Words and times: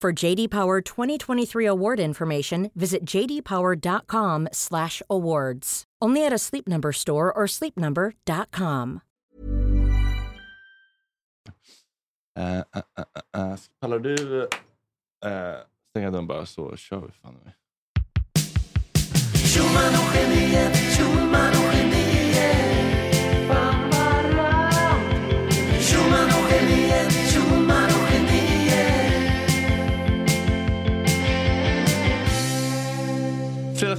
For 0.00 0.12
JD 0.14 0.48
Power 0.48 0.80
2023 0.80 1.66
award 1.66 2.00
information, 2.00 2.70
visit 2.74 3.04
jdpower.com/awards. 3.04 5.84
Only 6.00 6.24
at 6.24 6.32
a 6.32 6.38
Sleep 6.38 6.66
Number 6.66 6.92
store 6.92 7.30
or 7.30 7.46
sleepnumber.com. 7.46 9.02
Uh, 12.34 12.62
uh, 12.72 12.80
uh, 12.96 13.04
uh. 13.34 13.56
Pallar 13.80 13.98
du 13.98 14.42
uh, 14.42 14.48
stänga 15.90 16.10
dörren 16.10 16.26
bara 16.26 16.46
så 16.46 16.76
kör 16.76 17.00
vi 17.00 17.12
fan 17.12 17.34
nu. 17.44 17.52
Fredag 20.10 21.19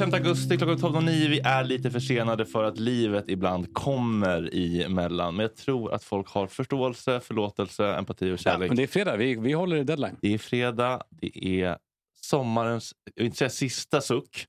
5 0.01 0.13
augusti 0.13 0.57
klockan 0.57 0.77
12.09. 0.77 1.29
Vi 1.29 1.39
är 1.39 1.63
lite 1.63 1.91
försenade 1.91 2.45
för 2.45 2.63
att 2.63 2.79
livet 2.79 3.25
ibland 3.27 3.73
kommer 3.73 4.49
emellan. 4.85 5.35
Men 5.35 5.43
jag 5.43 5.55
tror 5.55 5.93
att 5.93 6.03
folk 6.03 6.27
har 6.29 6.47
förståelse, 6.47 7.19
förlåtelse, 7.19 7.85
empati 7.95 8.25
och 8.25 8.33
Ja, 8.33 8.37
kärlek. 8.37 8.67
men 8.69 8.77
det 8.77 8.83
är 8.83 8.87
fredag, 8.87 9.15
vi, 9.17 9.35
vi 9.35 9.53
håller 9.53 9.75
i 9.77 9.83
deadline. 9.83 10.15
Det 10.21 10.33
är 10.33 10.37
fredag, 10.37 11.01
det 11.09 11.45
är 11.63 11.77
sommarens, 12.21 12.93
jag 13.15 13.21
vill 13.23 13.25
inte 13.25 13.37
säga 13.37 13.49
sista 13.49 14.01
suck, 14.01 14.45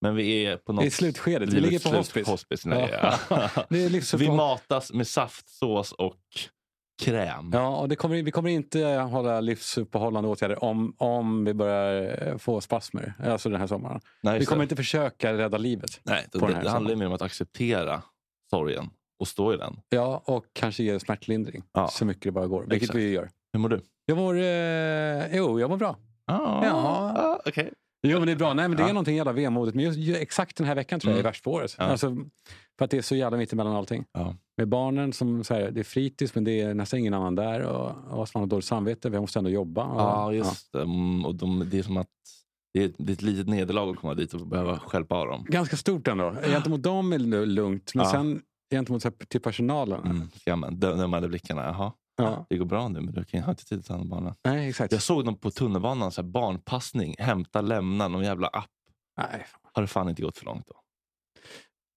men 0.00 0.14
vi 0.14 0.44
är 0.46 0.56
på 0.56 0.72
något... 0.72 0.84
Är 0.84 0.90
slutskedet, 0.90 1.52
vi 1.52 1.60
ligger 1.60 1.78
på 1.78 1.88
slut- 1.88 1.96
hospice. 1.96 2.26
hospice 2.30 2.66
nej, 2.66 2.94
ja. 3.02 3.48
Liksom 3.70 4.20
vi 4.20 4.28
matas 4.30 4.92
med 4.92 5.06
saftsås 5.06 5.92
och 5.92 6.16
kräm. 7.02 7.50
Ja, 7.52 7.76
och 7.80 7.98
kommer, 7.98 8.22
vi 8.22 8.30
kommer 8.30 8.50
inte 8.50 8.84
hålla 8.86 9.40
livsuppehållande 9.40 10.28
åtgärder 10.28 10.64
om, 10.64 10.94
om 10.98 11.44
vi 11.44 11.54
börjar 11.54 12.22
eh, 12.28 12.36
få 12.36 12.60
spasmer, 12.60 13.14
alltså 13.24 13.48
den 13.48 13.60
här 13.60 13.66
sommaren. 13.66 14.00
Nej, 14.22 14.38
vi 14.38 14.44
kommer 14.44 14.62
inte 14.62 14.76
försöka 14.76 15.32
rädda 15.32 15.58
livet. 15.58 16.00
Nej, 16.02 16.26
det, 16.32 16.38
det, 16.38 16.60
det 16.62 16.70
handlar 16.70 16.96
mer 16.96 17.06
om 17.06 17.12
att 17.12 17.22
acceptera 17.22 18.02
sorgen 18.50 18.90
och 19.18 19.28
stå 19.28 19.54
i 19.54 19.56
den. 19.56 19.76
Ja, 19.88 20.22
och 20.24 20.44
kanske 20.52 20.82
ge 20.82 21.00
smärtlindring 21.00 21.62
Ja. 21.72 21.88
så 21.88 22.04
mycket 22.04 22.22
det 22.22 22.30
bara 22.32 22.46
går, 22.46 22.60
vilket 22.60 22.82
Exakt. 22.82 22.98
vi 22.98 23.10
gör. 23.12 23.30
Hur 23.52 23.60
mår 23.60 23.68
du? 23.68 23.80
Jag 24.06 24.16
mår, 24.18 24.34
eh, 24.38 25.36
jo, 25.36 25.60
jag 25.60 25.70
mår 25.70 25.76
bra. 25.76 25.96
Ah, 26.26 26.64
Ja. 26.64 26.72
ah, 27.16 27.40
okej. 27.46 27.72
Jo, 28.06 28.18
men 28.18 28.26
det 28.26 28.32
är 28.32 28.36
bra. 28.36 28.54
Nej, 28.54 28.68
men 28.68 28.76
det 28.76 28.82
Ja. 28.82 28.88
är 28.88 28.92
någonting 28.92 29.16
jävla 29.16 29.32
vemodigt. 29.32 29.74
Men 29.74 29.84
just, 29.84 29.98
ju- 29.98 30.16
exakt 30.16 30.56
den 30.56 30.66
här 30.66 30.74
veckan 30.74 31.00
tror 31.00 31.10
jag 31.10 31.16
Mm. 31.18 31.26
är 31.26 31.30
värst 31.30 31.44
på 31.44 31.52
året. 31.52 31.74
Ja. 31.78 31.84
Alltså, 31.84 32.16
för 32.78 32.84
att 32.84 32.90
det 32.90 32.96
är 32.98 33.02
så 33.02 33.16
jävla 33.16 33.36
mitt 33.38 33.52
emellan 33.52 33.76
allting. 33.76 34.04
Ja. 34.12 34.36
Med 34.56 34.68
barnen, 34.68 35.12
som 35.12 35.44
så 35.44 35.54
här, 35.54 35.70
det 35.70 35.80
är 35.80 35.84
fritids 35.84 36.34
men 36.34 36.44
det 36.44 36.60
är 36.60 36.74
nästan 36.74 37.00
ingen 37.00 37.14
annan 37.14 37.34
där. 37.34 37.60
Och, 37.60 37.88
och 38.20 38.28
man 38.34 38.40
har 38.42 38.46
dåligt 38.46 38.64
samvete, 38.64 39.10
vi 39.10 39.20
måste 39.20 39.38
ändå 39.38 39.50
jobba. 39.50 39.84
Och, 39.84 40.00
Ja, 40.00 40.32
just 40.32 40.72
det. 40.72 40.82
Mm, 40.82 41.24
Och 41.24 41.34
de, 41.34 41.68
det 41.70 41.78
är 41.78 41.82
som 41.82 41.96
att 41.96 42.06
det 42.74 42.84
är, 42.84 42.92
det 42.98 43.12
är 43.12 43.14
ett 43.14 43.22
litet 43.22 43.48
nederlag 43.48 43.90
att 43.90 43.96
komma 43.96 44.14
dit 44.14 44.34
och 44.34 44.46
behöva 44.46 44.78
stjälpa 44.78 45.14
av 45.14 45.26
dem. 45.26 45.44
Ganska 45.48 45.76
stort 45.76 46.08
ändå. 46.08 46.34
Gentemot 46.46 46.82
dem 46.82 47.12
är 47.12 47.18
det 47.18 47.46
lugnt, 47.46 47.92
men 47.94 48.04
Ja. 48.04 48.10
sen 48.12 48.42
gentemot 48.70 49.02
så 49.02 49.08
här, 49.08 49.26
till 49.26 49.40
personalen. 49.40 50.00
Mm, 50.04 50.28
skammen. 50.44 50.80
Dö- 50.80 50.94
Dömande 50.96 51.28
blickarna. 51.28 51.62
Jaha, 51.64 51.92
Ja. 52.16 52.46
det 52.48 52.56
går 52.56 52.66
bra 52.66 52.88
nu 52.88 53.00
men 53.00 53.14
du 53.14 53.24
kan, 53.24 53.42
har 53.42 53.52
inte 53.52 53.64
tid 53.64 53.78
att 53.78 53.86
ta 53.86 53.92
hand 53.92 54.02
om 54.02 54.08
barnen. 54.08 54.34
Nej, 54.44 54.68
exakt. 54.68 54.92
Jag 54.92 55.02
såg 55.02 55.24
dem 55.24 55.38
på 55.38 55.50
tunnelbanan, 55.50 56.12
så 56.12 56.22
här 56.22 56.28
barnpassning, 56.28 57.14
hämta, 57.18 57.60
lämna, 57.60 58.08
någon 58.08 58.24
jävla 58.24 58.48
app. 58.48 58.70
Nej. 59.16 59.46
Har 59.72 59.82
det 59.82 59.88
fan 59.88 60.08
inte 60.08 60.22
gått 60.22 60.38
för 60.38 60.44
långt 60.44 60.66
då? 60.66 60.74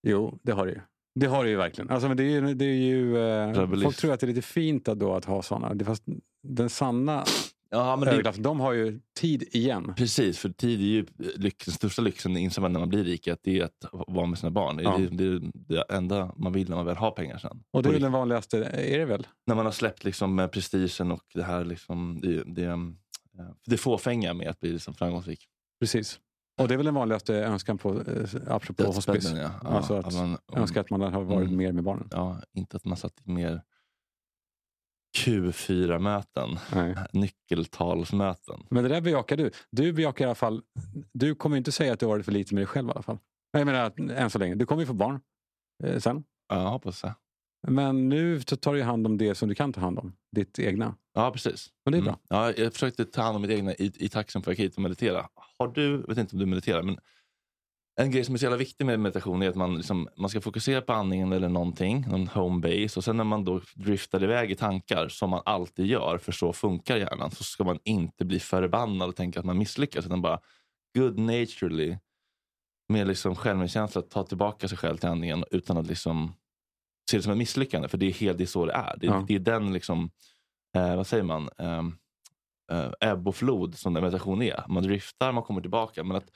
Jo, 0.07 0.39
det 0.43 0.51
har 0.51 0.65
det 0.65 0.71
ju. 0.71 0.81
Det 1.19 1.25
har 1.27 1.43
det 1.43 1.49
ju 1.49 1.55
verkligen. 1.55 1.89
Alltså, 1.89 2.07
men 2.07 2.17
det 2.17 2.23
är 2.23 2.29
ju, 2.29 2.53
det 2.53 2.65
är 2.65 2.75
ju, 2.75 3.17
eh, 3.17 3.81
folk 3.81 3.97
tror 3.97 4.13
att 4.13 4.19
det 4.19 4.25
är 4.25 4.27
lite 4.27 4.41
fint 4.41 4.87
att, 4.87 4.99
då, 4.99 5.13
att 5.13 5.25
ha 5.25 5.41
sådana. 5.41 5.85
Fast 5.85 6.03
den 6.43 6.69
sanna 6.69 7.25
Ja, 7.69 7.95
men 7.95 8.23
det, 8.23 8.31
de 8.31 8.59
har 8.59 8.73
ju 8.73 8.99
tid 9.19 9.43
igen. 9.51 9.93
precis, 9.97 10.37
för 10.39 10.49
tid 10.49 10.79
är 10.79 10.83
ju 10.85 11.05
lyx, 11.35 11.65
den 11.65 11.73
största 11.73 12.01
lyxen 12.01 12.37
inser 12.37 12.61
man 12.61 12.73
när 12.73 12.79
man 12.79 12.89
blir 12.89 13.03
rik, 13.03 13.27
att 13.27 13.39
det 13.43 13.59
är 13.59 13.63
att 13.63 13.85
vara 14.07 14.25
med 14.25 14.39
sina 14.39 14.51
barn. 14.51 14.79
Ja. 14.83 14.97
Det, 14.97 15.03
är, 15.05 15.09
det 15.09 15.23
är 15.25 15.51
det 15.67 15.83
enda 15.95 16.33
man 16.37 16.53
vill 16.53 16.69
när 16.69 16.75
man 16.75 16.85
väl 16.85 16.95
har 16.95 17.11
pengar 17.11 17.37
sen. 17.37 17.63
Och 17.71 17.83
det 17.83 17.95
är 17.95 17.99
den 17.99 18.11
vanligaste, 18.11 18.57
är 18.63 18.97
det 18.99 19.05
väl? 19.05 19.27
när 19.47 19.55
man 19.55 19.65
har 19.65 19.71
släppt 19.71 20.03
liksom 20.03 20.39
eh, 20.39 20.47
prestigen 20.47 21.11
och 21.11 21.23
det 21.33 21.43
här 21.43 21.65
liksom, 21.65 22.19
det, 22.21 22.43
det, 22.43 22.65
eh, 22.65 22.77
det 23.65 23.77
fåfänga 23.77 24.33
med 24.33 24.47
att 24.47 24.59
bli 24.59 24.71
liksom 24.71 24.93
framgångsrik. 24.93 25.39
Precis. 25.79 26.19
Och 26.61 26.67
det 26.67 26.73
är 26.73 26.77
väl 26.77 26.85
den 26.85 26.95
vanligaste 26.95 27.35
önskan 27.35 27.77
på, 27.77 27.89
eh, 28.01 28.29
apropå 28.47 28.83
hospice. 28.83 29.31
ja. 29.37 29.49
Ja, 29.63 29.69
alltså 29.69 29.93
att 29.93 30.05
att 30.07 30.13
man- 30.13 30.37
önska 30.55 30.81
att 30.81 30.89
man 30.89 31.01
har 31.01 31.23
varit 31.23 31.45
Mm. 31.47 31.57
mer 31.57 31.71
med 31.71 31.83
barnen. 31.83 32.07
Ja, 32.11 32.41
inte 32.53 32.77
att 32.77 32.85
man 32.85 32.97
satt 32.97 33.25
mer 33.25 33.61
Q4-möten, 35.17 36.59
Nej. 36.75 36.95
nyckeltalsmöten. 37.13 38.59
Men 38.69 38.83
det 38.83 38.89
där 38.89 39.01
bejakar 39.01 39.37
du. 39.37 39.51
Du 39.71 39.93
bejakar 39.93 40.25
i 40.25 40.27
alla 40.27 40.35
fall, 40.35 40.61
du 41.13 41.35
kommer 41.35 41.57
inte 41.57 41.71
säga 41.71 41.93
att 41.93 41.99
du 41.99 42.05
har 42.05 42.13
varit 42.13 42.25
för 42.25 42.31
lite 42.31 42.53
med 42.53 42.61
dig 42.61 42.67
själv 42.67 42.87
i 42.87 42.91
alla 42.91 43.01
fall. 43.01 43.17
Jag 43.51 43.65
menar 43.65 43.83
att, 43.83 43.99
än 43.99 44.29
så 44.29 44.39
länge. 44.39 44.55
Du 44.55 44.65
kommer 44.65 44.81
ju 44.81 44.85
få 44.85 44.93
barn 44.93 45.19
eh, 45.83 45.99
sen. 45.99 46.23
Ja, 46.49 46.69
hoppas 46.69 47.01
det. 47.01 47.15
Men 47.67 48.09
nu 48.09 48.41
tar 48.41 48.73
du 48.73 48.83
hand 48.83 49.05
om 49.05 49.17
det 49.17 49.35
som 49.35 49.49
du 49.49 49.55
kan 49.55 49.73
ta 49.73 49.81
hand 49.81 49.99
om. 49.99 50.13
Ditt 50.35 50.59
egna. 50.59 50.95
Ja, 51.13 51.31
precis. 51.31 51.69
Och 51.85 51.91
det 51.91 51.97
är 51.97 52.01
Mm. 52.01 52.05
bra. 52.05 52.19
Ja, 52.29 52.53
jag 52.57 52.73
försökte 52.73 53.05
ta 53.05 53.21
hand 53.21 53.35
om 53.35 53.41
mitt 53.41 53.51
egna 53.51 53.73
i, 53.73 53.91
i 53.95 54.09
taxin 54.09 54.41
för 54.41 54.51
att 54.51 54.57
jag 54.57 54.63
gick 54.65 54.71
hit 54.71 54.75
och 54.77 54.81
meditera. 54.83 55.27
Har 55.59 55.67
du, 55.67 55.91
jag 55.91 56.07
vet 56.07 56.17
inte 56.17 56.35
om 56.35 56.39
du 56.39 56.45
mediterar, 56.45 56.83
men 56.83 56.97
en 58.01 58.11
grej 58.11 58.23
som 58.23 58.35
är 58.35 58.39
så 58.39 58.45
jävla 58.45 58.57
viktig 58.57 58.85
med 58.85 58.99
meditation 58.99 59.41
är 59.41 59.49
att 59.49 59.55
man, 59.55 59.75
liksom, 59.77 60.09
man 60.17 60.29
ska 60.29 60.41
fokusera 60.41 60.81
på 60.81 60.93
andningen 60.93 61.33
eller 61.33 61.49
någonting, 61.49 62.05
någon 62.07 62.27
home 62.27 62.59
base. 62.61 62.99
Och 62.99 63.03
sen 63.03 63.17
när 63.17 63.23
man 63.23 63.45
då 63.45 63.61
driftar 63.75 64.23
iväg 64.23 64.51
i 64.51 64.55
tankar, 64.55 65.07
som 65.09 65.29
man 65.29 65.41
alltid 65.45 65.85
gör, 65.85 66.17
för 66.17 66.31
så 66.31 66.53
funkar 66.53 66.97
hjärnan, 66.97 67.31
så 67.31 67.43
ska 67.43 67.63
man 67.63 67.79
inte 67.83 68.25
bli 68.25 68.39
förbannad 68.39 69.09
och 69.09 69.15
tänka 69.15 69.39
att 69.39 69.45
man 69.45 69.57
misslyckas. 69.57 70.05
Utan 70.05 70.21
bara 70.21 70.39
good 70.97 71.19
naturally, 71.19 71.97
med 72.89 73.07
liksom 73.07 73.35
självmedkänsla, 73.35 74.01
ta 74.01 74.23
tillbaka 74.23 74.67
sig 74.67 74.77
själv 74.77 74.97
till 74.97 75.09
andningen 75.09 75.43
utan 75.51 75.77
att 75.77 75.87
liksom 75.87 76.33
se 77.11 77.17
det 77.17 77.23
som 77.23 77.31
ett 77.31 77.37
misslyckande. 77.37 77.87
För 77.87 77.97
det 77.97 78.05
är, 78.05 78.13
helt, 78.13 78.37
det 78.37 78.43
är 78.43 78.45
så 78.45 78.65
det 78.65 78.73
är. 78.73 78.97
Det, 78.97 79.07
Ja. 79.07 79.25
det 79.27 79.35
är 79.35 79.39
den, 79.39 79.73
liksom, 79.73 80.09
eh, 80.75 80.95
vad 80.95 81.07
säger 81.07 81.23
man, 81.23 81.49
um, 81.57 81.97
ebb 82.99 83.27
och 83.27 83.35
flod 83.35 83.77
som 83.77 83.93
meditation 83.93 84.41
är. 84.41 84.63
Man 84.67 84.83
driftar, 84.83 85.31
man 85.31 85.43
kommer 85.43 85.61
tillbaka. 85.61 86.03
Men 86.03 86.17
att 86.17 86.29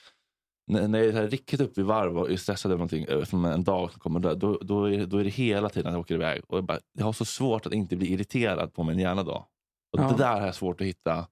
när, 0.72 0.88
när 0.88 1.00
jag 1.00 1.08
är 1.08 1.12
så 1.12 1.18
här 1.18 1.28
riktigt 1.28 1.62
uppe 1.62 1.82
i 1.82 1.84
varv 1.84 2.18
och 2.18 2.32
är 2.32 2.38
stressad 2.38 2.72
över 2.72 2.78
någonting, 2.78 3.06
eh, 3.10 3.24
som 3.24 3.46
en 3.46 3.64
dag 3.64 3.92
som 3.92 4.00
kommer 4.00 4.20
dö, 4.20 4.36
då, 4.36 4.58
då, 4.62 4.86
är, 4.86 5.06
då 5.06 5.18
är 5.18 5.24
det 5.24 5.30
hela 5.30 5.70
tiden 5.70 5.88
att 5.88 5.94
jag 5.94 6.00
åker 6.00 6.16
iväg. 6.16 6.42
Och 6.48 6.58
jag, 6.58 6.64
bara, 6.64 6.80
jag 6.98 7.06
har 7.06 7.14
så 7.14 7.26
svårt 7.26 7.66
att 7.66 7.74
inte 7.74 7.96
bli 7.96 8.14
irriterad 8.14 8.74
på 8.74 8.84
min 8.84 9.00
hjärna 9.00 9.24
då. 9.24 9.48
Och 9.92 10.00
Ja. 10.00 10.08
Det 10.10 10.18
där 10.18 10.40
har 10.40 10.46
jag 10.46 10.56
svårt 10.56 10.82
att 10.82 10.88
hitta 10.88 11.28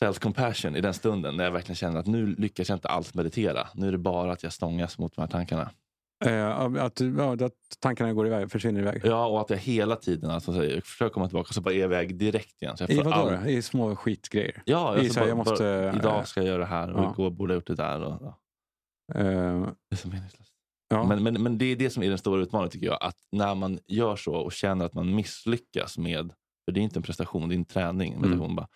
self-compassion 0.00 0.76
i 0.76 0.80
den 0.80 0.94
stunden 0.94 1.36
när 1.36 1.44
jag 1.44 1.50
verkligen 1.50 1.76
känner 1.76 2.00
att 2.00 2.06
nu 2.06 2.26
lyckas 2.26 2.68
jag 2.68 2.76
inte 2.76 2.88
alls 2.88 3.14
meditera. 3.14 3.68
Nu 3.74 3.88
är 3.88 3.92
det 3.92 3.98
bara 3.98 4.32
att 4.32 4.42
jag 4.42 4.52
stångas 4.52 4.98
mot 4.98 5.14
de 5.14 5.20
här 5.20 5.28
tankarna. 5.28 5.70
Eh, 6.24 6.58
att, 6.84 7.00
ja, 7.00 7.32
att 7.32 7.52
tankarna 7.80 8.12
går 8.12 8.26
iväg, 8.26 8.50
försvinner 8.50 8.80
iväg. 8.80 9.00
Ja, 9.04 9.26
och 9.26 9.40
att 9.40 9.50
jag 9.50 9.56
hela 9.56 9.96
tiden 9.96 10.30
alltså, 10.30 10.52
så 10.52 10.64
jag 10.64 10.84
försöker 10.84 11.14
komma 11.14 11.28
tillbaka 11.28 11.52
så 11.52 11.60
bara 11.60 11.74
är 11.74 11.78
jag 11.78 11.84
iväg 11.84 12.16
direkt 12.18 12.62
igen. 12.62 12.76
Jag 12.78 12.90
I 12.90 12.96
vadå 12.96 13.10
all-? 13.10 13.46
I 13.48 13.62
små 13.62 13.96
skitgrejer? 13.96 14.62
Ja, 14.64 14.96
I 14.96 14.98
alltså 14.98 15.14
så 15.14 15.20
bara, 15.20 15.28
jag 15.28 15.36
måste, 15.36 15.62
bara, 15.62 15.88
eh, 15.88 15.96
idag 15.96 16.28
ska 16.28 16.40
jag 16.40 16.46
göra 16.48 16.58
det 16.58 16.66
här 16.66 16.92
och 16.92 17.04
ja. 17.04 17.12
igår 17.12 17.30
borde 17.30 17.52
jag 17.52 17.56
gjort 17.56 17.66
det 17.66 17.74
där. 17.74 18.00
Och, 18.02 18.22
ja. 18.22 18.38
Eh, 19.14 19.60
Det 19.90 19.94
är 19.94 19.96
så 19.96 20.08
meningslöst. 20.08 20.52
ja. 20.88 21.04
Men, 21.04 21.22
men, 21.22 21.42
men 21.42 21.58
det 21.58 21.64
är 21.64 21.76
det 21.76 21.90
som 21.90 22.02
är 22.02 22.08
den 22.08 22.18
stora 22.18 22.42
utmaningen 22.42 22.70
tycker 22.70 22.86
jag. 22.86 22.98
Att 23.02 23.16
när 23.32 23.54
man 23.54 23.78
gör 23.86 24.16
så 24.16 24.34
och 24.34 24.52
känner 24.52 24.84
att 24.84 24.94
man 24.94 25.14
misslyckas 25.14 25.98
med, 25.98 26.32
för 26.64 26.72
det 26.72 26.80
är 26.80 26.82
inte 26.82 26.98
en 26.98 27.02
prestation, 27.02 27.48
det 27.48 27.54
är 27.54 27.56
en 27.58 27.64
träning. 27.64 28.12
Mm. 28.12 28.20
Meditation, 28.20 28.56
bara, 28.56 28.68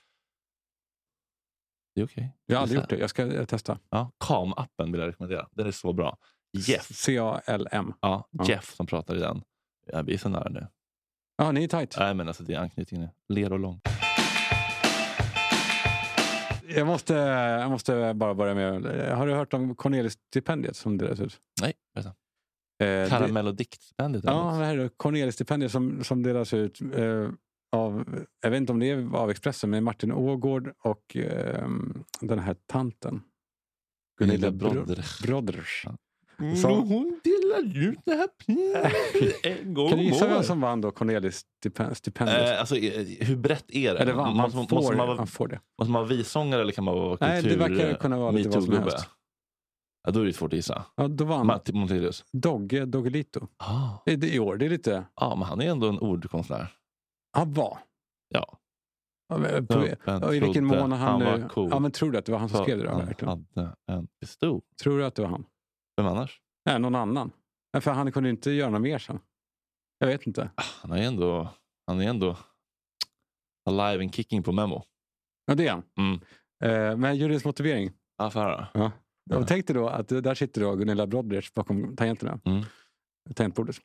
Det 1.94 2.00
är 2.00 2.04
okej. 2.04 2.36
Jag 2.46 2.56
har 2.56 2.62
aldrig 2.62 2.80
gjort 2.80 2.88
det. 2.90 2.98
Jag 2.98 3.10
ska 3.10 3.46
testa. 3.46 3.78
Ja, 3.90 4.10
Calm-appen 4.24 4.92
vill 4.92 5.00
jag 5.00 5.08
rekommendera. 5.08 5.48
Den 5.52 5.66
är 5.66 5.70
så 5.70 5.92
bra. 5.92 6.18
Jeff, 6.52 6.87
C-A-L-M. 6.94 7.93
ja, 8.00 8.28
Ja. 8.31 8.44
Jeff 8.49 8.75
som 8.75 8.87
pratar 8.87 9.16
i 9.16 9.19
den. 9.20 9.43
Jag 9.87 10.04
blir 10.04 10.19
så 10.19 10.28
nära 10.28 10.49
nu. 10.49 10.66
Ja, 11.37 11.52
ni 11.52 11.64
är 11.64 11.69
tajt. 11.69 11.96
Nej, 11.99 12.14
men 12.14 12.28
alltså, 12.28 12.43
det 12.43 12.54
är 12.54 12.58
anknytningen. 12.58 13.08
Ler 13.28 13.52
och 13.52 13.58
lång. 13.58 13.81
Jag 16.69 16.87
måste, 16.87 17.14
jag 17.14 17.70
måste 17.70 18.14
bara 18.14 18.34
börja 18.34 18.54
med... 18.54 18.84
Har 19.16 19.26
du 19.26 19.34
hört 19.34 19.54
om 19.54 19.75
Cornelis-stipendiet 19.76 20.76
som 20.76 20.99
delas 20.99 21.20
ut? 21.20 21.40
Nej, 21.62 21.72
berätta. 21.94 22.08
Eh, 22.84 23.08
Karamell 23.08 23.46
och 23.46 23.55
diktstipendiet. 23.55 24.25
Ja, 24.25 24.56
det 24.58 24.64
här 24.64 24.78
är 24.78 24.88
Cornelis-stipendiet 24.88 25.69
som, 25.72 26.05
som 26.05 26.22
delas 26.22 26.55
ut 26.55 26.81
eh, 26.94 27.28
av, 27.72 28.05
jag 28.43 28.50
vet 28.50 28.56
inte 28.56 28.72
om 28.72 28.78
det 28.78 28.90
är 28.90 29.16
av 29.16 29.31
Expressen, 29.31 29.70
men 29.70 29.84
Martin 29.84 30.12
Ågård 30.12 30.75
och 30.78 31.16
eh, 31.16 31.69
den 32.20 32.38
här 32.38 32.56
tanten. 32.66 33.22
Gunilla 34.19 34.50
Bro- 34.50 34.70
Brodder. 34.70 35.05
Broders. 35.26 35.82
Ja. 35.87 35.96
Så- 36.56 36.68
Mm, 36.72 36.88
Hon 36.88 37.20
delar 37.24 37.76
ut 37.88 37.98
det 38.04 38.14
här 38.14 38.28
priset 38.38 39.46
en 39.60 39.74
gång 39.74 39.88
Kan 39.88 39.98
du 39.98 40.04
gissa 40.04 40.26
vem 40.28 40.42
som 40.42 40.60
vann 40.60 40.80
då 40.80 40.90
Cornelis-stipendiet? 40.90 42.50
Eh, 42.52 42.60
alltså, 42.60 42.76
eh, 42.76 43.06
hur 43.26 43.36
brett 43.36 43.64
är 43.68 43.94
det? 43.94 44.00
Eller 44.00 44.12
vann, 44.12 44.36
man 44.36 44.50
måste, 44.54 44.68
får, 44.68 44.76
måste, 44.76 44.96
man 44.96 45.16
man 45.16 45.26
får 45.26 45.48
det. 45.48 45.60
måste 45.78 45.92
man 45.92 46.02
vara 46.02 46.08
vissångare 46.16 46.60
eller 46.60 46.72
kan 46.72 46.84
man 46.84 46.94
vara 46.94 47.16
kultur... 47.16 47.26
Nej, 47.26 47.42
det 47.42 47.56
verkar 47.56 47.94
kunna 47.98 48.18
vara 48.18 48.30
lite 48.30 48.48
vad 48.50 48.64
som 48.64 48.74
helst. 48.78 49.08
Ja, 50.04 50.10
då 50.10 50.20
är 50.20 50.24
det 50.24 50.32
svårt 50.32 50.52
att 50.52 50.56
gissa. 50.56 50.84
Ja, 50.96 51.08
då 51.08 51.24
vann 51.24 51.60
Montelius. 51.72 52.24
Dogge 52.32 52.84
Doggelito. 52.84 53.46
Ah. 53.56 53.88
I, 54.06 54.34
I 54.34 54.38
år, 54.38 54.56
det 54.56 54.64
är 54.66 54.70
lite... 54.70 55.04
Ja, 55.20 55.34
men 55.34 55.48
han 55.48 55.60
är 55.60 55.70
ändå 55.70 55.88
en 55.88 55.98
ordkonstnär. 55.98 56.68
Han 57.36 57.52
var. 57.52 57.78
Ja. 58.28 58.58
På, 59.68 59.86
ja, 60.04 60.34
I 60.34 60.40
vilken 60.40 60.64
mån 60.64 60.92
han... 60.92 61.20
han 61.22 61.40
nu- 61.40 61.48
cool. 61.48 61.68
Ja, 61.70 61.78
men 61.78 61.90
tror 61.90 62.10
du 62.10 62.18
att 62.18 62.24
det 62.26 62.32
var 62.32 62.38
han 62.38 62.48
som 62.48 62.62
skrev 62.62 62.78
det? 62.78 62.84
Då, 62.84 62.90
han 62.90 63.06
verkligen? 63.06 63.28
hade 63.54 63.74
en 63.86 64.06
pistol. 64.20 64.60
Tror 64.82 64.98
du 64.98 65.04
att 65.04 65.14
det 65.14 65.22
var 65.22 65.28
han? 65.28 65.44
Vem 65.96 66.06
annars? 66.06 66.40
Nej, 66.66 66.78
någon 66.78 66.94
annan. 66.94 67.32
Ja, 67.72 67.80
för 67.80 67.90
han 67.90 68.12
kunde 68.12 68.30
inte 68.30 68.50
göra 68.50 68.70
något 68.70 68.80
mer 68.80 68.98
sen. 68.98 69.20
Jag 69.98 70.06
vet 70.06 70.26
inte. 70.26 70.50
Ah, 70.54 70.62
Han 70.82 70.92
är 70.92 71.02
ändå, 71.02 71.48
han 71.86 72.00
är 72.00 72.08
ändå 72.08 72.36
alive 73.70 74.04
and 74.04 74.14
kicking 74.14 74.42
på 74.42 74.52
Memo. 74.52 74.84
Ja, 75.46 75.54
det 75.54 75.66
är 75.66 75.70
han. 75.72 75.82
Mm. 75.98 76.20
Eh, 76.64 76.96
men 76.96 77.16
juryns 77.16 77.44
motivering. 77.44 77.92
Ja, 78.18 78.30
får 78.30 78.40
höra. 78.40 78.68
Ja. 78.74 78.92
Ja. 79.30 79.36
Och 79.38 79.48
tänk 79.48 79.66
dig 79.66 79.74
då 79.74 79.88
att 79.88 80.08
där 80.08 80.34
sitter 80.34 80.60
då 80.60 80.74
Gunilla 80.74 81.06
Brodrich 81.06 81.52
bakom 81.54 81.96
tangenterna. 81.96 82.40
Mm. 82.44 82.64
Tangentbordet. 83.34 83.76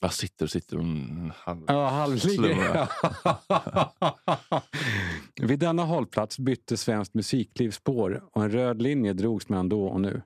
Jag 0.00 0.12
sitter 0.12 0.44
och 0.44 0.50
sitter 0.50 0.76
mm, 0.76 1.32
Han, 1.36 1.64
Ja, 1.68 1.88
han 1.88 2.16
ligger... 2.16 2.88
Vid 5.46 5.58
denna 5.58 5.84
hållplats 5.84 6.38
bytte 6.38 6.76
svenskt 6.76 7.14
musikliv 7.14 7.70
spår 7.70 8.28
och 8.32 8.42
en 8.44 8.50
röd 8.50 8.82
linje 8.82 9.12
drogs 9.12 9.48
mellan 9.48 9.68
då 9.68 9.86
och 9.86 10.00
nu. 10.00 10.22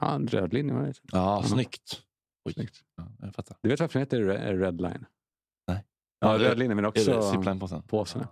Ja, 0.00 0.14
en 0.14 0.26
röd 0.28 0.52
linje 0.52 0.74
var 0.74 0.82
det. 0.82 0.94
ja, 1.12 1.42
snyggt. 1.42 2.02
Oj. 2.44 2.52
Snyggt. 2.54 2.80
Ja, 2.96 3.08
jag 3.20 3.34
fattar. 3.34 3.56
Du 3.62 3.68
vet 3.68 3.80
varför 3.80 3.92
den 3.98 4.00
heter 4.06 4.20
Re- 4.20 4.58
Red 4.58 4.80
Line? 4.80 5.06
Nej. 5.68 5.84
Ja, 6.20 6.32
Ja, 6.32 6.48
röd 6.48 6.58
linje 6.58 6.74
men 6.74 6.84
också 6.84 7.00
påsen. 7.82 8.26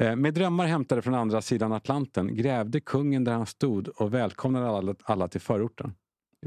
Eh, 0.00 0.16
Med 0.16 0.34
drömmar 0.34 0.66
hämtade 0.66 1.02
från 1.02 1.14
andra 1.14 1.42
sidan 1.42 1.72
Atlanten 1.72 2.34
grävde 2.36 2.80
kungen 2.80 3.24
där 3.24 3.32
han 3.32 3.46
stod 3.46 3.88
och 3.88 4.14
välkomnade 4.14 4.68
alla, 4.68 4.94
alla 5.04 5.28
till 5.28 5.40
förorten. 5.40 5.94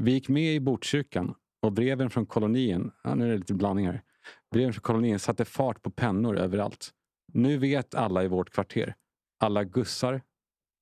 Vi 0.00 0.12
gick 0.12 0.28
med 0.28 0.54
i 0.54 0.60
Botkyrkan 0.60 1.34
och 1.62 1.72
breven 1.72 2.10
från 2.10 2.26
kolonien, 2.26 2.92
ja, 3.04 3.14
nu 3.14 3.24
är 3.28 3.32
det 3.32 3.38
lite 3.38 3.54
blandning 3.54 3.86
här. 3.86 4.02
Breven 4.50 4.72
från 4.72 4.80
kolonien 4.82 5.18
satte 5.18 5.44
fart 5.44 5.82
på 5.82 5.90
pennor 5.90 6.36
överallt. 6.38 6.90
Nu 7.32 7.58
vet 7.58 7.94
alla 7.94 8.24
i 8.24 8.28
vårt 8.28 8.50
kvarter. 8.50 8.94
Alla 9.40 9.64
gussar, 9.64 10.22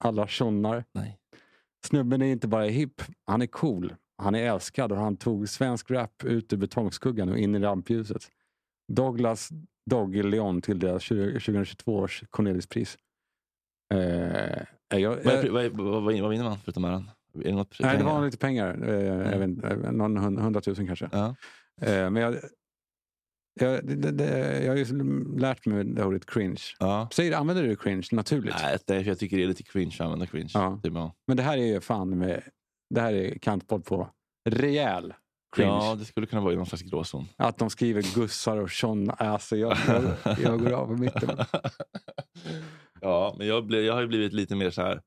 alla 0.04 0.26
tjonnar. 0.26 0.84
Nej. 0.94 1.19
Snubben 1.86 2.22
är 2.22 2.26
inte 2.26 2.48
bara 2.48 2.64
hipp, 2.64 3.02
han 3.26 3.42
är 3.42 3.46
cool. 3.46 3.94
Han 4.18 4.34
är 4.34 4.42
älskad 4.52 4.92
och 4.92 4.98
han 4.98 5.16
tog 5.16 5.48
svensk 5.48 5.90
rap 5.90 6.24
ut 6.24 6.52
ur 6.52 6.56
betongskuggan 6.56 7.28
och 7.28 7.38
in 7.38 7.54
i 7.54 7.58
rampljuset. 7.58 8.22
Douglas 8.92 9.48
Dogge 9.90 10.22
Leon 10.22 10.62
tilldelas 10.62 11.02
20- 11.02 11.32
2022 11.32 11.96
års 11.96 12.24
Corneliuspris. 12.30 12.98
Eh, 13.94 13.98
jag, 14.00 15.16
Vad, 15.24 15.26
är, 15.34 15.44
jag, 15.44 15.52
vad, 15.52 15.64
är, 15.64 15.70
vad, 15.70 15.84
vad 15.92 16.02
vad 16.22 16.30
vinner 16.30 16.44
man 16.44 16.58
förutom 16.58 16.84
äran? 16.84 17.10
Är 17.34 17.44
det 17.44 17.64
nej, 17.80 17.98
det 17.98 18.04
var 18.04 18.24
lite 18.24 18.38
pengar. 18.38 18.88
Eh, 18.88 19.32
jag 19.32 19.38
vet, 19.38 19.64
eh, 19.64 19.92
någon 19.92 20.16
hund- 20.16 20.38
hundratusen 20.40 20.86
kanske. 20.86 21.08
Ja. 21.12 21.34
Eh, 21.80 22.10
men 22.10 22.16
jag, 22.16 22.36
jag, 23.54 23.86
det, 23.86 24.10
det, 24.10 24.62
jag 24.64 24.72
har 24.72 24.76
ju 24.76 24.84
lärt 25.38 25.66
mig 25.66 25.84
det 25.84 26.04
ordet 26.04 26.26
cringe. 26.26 26.62
Ja. 26.78 27.08
Säger, 27.12 27.36
använder 27.36 27.62
du 27.62 27.76
cringe 27.76 28.06
naturligt? 28.12 28.54
Nej, 28.62 28.78
det 28.86 29.00
jag 29.00 29.18
tycker 29.18 29.36
det 29.36 29.42
är 29.42 29.48
lite 29.48 29.62
cringe 29.62 29.94
att 29.94 30.00
använda 30.00 30.26
cringe. 30.26 30.50
Ja. 30.54 30.80
Är 30.84 30.90
bra. 30.90 31.14
Men 31.26 31.36
det 31.36 31.42
här 31.42 31.58
är 31.58 31.66
ju 31.66 31.80
fan 31.80 32.18
med, 32.18 32.42
det 32.94 33.00
här 33.00 33.12
är 33.12 33.38
kantpodd 33.38 33.84
på 33.84 34.10
rejäl 34.50 35.14
cringe. 35.56 35.70
Ja, 35.70 35.94
det 35.94 36.04
skulle 36.04 36.26
kunna 36.26 36.42
vara 36.42 36.52
i 36.52 36.56
någon 36.56 36.66
slags 36.66 36.82
gråzon. 36.82 37.26
Att 37.36 37.58
de 37.58 37.70
skriver 37.70 38.14
gussar 38.14 38.56
och 38.56 38.70
tjonna. 38.70 39.12
Alltså 39.12 39.56
jag, 39.56 39.76
jag, 39.88 40.38
jag 40.42 40.60
går 40.60 40.72
av 40.72 40.86
på 40.86 40.92
mitten. 40.92 41.38
ja, 43.00 43.34
men 43.38 43.46
jag, 43.46 43.66
blir, 43.66 43.84
jag 43.84 43.94
har 43.94 44.00
ju 44.00 44.06
blivit 44.06 44.32
lite 44.32 44.54
mer 44.56 44.70
så 44.70 44.82
här. 44.82 45.02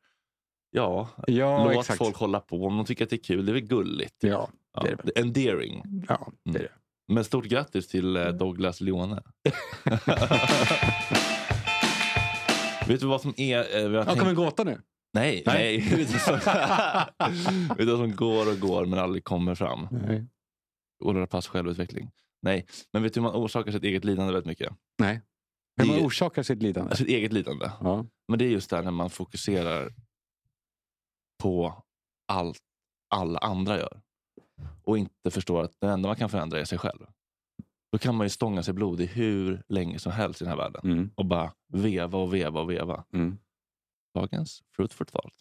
Ja, 0.76 1.10
Ja, 1.28 1.64
låt 1.66 1.80
exakt. 1.80 1.98
folk 1.98 2.16
hålla 2.16 2.40
på. 2.40 2.66
Om 2.66 2.78
de 2.78 2.86
tycker 2.86 3.04
att 3.04 3.10
det 3.10 3.16
är 3.16 3.24
kul, 3.24 3.46
det 3.46 3.52
är 3.52 3.54
väl 3.54 3.68
gulligt. 3.68 4.16
Ja, 4.20 4.50
Ja, 4.74 4.82
det 4.84 4.90
är 4.90 5.00
det. 5.04 5.20
Endearing. 5.22 5.84
ja 6.10 6.32
det 6.46 6.60
är 6.60 6.64
det. 6.64 6.70
Men 7.08 7.24
stort 7.24 7.46
grattis 7.46 7.88
till 7.88 8.16
eh, 8.16 8.28
Douglas 8.28 8.82
Leone. 8.82 9.16
Vet 12.88 13.00
du 13.00 13.08
vad 13.08 13.22
som 13.22 13.34
är... 13.38 13.90
Vi 13.90 13.98
har 13.98 14.04
tänkt- 14.06 14.20
kommer 14.20 14.30
en 14.30 14.36
gåta 14.36 14.64
nu? 14.64 14.82
Nej, 15.14 15.44
Nej. 15.46 15.78
nej. 15.78 15.98
Vet 17.70 17.78
du 17.78 17.86
vad- 17.86 17.98
som 18.00 18.16
går 18.16 18.52
och 18.52 18.60
går 18.60 18.86
men 18.86 19.00
aldrig 19.00 19.24
kommer 19.24 19.56
fram? 19.56 19.88
Nej. 19.92 20.28
Ola 21.04 21.28
Pass 21.28 21.48
självutveckling. 21.48 22.12
Nej, 22.42 22.66
men 22.94 23.04
vet 23.04 23.14
du 23.14 23.20
hur 23.20 23.24
man 23.28 23.36
orsakar 23.36 23.72
sitt 23.72 23.84
eget 23.84 24.06
lidande 24.06 24.34
väldigt 24.34 24.48
mycket? 24.48 24.74
Nej. 25.00 25.22
Hur 25.78 25.86
man 25.88 26.00
orsakar 26.00 26.44
sitt 26.44 26.62
lidande? 26.62 26.96
Sitt 26.96 27.08
eget 27.08 27.34
lidande. 27.34 27.72
Ja. 27.82 28.06
Men 28.28 28.40
det 28.40 28.46
är 28.46 28.50
just 28.50 28.70
där 28.70 28.84
när 28.84 28.92
man 28.92 29.10
fokuserar 29.10 29.94
på 31.44 31.84
allt 32.28 32.60
alla 33.16 33.40
andra 33.40 33.78
gör. 33.78 34.02
Och 34.84 34.98
inte 34.98 35.32
förstår 35.32 35.64
att 35.64 35.72
det 35.82 35.88
enda 35.88 36.10
man 36.10 36.16
kan 36.16 36.30
förändra 36.30 36.60
är 36.60 36.66
sig 36.66 36.78
själv. 36.78 37.00
Då 37.92 37.98
kan 37.98 38.16
man 38.16 38.26
ju 38.26 38.30
stånga 38.30 38.64
sig 38.64 38.74
blodig 38.74 39.06
hur 39.08 39.64
länge 39.70 40.00
som 40.00 40.12
helst 40.12 40.42
i 40.42 40.44
den 40.46 40.50
här 40.50 40.58
världen. 40.58 40.82
Mm. 40.84 41.10
Och 41.16 41.26
bara 41.26 41.52
veva 41.74 42.18
och 42.18 42.34
veva 42.34 42.62
och 42.62 42.70
veva. 42.72 43.04
Mm. 43.14 43.38
Dagens 44.16 44.62
fruitful 44.76 45.08
thought. 45.08 45.34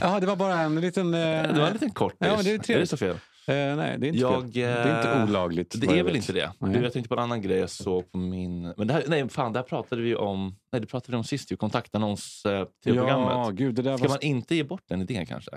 Jaha, 0.00 0.20
det 0.20 0.26
var 0.26 0.36
bara 0.36 0.60
en 0.60 0.80
liten... 0.80 1.14
Eh, 1.14 1.20
Det 1.20 1.60
var 1.60 1.66
en 1.66 1.72
liten 1.72 1.90
kort 1.90 2.14
Ja, 2.18 2.36
men 2.36 2.44
det 2.44 2.50
är 2.70 2.74
är 2.76 2.78
det 2.80 2.86
så 2.86 2.96
fel? 2.96 3.14
eh, 3.14 3.54
nej, 3.54 3.76
det 3.98 4.06
är 4.06 4.08
inte 4.08 4.18
Jag, 4.18 4.42
fel. 4.42 4.52
Det 4.52 4.62
är 4.62 4.96
inte 4.98 5.10
eh, 5.10 5.24
olagligt. 5.24 5.80
Det 5.80 5.98
är 5.98 6.02
väl 6.02 6.16
inte 6.16 6.32
det. 6.32 6.52
Nej. 6.58 6.72
Du, 6.72 6.82
jag 6.82 6.92
tänkte 6.92 7.08
på 7.08 7.14
en 7.14 7.20
annan 7.22 7.42
grej 7.42 7.58
jag 7.58 7.70
såg 7.70 8.12
på 8.12 8.18
min... 8.18 8.62
Men 8.76 8.86
det 8.86 8.94
här, 8.94 9.04
nej, 9.08 9.28
fan, 9.28 9.52
det 9.52 9.58
här 9.58 9.64
pratade 9.66 10.02
vi 10.02 10.14
om 10.16 10.56
Nej, 10.72 10.80
det 10.80 10.86
pratade 10.86 11.12
vi 11.12 11.16
om 11.16 11.24
sist. 11.24 11.52
ju, 11.52 11.56
Kontaktannons 11.56 12.44
eh, 12.46 12.52
Ja, 12.52 12.66
programmet. 12.84 13.54
gud, 13.54 13.74
det 13.74 13.82
där 13.82 13.96
Ska 13.96 14.06
var... 14.08 14.14
man 14.14 14.22
inte 14.22 14.54
ge 14.54 14.64
bort 14.64 14.82
den 14.88 15.00
idén 15.02 15.26
kanske? 15.26 15.50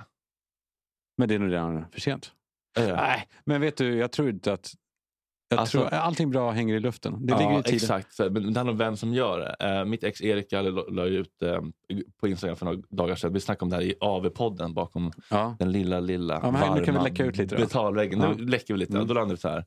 Men 1.18 1.30
det 1.30 1.36
är 1.36 1.40
nog 1.40 1.52
redan 1.52 1.86
för 1.92 2.00
sent. 2.02 2.32
Eh, 2.80 2.88
Nej, 2.88 3.28
men 3.46 3.62
vet 3.62 3.78
du, 3.78 3.96
jag 3.98 4.12
tror 4.12 4.30
inte 4.30 4.54
att... 4.54 4.72
Jag 5.50 5.60
Alltså- 5.60 5.78
tror, 5.80 5.94
allting 5.94 6.30
bra 6.32 6.52
hänger 6.52 6.76
i 6.76 6.80
luften. 6.80 7.26
Det 7.26 7.34
ligger 7.38 7.52
ja, 7.52 7.60
i 7.60 7.64
tiden. 7.64 7.76
exakt. 7.76 8.20
Men 8.20 8.34
det 8.34 8.60
handlar 8.60 8.72
om 8.72 8.78
vem 8.78 8.98
som 8.98 9.14
gör 9.14 9.40
det. 9.40 9.68
Eh, 9.80 9.86
mitt 9.86 10.04
ex 10.04 10.22
Erika 10.22 10.62
la 10.62 11.06
ut 11.06 11.42
eh, 11.42 11.62
på 12.22 12.28
Instagram 12.28 12.56
för 12.58 12.66
några 12.66 12.82
dagar 12.90 13.16
sedan. 13.16 13.34
Vi 13.34 13.40
snackade 13.40 13.64
om 13.64 13.70
det 13.70 13.76
här 13.76 13.84
i 13.84 13.96
AV-podden 14.02 14.74
bakom 14.74 15.12
Ja. 15.30 15.56
den 15.60 15.72
lilla, 15.72 16.00
lilla 16.00 16.40
Ja, 16.44 16.52
här- 16.52 16.70
nu 16.70 16.76
kan 16.76 16.86
vi 16.86 16.92
varma 16.92 17.04
läcka 17.04 17.26
ut 17.26 17.38
lite 17.38 17.56
då. 17.56 17.62
betalväggen. 17.62 18.20
Ja. 18.22 18.34
Nu 18.38 18.46
läcker 18.46 18.74
vi 18.74 18.80
lite. 18.80 18.94
Mm. 18.94 19.08
Då 19.08 19.14
landar 19.14 19.36
vi 19.36 19.42
så 19.42 19.50
här. 19.50 19.66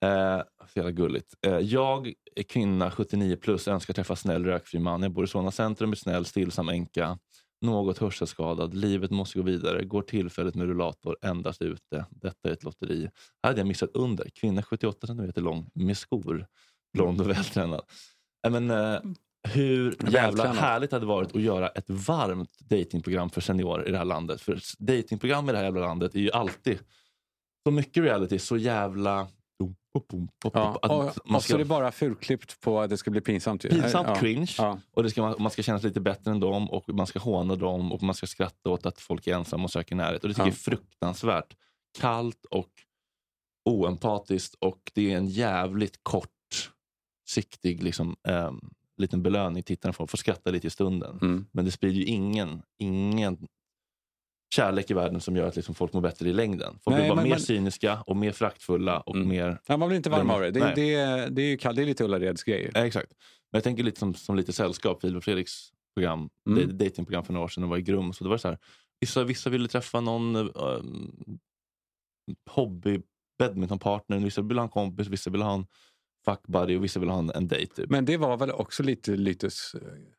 Eh, 0.00 0.42
så 0.66 0.78
jävla 0.78 0.90
gulligt. 0.92 1.34
Eh, 1.46 1.58
jag 1.58 2.12
är 2.36 2.42
kvinna, 2.42 2.90
79 2.90 3.36
plus, 3.36 3.68
önskar 3.68 3.94
träffa 3.94 4.16
snäll 4.16 4.44
rökfri 4.44 4.78
man. 4.78 5.02
Jag 5.02 5.12
bor 5.12 5.24
i 5.24 5.26
Solna 5.26 5.50
centrum, 5.50 5.92
är 5.92 5.96
snäll, 5.96 6.24
stillsam 6.24 6.68
änka. 6.68 7.18
Något 7.64 7.98
hörselskadad. 7.98 8.74
Livet 8.74 9.10
måste 9.10 9.38
gå 9.38 9.44
vidare. 9.44 9.84
Går 9.84 10.02
tillfälligt 10.02 10.54
med 10.54 10.66
rullator 10.66 11.16
endast 11.22 11.62
ute. 11.62 12.06
Detta 12.10 12.48
är 12.48 12.52
ett 12.52 12.64
lotteri. 12.64 13.10
Här 13.42 13.50
hade 13.50 13.60
jag 13.60 13.66
missat 13.66 13.90
under. 13.94 14.28
Kvinna 14.34 14.62
78 14.62 15.06
cm 15.06 15.32
lång 15.36 15.70
med 15.74 15.96
skor. 15.96 16.46
Blond 16.92 17.20
och 17.20 17.30
vältränad. 17.30 17.82
Men, 18.48 18.70
eh, 18.70 19.00
hur 19.48 19.96
jävla 20.10 20.52
härligt 20.52 20.90
det 20.90 20.96
hade 20.96 21.06
varit 21.06 21.36
att 21.36 21.42
göra 21.42 21.68
ett 21.68 21.90
varmt 21.90 22.58
datingprogram 22.58 23.30
för 23.30 23.40
seniorer 23.40 23.88
i 23.88 23.90
det 23.90 23.98
här 23.98 24.04
landet. 24.04 24.40
För 24.40 24.58
datingprogram 24.78 25.48
i 25.48 25.52
det 25.52 25.58
här 25.58 25.64
jävla 25.64 25.80
landet 25.80 26.14
är 26.14 26.20
ju 26.20 26.30
alltid 26.30 26.78
så 27.66 27.70
mycket 27.70 28.02
reality, 28.02 28.38
så 28.38 28.56
jävla... 28.56 29.26
Ja, 30.52 30.78
att 30.82 30.90
och, 30.90 30.98
man 31.24 31.36
och 31.36 31.42
så 31.42 31.46
ska, 31.46 31.54
är 31.54 31.58
det 31.58 31.64
bara 31.64 31.92
fulklippt 31.92 32.60
på 32.60 32.80
att 32.80 32.90
det 32.90 32.96
ska 32.96 33.10
bli 33.10 33.20
pinsamt. 33.20 33.64
ju. 33.64 33.68
pinsamt 33.68 34.08
ja. 34.08 34.14
cringe. 34.14 34.54
Ja. 34.58 34.78
Och 34.90 35.02
det 35.02 35.10
ska, 35.10 35.22
man 35.22 35.34
man 35.38 35.50
ska 35.50 35.62
känna 35.62 35.78
sig 35.78 35.88
lite 35.88 36.00
bättre 36.00 36.30
än 36.30 36.40
dem 36.40 36.70
och 36.70 36.88
man 36.88 37.06
ska 37.06 37.18
håna 37.18 37.56
dem 37.56 37.92
och 37.92 38.02
man 38.02 38.14
ska 38.14 38.26
skratta 38.26 38.70
åt 38.70 38.86
att 38.86 39.00
folk 39.00 39.26
är 39.26 39.34
ensamma 39.34 39.64
och 39.64 39.70
söker 39.70 39.96
närhet. 39.96 40.22
Och 40.22 40.28
det 40.28 40.34
tycker 40.34 40.42
Ja. 40.42 40.46
jag 40.46 40.54
är 40.54 40.58
fruktansvärt 40.58 41.56
kallt 42.00 42.44
och 42.50 42.70
oempatiskt 43.64 44.54
och 44.54 44.92
det 44.94 45.12
är 45.12 45.16
en 45.16 45.26
jävligt 45.26 45.98
kort 46.02 46.30
siktig 47.28 47.82
liksom, 47.82 48.16
ehm, 48.28 48.60
liten 48.96 49.22
belöning 49.22 49.62
tittarna 49.62 49.92
får. 49.92 50.06
Får 50.06 50.18
skratta 50.18 50.50
lite 50.50 50.66
i 50.66 50.70
stunden. 50.70 51.18
Mm. 51.22 51.46
Men 51.52 51.64
det 51.64 51.70
sprider 51.70 51.96
ju 51.96 52.04
ingen, 52.04 52.62
ingen 52.78 53.46
kärlek 54.54 54.90
i 54.90 54.94
världen 54.94 55.20
som 55.20 55.36
gör 55.36 55.46
att 55.48 55.56
liksom 55.56 55.74
folk 55.74 55.92
mår 55.92 56.00
bättre 56.00 56.28
i 56.28 56.32
längden. 56.32 56.78
Folk 56.84 56.96
Nej, 56.96 57.00
blir 57.00 57.08
bara 57.08 57.14
men- 57.14 57.24
mer 57.24 57.30
men- 57.30 57.40
cyniska 57.40 58.02
och 58.06 58.16
mer 58.16 58.32
fraktfulla. 58.32 59.00
Och 59.00 59.14
Mm. 59.16 59.28
mer, 59.28 59.60
Ja, 59.66 59.76
man 59.76 59.88
blir 59.88 59.96
inte 59.96 60.10
varm 60.10 60.30
av 60.30 60.40
det. 60.40 60.50
Det, 60.50 60.72
det, 60.74 60.94
är- 60.94 61.30
det, 61.30 61.42
är 61.42 61.46
ju 61.46 61.56
kall, 61.56 61.74
det 61.76 61.82
är 61.82 61.86
lite 61.86 62.04
Ullareds 62.04 62.42
grej. 62.44 62.70
Ja, 62.74 62.86
exakt. 62.86 63.12
Men 63.52 63.56
jag 63.58 63.64
tänker 63.64 63.82
lite 63.82 63.98
som, 64.00 64.14
som 64.14 64.36
lite 64.36 64.52
sällskap, 64.52 65.00
Filip 65.00 65.16
och 65.16 65.24
Fredriks 65.24 65.52
program, 65.96 66.28
mm. 66.48 66.78
datingprogram 66.78 67.24
för 67.24 67.32
några 67.32 67.44
år 67.44 67.48
sedan, 67.48 67.64
och 67.64 67.70
var 67.70 67.76
i 67.78 67.82
Grum. 67.82 68.12
Så 68.12 68.24
det 68.24 68.30
var 68.30 68.38
så 68.38 68.48
här, 68.48 68.58
vissa, 69.00 69.24
vissa 69.24 69.50
ville 69.50 69.68
träffa 69.68 70.00
någon 70.00 70.36
uh, 70.36 70.46
hobby 72.50 73.02
badmintonpartner, 73.38 74.18
vissa 74.18 74.42
ville 74.42 74.60
ha 74.60 74.64
en 74.64 74.70
kompis, 74.70 75.06
vissa 75.08 75.30
ville 75.30 75.44
ha 75.44 75.54
en 75.54 75.66
fuck 76.24 76.42
buddy 76.46 76.76
och 76.76 76.84
vissa 76.84 77.00
ville 77.00 77.12
ha 77.12 77.18
en, 77.18 77.30
en 77.30 77.48
dejt. 77.48 77.74
Typ. 77.74 77.90
Men 77.90 78.04
det 78.04 78.16
var 78.16 78.36
väl 78.36 78.50
också 78.50 78.82
lite. 78.82 79.16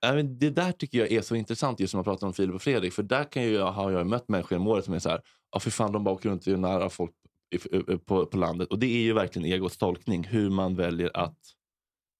Nej, 0.04 0.16
men 0.16 0.40
det 0.40 0.50
där 0.50 0.72
tycker 0.72 0.98
jag 0.98 1.12
är 1.12 1.22
så 1.22 1.36
intressant 1.36 1.80
just 1.80 1.94
när 1.94 1.98
man 1.98 2.04
pratar 2.04 2.28
om 2.28 2.34
Filip 2.34 2.56
och 2.56 2.62
Fredrik. 2.62 2.94
För 2.94 3.04
där 3.04 3.24
kan 3.24 3.52
jag, 3.54 3.72
har 3.72 3.92
jag 3.92 4.08
mött 4.08 4.28
människor 4.30 4.52
genom 4.56 4.68
året 4.68 4.86
som 4.86 4.94
är 4.94 5.00
så 5.00 5.10
här, 5.10 5.22
ja 5.52 5.60
för 5.60 5.72
fan 5.72 5.92
de 5.92 6.04
bara 6.04 6.16
åker 6.16 6.30
runt 6.30 6.48
och 6.48 6.54
är 6.54 6.58
nära 6.58 6.90
folk 6.90 7.12
i, 7.56 7.56
i- 7.94 7.98
på, 7.98 8.26
på 8.26 8.38
landet. 8.38 8.70
Och 8.70 8.80
det 8.80 8.86
är 8.88 9.02
ju 9.02 9.14
verkligen 9.14 9.52
egots 9.54 9.78
tolkning, 9.78 10.24
hur 10.24 10.50
man 10.50 10.76
väljer 10.76 11.12
att 11.18 11.40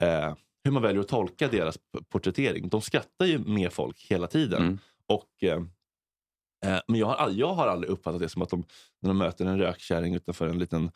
eh, 0.02 0.36
hur 0.64 0.72
man 0.72 0.82
väljer 0.84 1.02
att 1.02 1.08
tolka 1.08 1.48
deras 1.48 1.78
porträttering. 2.10 2.70
De 2.70 2.82
skrattar 2.82 3.26
ju 3.26 3.38
med 3.40 3.74
folk 3.74 4.06
hela 4.10 4.28
tiden. 4.28 4.62
Mm. 4.64 4.80
Och, 5.08 5.44
eh, 5.44 5.62
eh, 6.66 6.82
men 6.88 7.00
jag 7.00 7.08
har, 7.08 7.30
jag 7.32 7.54
har 7.54 7.68
aldrig 7.68 7.92
uppfattat 7.92 8.20
det 8.22 8.30
som 8.30 8.42
att 8.42 8.50
de, 8.50 8.64
när 9.02 9.08
de 9.10 9.18
möter 9.18 9.46
en 9.46 9.60
rökkärring 9.60 10.16
utanför 10.16 10.48
en 10.48 10.60
liten 10.60 10.92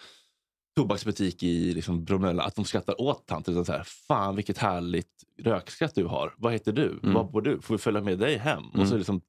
tobaksbutik 0.84 1.44
i 1.44 1.74
liksom 1.74 2.04
Bromölla, 2.06 2.44
att 2.44 2.56
de 2.56 2.66
skrattar 2.66 3.02
åt 3.02 3.28
tanten. 3.28 3.54
Utan 3.54 3.66
så 3.66 3.72
här, 3.72 3.84
Fan 4.08 4.36
vilket 4.36 4.58
härligt 4.58 5.24
rökskratt 5.42 5.96
du 5.96 6.06
har. 6.06 6.34
Vad 6.38 6.54
heter 6.54 6.72
du? 6.72 7.00
Mm. 7.04 7.14
Var 7.14 7.24
bor 7.24 7.42
du? 7.42 7.62
Får 7.62 7.74
vi 7.74 7.78
följa 7.78 8.02
med 8.02 8.20
dig 8.20 8.38
hem? 8.38 8.64
Och 8.70 8.76
så 8.76 8.82
Mm. 8.84 8.98
liksom 8.98 9.22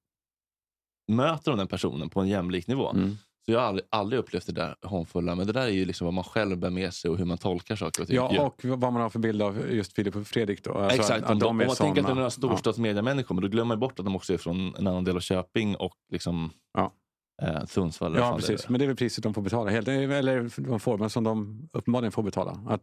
möter 1.12 1.50
de 1.50 1.58
den 1.58 1.66
personen 1.66 2.08
på 2.10 2.20
en 2.20 2.28
jämlik 2.28 2.66
nivå. 2.66 2.90
Mm. 2.90 3.16
Så 3.46 3.52
jag 3.52 3.60
har 3.60 3.66
aldrig, 3.66 3.86
aldrig 3.90 4.18
upplevt 4.20 4.46
det 4.46 4.52
där 4.52 4.76
hånfulla. 4.82 5.34
Men 5.34 5.46
det 5.46 5.52
där 5.52 5.62
är 5.62 5.68
ju 5.68 5.84
liksom 5.84 6.04
vad 6.04 6.14
man 6.14 6.24
själv 6.24 6.58
bär 6.58 6.70
med 6.70 6.94
sig 6.94 7.10
och 7.10 7.18
hur 7.18 7.24
man 7.24 7.38
tolkar 7.38 7.76
saker 7.76 8.02
och 8.02 8.08
ting. 8.08 8.16
Ja, 8.16 8.42
och 8.46 8.64
vad 8.64 8.92
man 8.92 9.02
har 9.02 9.10
för 9.10 9.18
bild 9.18 9.42
av 9.42 9.70
just 9.72 9.92
Filip 9.92 10.16
och 10.16 10.26
Fredrik 10.26 10.64
då. 10.64 10.72
Alltså 10.74 10.96
Exakt, 11.00 11.24
att, 11.24 11.30
att 11.30 11.40
de, 11.40 11.46
de 11.46 11.60
är 11.60 11.66
man 11.66 11.76
tänker 11.76 12.00
att 12.00 12.06
det 12.06 12.12
är 12.12 12.14
några 12.14 12.30
storstadsmediamänniskor, 12.30 13.34
men 13.34 13.42
då 13.42 13.48
glömmer 13.48 13.68
man 13.68 13.80
bort 13.80 13.98
att 13.98 14.04
de 14.04 14.16
också 14.16 14.32
är 14.34 14.38
från 14.38 14.74
en 14.74 14.86
annan 14.86 15.04
del 15.04 15.16
av 15.16 15.20
Köping 15.20 15.76
och 15.76 15.94
liksom 16.12 16.50
Ja. 16.72 16.92
Eh, 17.40 17.64
Sundsvall. 17.64 18.14
Ja, 18.14 18.20
ja 18.20 18.30
det 18.30 18.36
precis. 18.36 18.68
Men 18.68 18.78
det 18.78 18.84
är 18.84 18.86
väl 18.86 18.96
priset 18.96 19.22
de 19.22 19.34
får 19.34 19.42
betala. 19.42 19.70
Helt, 19.70 19.88
eller 19.88 20.62
de 20.68 20.80
får, 20.80 20.98
men 20.98 21.10
som 21.10 21.24
de 21.24 21.68
uppenbarligen 21.72 22.12
får 22.12 22.22
betala. 22.22 22.50
Att 22.68 22.82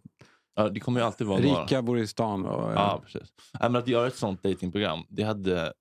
Ja, 0.58 0.70
det 0.70 0.80
kommer 0.80 1.00
ju 1.00 1.06
alltid 1.06 1.28
vara 1.28 1.40
rika 1.40 1.82
bor 1.82 2.00
i 2.00 2.08
stan. 2.08 2.46
Och, 2.46 2.74
Ja, 2.74 3.02
precis. 3.04 3.34
Nej, 3.60 3.70
men 3.70 3.76
att 3.76 3.88
göra 3.88 4.08
ett 4.08 4.16
sånt 4.16 4.44
datingprogram, 4.44 5.04
det 5.10 5.24
hade, 5.24 5.74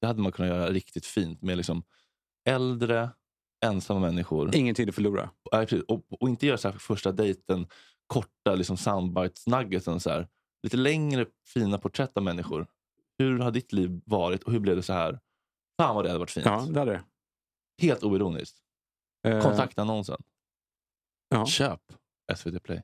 det 0.00 0.06
hade 0.06 0.22
man 0.22 0.32
kunnat 0.32 0.48
göra 0.48 0.70
riktigt 0.70 1.06
fint 1.06 1.42
med 1.42 1.56
liksom 1.56 1.82
äldre, 2.48 3.10
ensamma 3.64 4.00
människor. 4.00 4.56
Ingen 4.56 4.74
tid 4.74 4.88
att 4.88 4.94
förlora. 4.94 5.30
Ja, 5.50 5.58
precis. 5.58 5.82
och, 5.82 6.04
och 6.20 6.28
inte 6.28 6.46
göra 6.46 6.58
så 6.58 6.72
första 6.72 7.12
dejten, 7.12 7.66
korta 8.06 8.54
liksom 8.54 8.76
soundbites 8.76 9.46
nuggetsen. 9.46 10.00
Så 10.00 10.10
här. 10.10 10.28
Lite 10.62 10.76
längre 10.76 11.26
fina 11.54 11.78
porträtt 11.78 12.16
av 12.16 12.22
människor. 12.22 12.66
Hur 13.18 13.38
har 13.38 13.50
ditt 13.50 13.72
liv 13.72 14.00
varit 14.04 14.42
och 14.42 14.52
hur 14.52 14.60
blev 14.60 14.76
det 14.76 14.82
så 14.82 14.92
här? 14.92 15.20
Fan 15.80 15.94
vad 15.94 16.04
det 16.04 16.08
hade 16.08 16.18
varit 16.18 16.30
fint. 16.30 16.46
Ja, 16.46 16.66
det 16.70 16.80
är 16.80 16.86
det. 16.86 17.02
Helt 17.80 18.04
oironiskt. 18.04 18.58
Eh, 19.26 19.42
Kontaktannonsen. 19.42 20.22
Ja. 21.28 21.46
Köp 21.46 21.80
SVT 22.36 22.62
Play. 22.62 22.82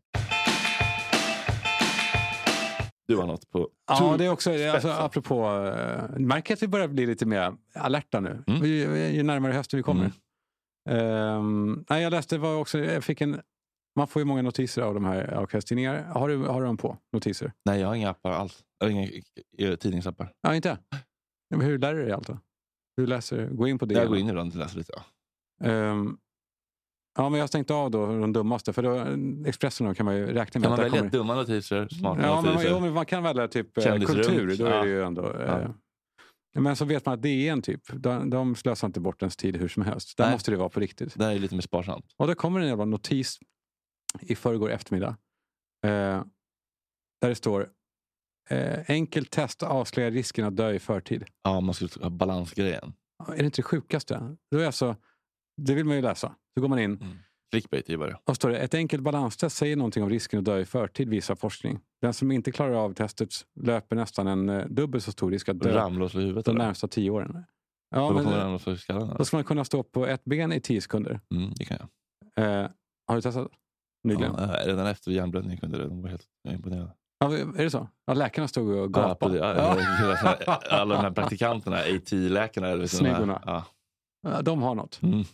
Du 3.09 3.17
har 3.17 3.27
något 3.27 3.51
på... 3.51 3.69
Ja, 3.87 4.17
det 4.19 4.25
är 4.25 4.31
också, 4.31 4.51
alltså, 4.51 4.89
apropå, 4.89 5.51
uh, 5.51 6.19
märker 6.19 6.55
att 6.55 6.63
vi 6.63 6.69
börjar 6.69 6.89
bli 6.89 7.07
lite 7.07 7.27
mer 7.27 7.57
alerta 7.75 8.21
nu. 8.21 8.45
Mm. 8.47 8.65
Ju, 8.65 9.07
ju 9.07 9.23
närmare 9.23 9.53
hösten 9.53 9.77
vi 9.77 9.83
kommer. 9.83 10.01
Mm. 10.01 10.13
Ehm, 10.89 11.85
nej, 11.91 12.03
jag 12.03 12.11
läste 12.11 12.39
var 12.39 12.57
också, 12.57 12.79
jag 12.79 13.05
fick 13.05 13.21
en, 13.21 13.41
man 13.97 14.09
får 14.09 14.21
ju 14.21 14.27
många 14.27 14.43
notiser 14.43 14.83
av 14.83 14.95
de 14.95 15.05
här 15.05 15.35
av 15.35 15.47
kvällstidningar. 15.47 16.03
Har 16.03 16.29
du, 16.29 16.37
har 16.37 16.61
du 16.61 16.67
dem 16.67 16.77
på, 16.77 16.99
notiser? 17.13 17.53
Nej, 17.65 17.81
jag 17.81 17.89
har 17.89 17.95
inga 17.95 18.11
appar 18.11 18.31
alls. 18.31 18.65
Jag 18.79 18.87
har 18.87 18.91
inga 18.91 19.09
eh, 19.59 19.77
tidningsappar. 19.77 20.33
Ja, 20.41 20.55
inte? 20.55 20.79
Hur 21.61 21.79
lär 21.79 21.95
du 21.95 22.03
dig 22.03 22.13
allt 22.13 22.27
då? 22.27 22.39
Du 22.97 23.07
läser, 23.07 23.47
gå 23.49 23.69
in 23.69 23.79
på 23.79 23.87
det. 23.87 23.95
Jag 23.95 24.09
går 24.09 24.17
in 24.19 24.29
ibland 24.29 24.53
och 24.53 24.59
läser 24.59 24.79
lite. 24.79 24.93
Ja. 24.97 25.67
Ehm, 25.67 26.19
ja, 27.19 27.29
men 27.29 27.39
jag 27.39 27.43
har 27.43 27.49
stängt 27.49 27.71
av 27.71 27.91
då 27.91 28.07
de 28.07 28.33
dummaste. 28.33 28.73
För 28.73 28.83
då, 28.83 29.49
Expressen 29.49 29.87
då 29.87 29.95
kan 29.95 30.07
man 30.07 30.17
ju 30.17 30.27
räkna 30.27 30.59
med 30.61 30.63
Kan 30.69 30.71
man 30.71 30.79
välja 30.81 30.99
kommer... 30.99 31.11
dumma 31.11 31.35
notiser, 31.35 31.89
smarta 31.89 32.21
Ja, 32.23 32.27
men, 32.27 32.45
man- 32.45 32.45
notiser? 32.55 32.71
jo, 32.71 32.81
men 32.81 32.93
man 32.93 33.07
kan 33.07 33.23
välja 33.23 33.49
typ 33.49 33.79
eh, 33.79 33.85
kultur. 33.99 34.57
Då 34.59 34.67
är 34.67 34.71
Ja. 34.71 34.83
det 34.83 34.89
ju 34.89 35.03
ändå... 35.03 35.33
Eh, 35.33 35.71
Men 36.59 36.77
så 36.77 36.85
vet 36.85 37.07
man 37.07 37.15
att 37.15 37.23
DN 37.23 37.63
typ, 37.63 37.83
de, 37.93 38.31
de 38.31 38.55
slösar 38.55 38.87
inte 38.89 39.01
bort 39.01 39.23
ens 39.23 39.37
tid 39.37 39.57
hur 39.57 39.69
som 39.69 39.83
helst. 39.83 40.17
Där 40.17 40.25
Nej. 40.25 40.33
måste 40.35 40.51
det 40.51 40.57
vara 40.57 40.69
på 40.69 40.81
riktigt. 40.81 41.19
Det 41.19 41.25
är 41.25 41.39
lite 41.39 41.55
mer 41.55 41.63
sparsamt. 41.63 42.05
Och 42.17 42.27
då 42.27 42.35
kommer 42.35 42.61
en 42.61 42.69
jävla 42.69 42.85
notis 42.85 43.39
i 44.21 44.35
förrgår 44.37 44.71
eftermiddag. 44.71 45.17
Eh, 45.85 45.91
där 47.21 47.29
det 47.29 47.35
står 47.35 47.69
eh, 48.51 48.79
enkelt 48.89 49.31
test 49.31 49.63
avslöjar 49.63 50.11
risken 50.11 50.45
att 50.45 50.57
dö 50.57 50.73
i 50.73 50.79
förtid. 50.79 51.25
Ja, 51.43 51.61
man 51.61 51.75
skulle 51.75 51.91
ha 52.03 52.11
balansgrejen. 52.11 52.93
Är 53.29 53.37
det 53.37 53.45
inte 53.45 53.59
det 53.59 53.63
sjukaste? 53.63 54.37
Då 54.51 54.59
är 54.59 54.67
alltså, 54.67 54.97
det 55.63 55.75
vill 55.75 55.85
man 55.85 55.97
ju 55.97 56.03
läsa. 56.03 56.35
Så 56.55 56.61
går 56.61 56.69
man 56.69 56.79
in 56.79 57.19
Clickbait 57.51 57.91
är 57.91 57.97
bara 57.97 58.11
det. 58.11 58.19
och 58.25 58.37
står 58.37 58.51
det 58.51 58.59
ett 58.59 58.75
enkelt 58.75 59.03
balanstest 59.03 59.57
säger 59.57 59.77
någonting 59.77 60.03
om 60.03 60.11
risken 60.11 60.39
att 60.39 60.45
dö 60.45 60.59
i 60.59 60.65
förtid 60.65 61.09
visar 61.09 61.35
forskning. 61.35 61.79
Den 62.01 62.15
som 62.15 62.33
inte 62.33 62.53
klarar 62.53 62.75
av 62.75 62.95
testet 62.95 63.29
löper 63.61 63.97
nästan 63.97 64.27
en 64.27 64.49
eh, 64.49 64.67
dubbelt 64.67 65.05
så 65.05 65.13
stor 65.13 65.31
risk 65.31 65.49
att 65.49 65.61
dö 65.61 65.75
Ramla 65.75 66.09
slå 66.09 66.21
huvudet. 66.21 66.45
de 66.45 66.51
eller? 66.57 66.65
närmsta 66.65 66.89
tio 66.89 67.11
åren. 67.11 67.45
Ja, 67.91 68.01
Då 68.01 68.09
kommer 68.09 68.45
men, 68.45 68.55
och 68.55 68.69
i 68.69 68.77
skallen. 68.79 69.09
då 69.09 69.15
eller? 69.15 69.25
ska 69.25 69.37
man 69.37 69.45
kunna 69.45 69.65
stå 69.65 69.83
på 69.83 70.07
ett 70.07 70.25
ben 70.25 70.53
i 70.53 70.61
tio 70.61 70.81
sekunder. 70.81 71.21
Mm, 71.35 71.53
det 71.57 71.65
kan 71.65 71.79
jag. 72.37 72.45
Eh, 72.63 72.71
har 73.07 73.17
du 73.17 73.23
testat? 73.23 73.49
Nyligen? 74.05 74.35
Ja, 74.39 74.57
redan 74.67 74.87
efter 74.87 75.11
hjärnblödning 75.11 75.57
kunde 75.59 75.79
det. 75.79 75.89
De 75.89 76.03
var 76.03 76.09
helt 76.09 76.27
imponerade. 76.49 76.93
Ja, 77.19 77.35
är 77.37 77.65
det 77.65 77.71
så? 77.71 77.89
Ja, 78.05 78.15
läkarna 78.15 78.49
stod 78.49 78.69
och 78.69 78.95
gapade. 78.95 79.39
ja, 79.39 79.77
ja. 80.47 80.61
Alla 80.71 80.95
de 80.95 81.01
här 81.01 81.11
praktikanterna, 81.11 81.77
AT-läkarna. 81.77 82.89
Snyggorna. 82.89 83.43
Ja. 83.47 83.65
Ja, 84.23 84.43
de 84.43 84.63
har 84.63 84.75
något. 84.75 85.01
Mm. 85.03 85.25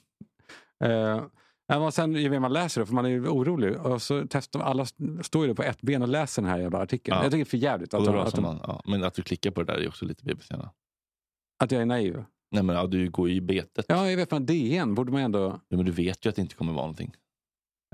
Men 1.68 1.92
sen 1.92 2.14
ju 2.14 2.30
mer 2.30 2.38
man 2.40 2.52
läser 2.52 2.80
det, 2.80 2.86
för 2.86 2.94
man 2.94 3.04
är 3.04 3.08
ju 3.08 3.28
orolig. 3.28 3.76
Och 3.76 4.02
så 4.02 4.24
testar 4.30 4.60
alla 4.60 4.86
står 5.22 5.46
ju 5.46 5.54
på 5.54 5.62
ett 5.62 5.82
ben 5.82 6.02
och 6.02 6.08
läser 6.08 6.42
den 6.42 6.50
här 6.50 6.58
jävla 6.58 6.78
artikeln. 6.78 7.16
Ja. 7.16 7.22
Jag 7.22 7.32
tycker 7.32 7.44
det 7.44 7.48
är 7.48 7.50
för 7.50 7.56
jävligt 7.56 7.94
att, 7.94 8.04
de, 8.04 8.18
att, 8.18 8.34
de, 8.34 8.42
man. 8.42 8.80
Men 8.84 9.04
att 9.04 9.14
du 9.14 9.22
klickar 9.22 9.50
på 9.50 9.62
det 9.62 9.72
där 9.72 9.80
är 9.80 9.88
också 9.88 10.04
lite 10.04 10.24
BBC. 10.24 10.54
att 11.58 11.72
jag 11.72 11.82
är 11.82 11.86
naiv. 11.86 12.24
Nej, 12.50 12.62
men 12.62 12.76
ja, 12.76 12.86
du 12.86 13.10
går 13.10 13.28
ju 13.28 13.34
i 13.34 13.40
betet. 13.40 13.84
Ja, 13.88 14.10
jag 14.10 14.16
vet, 14.16 14.30
men 14.30 14.46
DN 14.46 14.94
borde 14.94 15.12
man 15.12 15.20
ändå... 15.20 15.60
Ja, 15.68 15.76
men 15.76 15.86
du 15.86 15.92
vet 15.92 16.26
ju 16.26 16.30
att 16.30 16.36
det 16.36 16.42
inte 16.42 16.54
kommer 16.54 16.72
vara 16.72 16.82
någonting. 16.82 17.14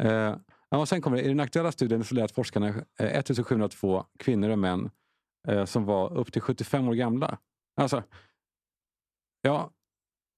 Eh, 0.00 0.34
ja, 0.70 0.78
och 0.78 0.88
sen 0.88 1.00
kommer 1.00 1.16
det, 1.16 1.22
I 1.22 1.28
den 1.28 1.40
aktuella 1.40 1.72
studien 1.72 2.04
så 2.04 2.14
lät 2.14 2.32
forskarna 2.32 2.68
eh, 2.68 3.06
1702 3.06 4.04
kvinnor 4.18 4.50
och 4.50 4.58
män 4.58 4.90
eh, 5.48 5.64
som 5.64 5.84
var 5.84 6.12
upp 6.12 6.32
till 6.32 6.42
75 6.42 6.88
år 6.88 6.94
gamla. 6.94 7.38
Alltså, 7.80 8.02
ja, 9.42 9.70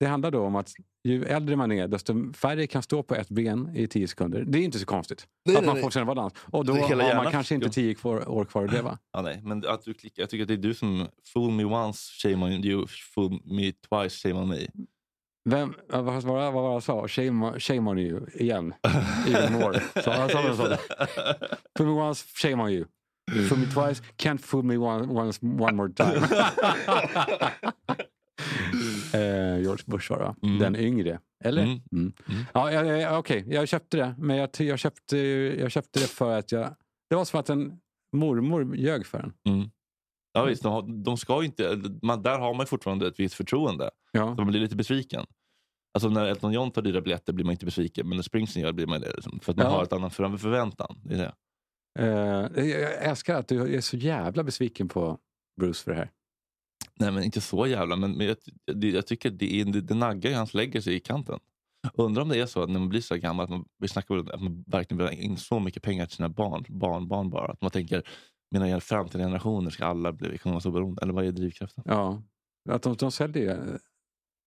det 0.00 0.06
handlar 0.06 0.30
då 0.30 0.44
om 0.44 0.56
att 0.56 0.72
ju 1.04 1.24
äldre 1.24 1.56
man 1.56 1.72
är, 1.72 1.88
desto 1.88 2.32
färre 2.32 2.66
kan 2.66 2.82
stå 2.82 3.02
på 3.02 3.14
ett 3.14 3.28
ben 3.28 3.76
i 3.76 3.86
10 3.86 4.08
sekunder. 4.08 4.44
Det 4.46 4.58
är 4.58 4.62
inte 4.62 4.78
så 4.78 4.86
konstigt. 4.86 5.26
Nej, 5.44 5.56
att 5.56 5.62
nej, 5.62 5.74
man 5.74 5.82
får 5.82 5.90
känna 5.90 6.06
balans. 6.06 6.32
Och 6.50 6.64
då 6.64 6.72
har 6.72 6.96
man 6.96 7.06
hjärnan. 7.06 7.32
kanske 7.32 7.54
inte. 7.54 7.70
10 7.70 7.94
kvar, 7.94 8.28
år 8.28 8.44
kvar 8.44 8.64
att 8.64 8.72
leva. 8.72 8.98
Ja, 9.12 9.22
nej. 9.22 9.40
Men 9.42 9.68
att 9.68 9.84
du 9.84 9.94
klickar, 9.94 10.22
jag 10.22 10.30
tycker 10.30 10.42
att 10.42 10.48
det 10.48 10.54
är 10.54 10.58
du 10.58 10.74
som 10.74 11.08
fool 11.32 11.50
me 11.50 11.64
once, 11.64 12.12
shame 12.22 12.46
on 12.46 12.64
you. 12.64 12.86
Fool 13.14 13.40
me 13.44 13.72
twice, 13.72 14.28
shame 14.28 14.40
on 14.40 14.48
me. 14.48 14.66
Vem, 15.44 15.74
vad 15.88 16.04
var 16.04 16.20
vad 16.20 16.52
var 16.52 16.68
det 16.68 16.74
jag 16.74 16.82
sa? 16.82 17.08
Shame, 17.08 17.60
shame 17.60 17.90
on 17.90 17.98
you 17.98 18.26
igen. 18.34 18.74
Even 19.28 19.52
more. 19.52 19.80
Så, 19.80 20.10
jag 20.10 20.30
sa 20.30 20.42
väl 20.42 20.56
så. 20.56 20.76
Fool 21.78 21.86
me 21.86 21.92
once, 21.92 22.26
shame 22.34 22.62
on 22.62 22.70
you. 22.70 22.84
Fool 23.48 23.58
me 23.58 23.66
twice, 23.66 24.02
can't 24.16 24.38
fool 24.38 24.64
me 24.64 24.76
one, 24.76 25.06
once, 25.06 25.38
one 25.42 25.76
more 25.76 25.92
time. 25.92 26.26
eh, 29.14 29.62
George 29.62 29.84
Bush 29.86 30.10
var 30.10 30.18
det? 30.18 30.46
Mm. 30.46 30.58
Den 30.58 30.76
yngre. 30.76 31.18
Eller? 31.44 31.62
Mm. 31.62 31.80
Mm. 31.92 32.12
Mm. 32.28 32.44
Ja, 32.54 32.72
ja, 32.72 32.84
ja, 32.84 33.18
Okej, 33.18 33.44
jag 33.48 33.68
köpte 33.68 33.96
det. 33.96 34.14
Men 34.18 34.36
jag, 34.36 34.48
jag, 34.58 34.78
köpte, 34.78 35.18
jag 35.58 35.70
köpte 35.70 36.00
det 36.00 36.06
för 36.06 36.38
att 36.38 36.52
jag... 36.52 36.74
Det 37.10 37.16
var 37.16 37.24
som 37.24 37.40
att 37.40 37.50
en 37.50 37.78
mormor 38.16 38.76
ljög 38.76 39.06
för 39.06 39.18
en. 39.18 39.32
Ja, 40.32 40.44
visst, 40.44 40.62
de, 40.62 40.72
har, 40.72 41.04
de 41.04 41.16
ska 41.16 41.40
ju 41.40 41.46
inte, 41.46 41.82
man, 42.02 42.22
där 42.22 42.38
har 42.38 42.54
man 42.54 42.66
fortfarande 42.66 43.06
ett 43.08 43.20
visst 43.20 43.34
förtroende. 43.34 43.90
Ja. 44.12 44.36
Så 44.36 44.42
man 44.42 44.46
blir 44.46 44.60
lite 44.60 44.76
besviken. 44.76 45.26
Alltså 45.94 46.08
när 46.08 46.26
Elton 46.26 46.52
John 46.52 46.70
tar 46.70 46.82
dyra 46.82 47.00
biljetter 47.00 47.32
blir 47.32 47.44
man 47.44 47.52
inte 47.52 47.64
besviken. 47.64 48.08
Men 48.08 48.16
när 48.16 48.22
Springsteen 48.22 48.62
gör 48.64 48.72
blir 48.72 48.86
man 48.86 49.00
det. 49.00 49.12
Liksom, 49.14 49.40
för 49.40 49.52
att 49.52 49.56
man 49.56 49.66
Ja. 49.66 49.72
har 49.72 49.82
ett 49.82 49.92
annat 49.92 50.14
för, 50.14 50.36
förväntan. 50.36 51.00
Det 51.04 51.16
det. 51.16 51.32
Eh, 51.98 52.64
jag 52.68 53.02
älskar 53.04 53.34
att 53.34 53.48
du 53.48 53.76
är 53.76 53.80
så 53.80 53.96
jävla 53.96 54.44
besviken 54.44 54.88
på 54.88 55.18
Bruce 55.60 55.84
för 55.84 55.90
det 55.90 55.96
här. 55.96 56.10
Nej 56.94 57.10
men 57.12 57.22
inte 57.24 57.40
så 57.40 57.66
jävla. 57.66 57.96
Men, 57.96 58.12
men 58.12 58.26
jag, 58.26 58.36
det, 58.74 58.90
jag 58.90 59.06
tycker 59.06 59.30
det, 59.30 59.60
är, 59.60 59.64
det, 59.64 59.80
det 59.80 59.94
naggar 59.94 60.30
ju 60.30 60.36
hans 60.36 60.54
legacy 60.54 60.92
i 60.92 61.00
kanten. 61.00 61.38
Undrar 61.94 62.22
om 62.22 62.28
det 62.28 62.38
är 62.40 62.46
så 62.46 62.62
att 62.62 62.70
när 62.70 62.78
man 62.80 62.88
blir 62.88 63.00
så 63.00 63.16
gammal 63.16 63.44
att 63.44 63.50
man, 63.50 63.64
vi 63.78 63.88
snackar 63.88 64.14
om 64.14 64.28
att 64.32 64.42
man 64.42 64.64
verkligen 64.66 64.98
vill 64.98 65.06
ha 65.06 65.12
in 65.12 65.36
så 65.36 65.60
mycket 65.60 65.82
pengar 65.82 66.06
till 66.06 66.16
sina 66.16 66.28
barn, 66.28 66.64
barn, 66.68 67.08
barn 67.08 67.30
bara. 67.30 67.52
Att 67.52 67.60
man 67.62 67.70
tänker 67.70 68.02
menar 68.50 68.66
jag 68.66 68.82
framtida 68.82 69.24
generationer 69.24 69.70
ska 69.70 69.86
alla 69.86 70.12
bli 70.12 70.34
ekonomiskt 70.34 70.66
oberoende? 70.66 71.02
Eller 71.02 71.12
vad 71.12 71.24
är 71.24 71.32
drivkraften? 71.32 71.84
Ja. 71.86 72.22
Att 72.70 72.82
de, 72.82 72.96
de 72.96 73.10
säljer. 73.12 73.78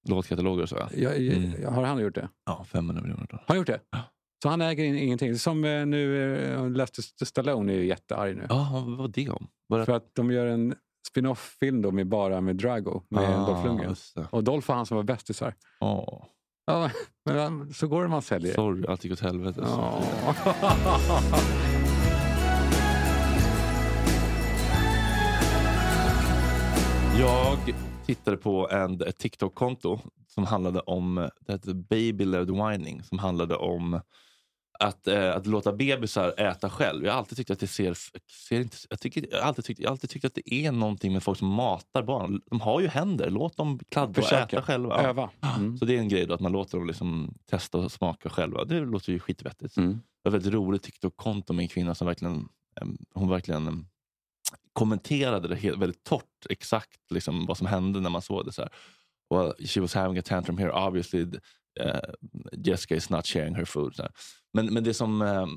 Låtkataloger 0.09 0.63
och 0.63 0.69
så? 0.69 0.75
Ja, 0.75 0.87
Jag, 0.93 1.19
jag, 1.21 1.35
Mm. 1.37 1.73
Har 1.73 1.83
han 1.83 1.99
gjort 2.01 2.15
det? 2.15 2.29
ja 2.45 2.63
500 2.63 3.01
miljoner 3.01 3.27
dollar. 3.27 3.37
Har 3.47 3.47
han 3.47 3.57
gjort 3.57 3.67
det? 3.67 3.79
Ja. 3.91 3.99
Så 4.43 4.49
han 4.49 4.61
äger 4.61 4.83
in, 4.83 4.95
ingenting. 4.97 5.35
Som 5.35 5.65
eh, 5.65 5.85
nu, 5.85 6.33
eh, 6.53 6.69
Lester 6.69 7.25
Stallone 7.25 7.73
är 7.73 7.77
ju 7.77 7.85
jättearg 7.85 8.35
nu. 8.37 8.45
Ja, 8.49 8.83
vad 8.87 8.97
var 8.97 9.07
det 9.07 9.29
om? 9.29 9.47
Det... 9.69 9.85
För 9.85 9.93
att 9.93 10.15
de 10.15 10.31
gör 10.31 10.45
en 10.45 10.75
spin-off-film 11.07 11.81
då 11.81 11.91
med 11.91 12.07
bara 12.07 12.41
med 12.41 12.55
Drago, 12.55 13.01
med 13.09 13.23
Ah, 13.23 13.45
Dolph 13.45 13.65
Lundgren. 13.65 13.95
Och 14.31 14.43
Dolph 14.43 14.67
var 14.67 14.75
han 14.75 14.85
som 14.85 14.97
var 14.97 15.03
bästisar. 15.03 15.53
Åh, 15.79 16.25
Ja, 16.65 16.89
men 17.25 17.73
så 17.73 17.87
går 17.87 17.97
det 17.97 18.03
när 18.03 18.09
man 18.11 18.21
säljer. 18.21 18.53
sorry, 18.53 18.85
allt 18.87 19.03
gick 19.03 19.13
åt 19.13 19.19
helvete. 19.19 19.61
Ja. 19.63 20.03
Jag 27.19 27.57
tittade 28.05 28.37
på 28.37 28.69
en, 28.69 29.01
ett 29.01 29.17
TikTok-konto 29.17 29.99
som 30.27 30.45
handlade 30.45 30.79
om 30.79 31.29
det 31.39 31.51
hette 31.51 31.73
Baby 31.73 32.25
Led 32.25 32.51
Whining 32.51 33.03
som 33.03 33.19
handlade 33.19 33.55
om 33.55 34.01
att, 34.79 35.07
eh, 35.07 35.35
att 35.35 35.47
låta 35.47 35.73
bebisar 35.73 36.33
äta 36.37 36.69
själv. 36.69 37.05
Jag 37.05 37.11
har 37.11 37.19
alltid 37.19 37.37
tyckt 37.37 37.51
att 37.51 37.59
det 37.59 37.67
ser... 37.67 37.97
ser 38.49 38.61
inte, 38.61 38.77
jag, 38.89 38.99
tycker, 38.99 39.27
jag, 39.31 39.39
har 39.39 39.47
alltid 39.47 39.65
tyckt, 39.65 39.79
jag 39.79 39.89
har 39.89 39.91
alltid 39.91 40.09
tyckt 40.09 40.25
att 40.25 40.35
det 40.35 40.53
är 40.53 40.71
någonting 40.71 41.13
med 41.13 41.23
folk 41.23 41.39
som 41.39 41.47
matar 41.47 42.03
barn. 42.03 42.41
De 42.45 42.61
har 42.61 42.81
ju 42.81 42.87
händer, 42.87 43.29
låt 43.29 43.57
dem 43.57 43.79
kladda 43.89 44.21
och 44.21 44.33
äta 44.33 44.61
själva. 44.61 44.97
Öva. 44.97 45.29
Mm. 45.57 45.77
Så 45.77 45.85
det 45.85 45.95
är 45.95 45.99
en 45.99 46.09
grej 46.09 46.25
då, 46.25 46.33
att 46.33 46.39
man 46.39 46.51
låter 46.51 46.77
dem 46.77 46.87
liksom 46.87 47.33
testa 47.49 47.77
och 47.77 47.91
smaka 47.91 48.29
själva. 48.29 48.65
Det 48.65 48.79
låter 48.79 49.11
ju 49.11 49.19
skitvettigt. 49.19 49.77
Mm. 49.77 49.91
Det 49.91 50.29
var 50.29 50.29
ett 50.29 50.33
väldigt 50.33 50.53
roligt 50.53 50.83
TikTok-konto 50.83 51.53
med 51.53 51.63
en 51.63 51.69
kvinna 51.69 51.95
som 51.95 52.07
verkligen, 52.07 52.49
em, 52.81 52.97
hon 53.13 53.29
verkligen 53.29 53.67
em, 53.67 53.85
kommenterade 54.73 55.47
det 55.47 55.55
helt, 55.55 55.81
väldigt 55.81 56.03
torrt 56.03 56.45
exakt 56.49 57.11
liksom, 57.11 57.45
vad 57.45 57.57
som 57.57 57.67
hände 57.67 57.99
när 57.99 58.09
man 58.09 58.21
såg 58.21 58.45
det. 58.45 58.51
Så 58.51 58.61
här. 58.61 58.71
Well, 59.29 59.67
she 59.67 59.81
was 59.81 59.93
having 59.93 60.17
a 60.17 60.21
tantrum 60.25 60.57
here. 60.57 60.71
Obviously 60.71 61.21
uh, 61.81 61.99
Jessica 62.51 62.95
is 62.95 63.09
not 63.09 63.25
sharing 63.25 63.55
her 63.55 63.65
food. 63.65 63.95
Så 63.95 64.01
här. 64.01 64.11
Men, 64.53 64.73
men, 64.73 64.83
det 64.83 64.93
som, 64.93 65.21
em, 65.21 65.49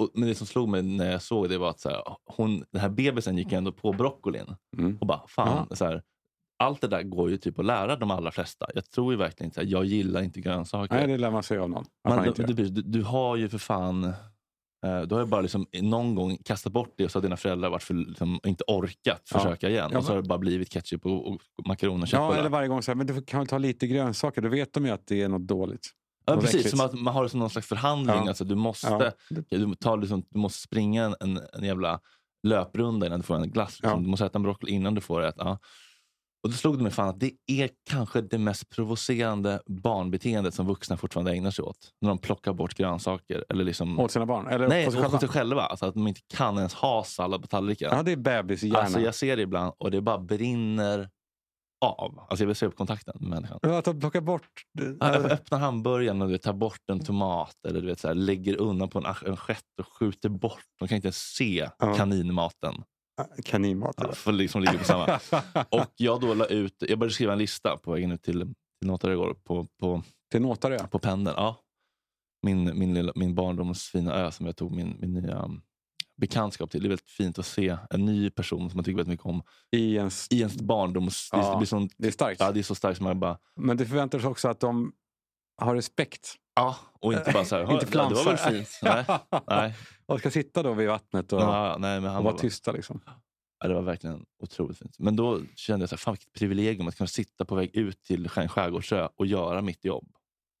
och, 0.00 0.10
men 0.14 0.28
det 0.28 0.34
som 0.34 0.46
slog 0.46 0.68
mig 0.68 0.82
när 0.82 1.10
jag 1.10 1.22
såg 1.22 1.48
det 1.48 1.58
var 1.58 1.70
att 1.70 1.80
så 1.80 1.88
här, 1.88 2.02
hon, 2.24 2.64
den 2.72 2.80
här 2.80 2.88
bebisen 2.88 3.38
gick 3.38 3.52
ändå 3.52 3.72
på 3.72 3.92
broccolin. 3.92 4.56
Mm. 4.78 4.98
Och 5.00 5.06
bara, 5.06 5.22
fan, 5.28 5.76
så 5.76 5.84
här, 5.84 6.02
allt 6.58 6.80
det 6.80 6.88
där 6.88 7.02
går 7.02 7.30
ju 7.30 7.36
typ 7.36 7.58
att 7.58 7.64
lära 7.64 7.96
de 7.96 8.10
allra 8.10 8.30
flesta. 8.30 8.66
Jag 8.74 8.90
tror 8.90 9.12
ju 9.12 9.18
verkligen 9.18 9.48
inte, 9.48 9.60
här, 9.60 9.68
jag 9.68 9.84
gillar 9.84 10.22
inte 10.22 10.40
grönsaker. 10.40 10.94
Nej, 10.94 11.06
det 11.06 11.18
lär 11.18 11.30
man 11.30 11.42
sig 11.42 11.58
av 11.58 11.70
någon. 11.70 11.84
Att 12.04 12.16
man 12.16 12.26
inte 12.26 12.42
du, 12.42 12.68
du, 12.68 12.82
du 12.82 13.02
har 13.02 13.36
ju 13.36 13.48
för 13.48 13.58
fan... 13.58 14.12
eh, 14.86 15.00
Du 15.00 15.14
har 15.14 15.22
ju 15.22 15.26
bara 15.28 15.40
liksom 15.40 15.66
någon 15.82 16.14
gång 16.14 16.38
kastat 16.44 16.72
bort 16.72 16.94
det 16.96 17.04
och 17.04 17.10
så 17.10 17.18
har 17.18 17.22
dina 17.22 17.36
föräldrar 17.36 17.70
varit 17.70 17.82
för, 17.82 17.94
liksom, 17.94 18.40
inte 18.46 18.64
orkat 18.66 19.22
Ja. 19.32 19.38
försöka 19.38 19.68
igen. 19.68 19.88
Ja, 19.92 19.98
och 19.98 20.04
så 20.04 20.12
har 20.12 20.22
det 20.22 20.28
bara 20.28 20.38
blivit 20.38 20.70
ketchup 20.72 21.06
och, 21.06 21.28
och 21.28 21.40
makaroner 21.66 22.02
och 22.02 22.08
Ja, 22.12 22.34
eller 22.34 22.50
varje 22.50 22.68
gång 22.68 22.82
så 22.82 22.90
här, 22.90 22.96
men 22.96 23.06
du 23.06 23.22
kan 23.22 23.40
väl 23.40 23.46
ta 23.46 23.58
lite 23.58 23.86
grönsaker. 23.86 24.42
Då 24.42 24.48
vet 24.48 24.72
de 24.72 24.84
ju 24.86 24.90
att 24.90 25.06
det 25.06 25.22
är 25.22 25.28
något 25.28 25.46
dåligt. 25.48 25.90
ja, 26.26 26.34
något 26.34 26.42
precis, 26.44 26.56
äckligt. 26.60 26.76
som 26.76 26.86
att 26.86 26.94
man 27.00 27.14
har 27.14 27.22
det 27.22 27.28
som 27.28 27.40
någon 27.40 27.50
slags 27.50 27.66
förhandling. 27.68 28.16
Ja. 28.16 28.28
Alltså, 28.28 28.44
du, 28.44 28.54
måste, 28.54 29.12
Ja. 29.30 29.36
du, 29.50 29.74
tar 29.74 29.96
liksom, 29.96 30.22
du 30.30 30.38
måste 30.38 30.60
springa 30.62 31.04
en, 31.20 31.40
en, 31.52 31.64
jävla 31.64 32.00
löprunda 32.42 33.06
innan 33.06 33.18
du 33.20 33.26
får 33.26 33.34
en 33.36 33.50
glass. 33.50 33.78
Liksom. 33.82 34.02
Du 34.02 34.08
måste 34.08 34.26
äta 34.26 34.38
en 34.38 34.42
broccoli 34.42 34.72
innan 34.72 34.94
du 34.94 35.00
får 35.00 35.20
det. 35.20 35.32
Ja. 35.36 35.58
Och 36.42 36.50
då 36.50 36.56
slog 36.56 36.76
det 36.78 36.82
mig 36.82 36.92
fan 36.92 37.08
att 37.08 37.20
det 37.20 37.32
är 37.46 37.70
kanske 37.90 38.20
det 38.20 38.38
mest 38.38 38.68
provocerande 38.68 39.60
barnbeteendet 39.66 40.54
som 40.54 40.66
vuxna 40.66 40.96
fortfarande 40.96 41.32
ägnar 41.32 41.50
sig 41.50 41.62
åt. 41.64 41.76
När 42.00 42.08
de 42.08 42.18
plockar 42.18 42.52
bort 42.52 42.74
grönsaker. 42.74 43.44
Eller 43.48 43.64
liksom, 43.64 44.00
Åt 44.00 44.10
sina 44.10 44.26
barn? 44.26 44.46
Eller 44.46 44.68
Nej, 44.68 44.84
på 44.84 44.90
sig 44.92 45.00
själva? 45.02 45.18
sig 45.20 45.28
själva. 45.28 45.62
Alltså 45.62 45.86
att 45.86 45.94
de 45.94 46.08
inte 46.08 46.20
kan 46.34 46.56
ens 46.56 46.74
ha 46.74 47.04
sallad 47.04 47.40
på 47.42 47.46
tallriken. 47.48 47.88
Ja, 47.92 48.02
det 48.02 48.12
är 48.12 48.16
bebishjärna. 48.16 48.78
alltså, 48.78 49.00
jag 49.00 49.14
ser 49.14 49.36
det 49.36 49.42
ibland 49.42 49.72
och 49.78 49.90
det 49.90 50.00
bara 50.00 50.18
brinner 50.18 51.10
av. 51.84 52.18
Alltså 52.28 52.42
jag 52.42 52.46
vill 52.46 52.56
se 52.56 52.66
upp 52.66 52.76
kontakten 52.76 53.14
med 53.20 53.30
människan. 53.30 53.58
Ja, 53.62 53.78
Att 53.78 53.84
de 53.84 54.00
plockar 54.00 54.20
bort... 54.20 54.48
Ja, 55.00 55.06
öppnar 55.06 55.58
hamburgaren 55.58 56.22
och 56.22 56.28
du 56.28 56.32
vet, 56.32 56.42
tar 56.42 56.52
bort 56.52 56.80
en 56.92 57.00
tomat 57.00 57.54
eller 57.68 57.80
du 57.80 57.86
vet, 57.86 58.00
så 58.00 58.08
här, 58.08 58.14
lägger 58.14 58.56
undan 58.60 58.88
på 58.88 58.98
en 58.98 59.06
assiett 59.06 59.64
och 59.80 59.88
skjuter 59.98 60.28
bort. 60.28 60.64
De 60.78 60.88
kan 60.88 60.96
inte 60.96 61.06
ens 61.06 61.16
se 61.18 61.68
Ja. 61.78 61.94
kaninmaten 61.94 62.74
Kaninmat. 63.44 63.94
ja, 63.98 64.12
för 64.12 64.32
liksom 64.32 64.60
ligger 64.62 64.78
på 64.78 64.84
samma. 64.84 65.20
Och 65.70 65.92
jag 65.96 66.20
då 66.20 66.34
la 66.34 66.46
ut, 66.46 66.82
jag 66.88 66.98
började 66.98 67.14
skriva 67.14 67.32
en 67.32 67.38
lista 67.38 67.76
på 67.76 67.92
vägen 67.92 68.12
ut 68.12 68.22
till, 68.22 68.40
till 68.80 68.88
Notare 68.88 69.12
igår 69.12 69.34
på, 69.44 69.66
på, 69.80 70.02
Till 70.30 70.42
Nåtarö? 70.42 70.86
på 70.86 70.98
pendeln. 70.98 71.34
Ja. 71.38 71.56
Min, 72.42 72.78
min, 72.78 72.94
lilla, 72.94 73.12
min 73.14 73.34
barndoms 73.34 73.82
fina 73.88 74.14
ö 74.14 74.30
som 74.30 74.46
jag 74.46 74.56
tog 74.56 74.72
min, 74.72 74.96
min 75.00 75.12
nya 75.12 75.42
um, 75.42 75.62
bekantskap 76.16 76.70
till. 76.70 76.80
Det 76.82 76.86
är 76.86 76.88
väldigt 76.88 77.10
fint 77.10 77.38
att 77.38 77.46
se 77.46 77.76
en 77.90 78.04
ny 78.04 78.30
person 78.30 78.70
som 78.70 78.76
man 78.76 78.84
tycker 78.84 78.96
väldigt 78.96 79.10
mycket 79.12 79.26
om 79.26 79.42
I 79.70 79.98
en... 79.98 80.06
s- 80.06 80.26
i 80.30 80.38
ens 80.38 80.56
barndoms... 80.62 81.28
Ja. 81.32 81.50
det, 81.50 81.56
blir 81.56 81.66
sånt, 81.66 81.92
Det 81.98 82.06
är 82.08 82.12
starkt. 82.12 82.40
ja, 82.40 82.52
det 82.52 82.58
är 82.60 82.62
så 82.62 82.74
starkt 82.74 82.96
som 82.96 83.04
man 83.04 83.20
bara... 83.20 83.38
Men 83.56 83.76
det 83.76 83.86
förväntar 83.86 84.18
sig 84.18 84.28
också 84.28 84.48
att 84.48 84.60
de 84.60 84.92
har 85.60 85.74
respekt. 85.74 86.34
Ja, 86.54 86.76
och 87.00 87.12
inte 87.12 87.30
bara 87.32 87.44
så 87.44 87.56
här, 87.56 87.62
Inte 87.72 87.86
"Ja, 87.92 88.08
det 88.08 88.14
var 88.14 88.24
väl 88.24 88.36
flamsar." 88.36 88.50
fint. 88.52 88.68
Nej, 88.82 89.04
nej. 89.46 89.74
Och 90.06 90.18
ska 90.20 90.30
sitta 90.30 90.62
då 90.62 90.72
vid 90.74 90.88
vattnet 90.88 91.32
och, 91.32 91.40
Ja, 91.40 91.76
nej 91.78 92.00
men 92.00 92.04
och 92.08 92.14
han 92.14 92.24
vara 92.24 92.32
var, 92.34 92.40
tysta. 92.40 92.72
Liksom. 92.72 93.00
ja, 93.60 93.68
det 93.68 93.74
var 93.74 93.82
verkligen 93.82 94.24
otroligt 94.42 94.78
fint. 94.78 94.98
Men 94.98 95.16
då 95.16 95.40
kände 95.56 95.82
jag 95.82 95.88
så 95.90 95.94
här, 95.94 95.98
fan 95.98 96.14
vilket 96.14 96.32
privilegium 96.32 96.88
att 96.88 96.96
kunna 96.96 97.06
sitta 97.06 97.44
på 97.44 97.54
väg 97.54 97.76
ut 97.76 98.02
till 98.02 98.28
skärgårdsö 98.28 99.08
och 99.16 99.26
göra 99.26 99.62
mitt 99.62 99.84
jobb. 99.84 100.08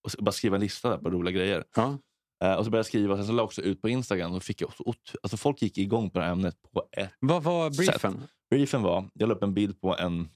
Och 0.04 0.24
bara 0.24 0.32
skriva 0.32 0.56
en 0.56 0.60
lista 0.60 0.98
på 0.98 1.10
roliga 1.10 1.34
grejer. 1.34 1.64
Ja. 1.76 1.98
Eh, 2.44 2.54
och 2.54 2.64
så 2.64 2.70
började 2.70 2.78
jag 2.78 2.86
skriva, 2.86 3.16
sen 3.16 3.26
så 3.26 3.32
la 3.32 3.38
jag 3.40 3.44
också 3.44 3.62
ut 3.62 3.82
på 3.82 3.88
Instagram. 3.88 4.32
Och 4.34 4.42
fick 4.42 4.60
jag 4.62 4.72
så 4.76 4.82
ot- 4.84 5.14
alltså 5.22 5.36
folk 5.36 5.62
gick 5.62 5.78
igång 5.78 6.10
på 6.10 6.18
det 6.18 6.24
här 6.24 6.32
ämnet 6.32 6.56
på 6.72 6.84
ett 6.96 7.10
Vad 7.20 7.42
var 7.42 7.70
briefen? 7.70 8.22
Briefen 8.50 8.82
var, 8.82 9.08
jag 9.14 9.28
la 9.28 9.34
upp 9.34 9.42
en 9.42 9.54
bild 9.54 9.80
på 9.80 9.96
en, 9.96 10.28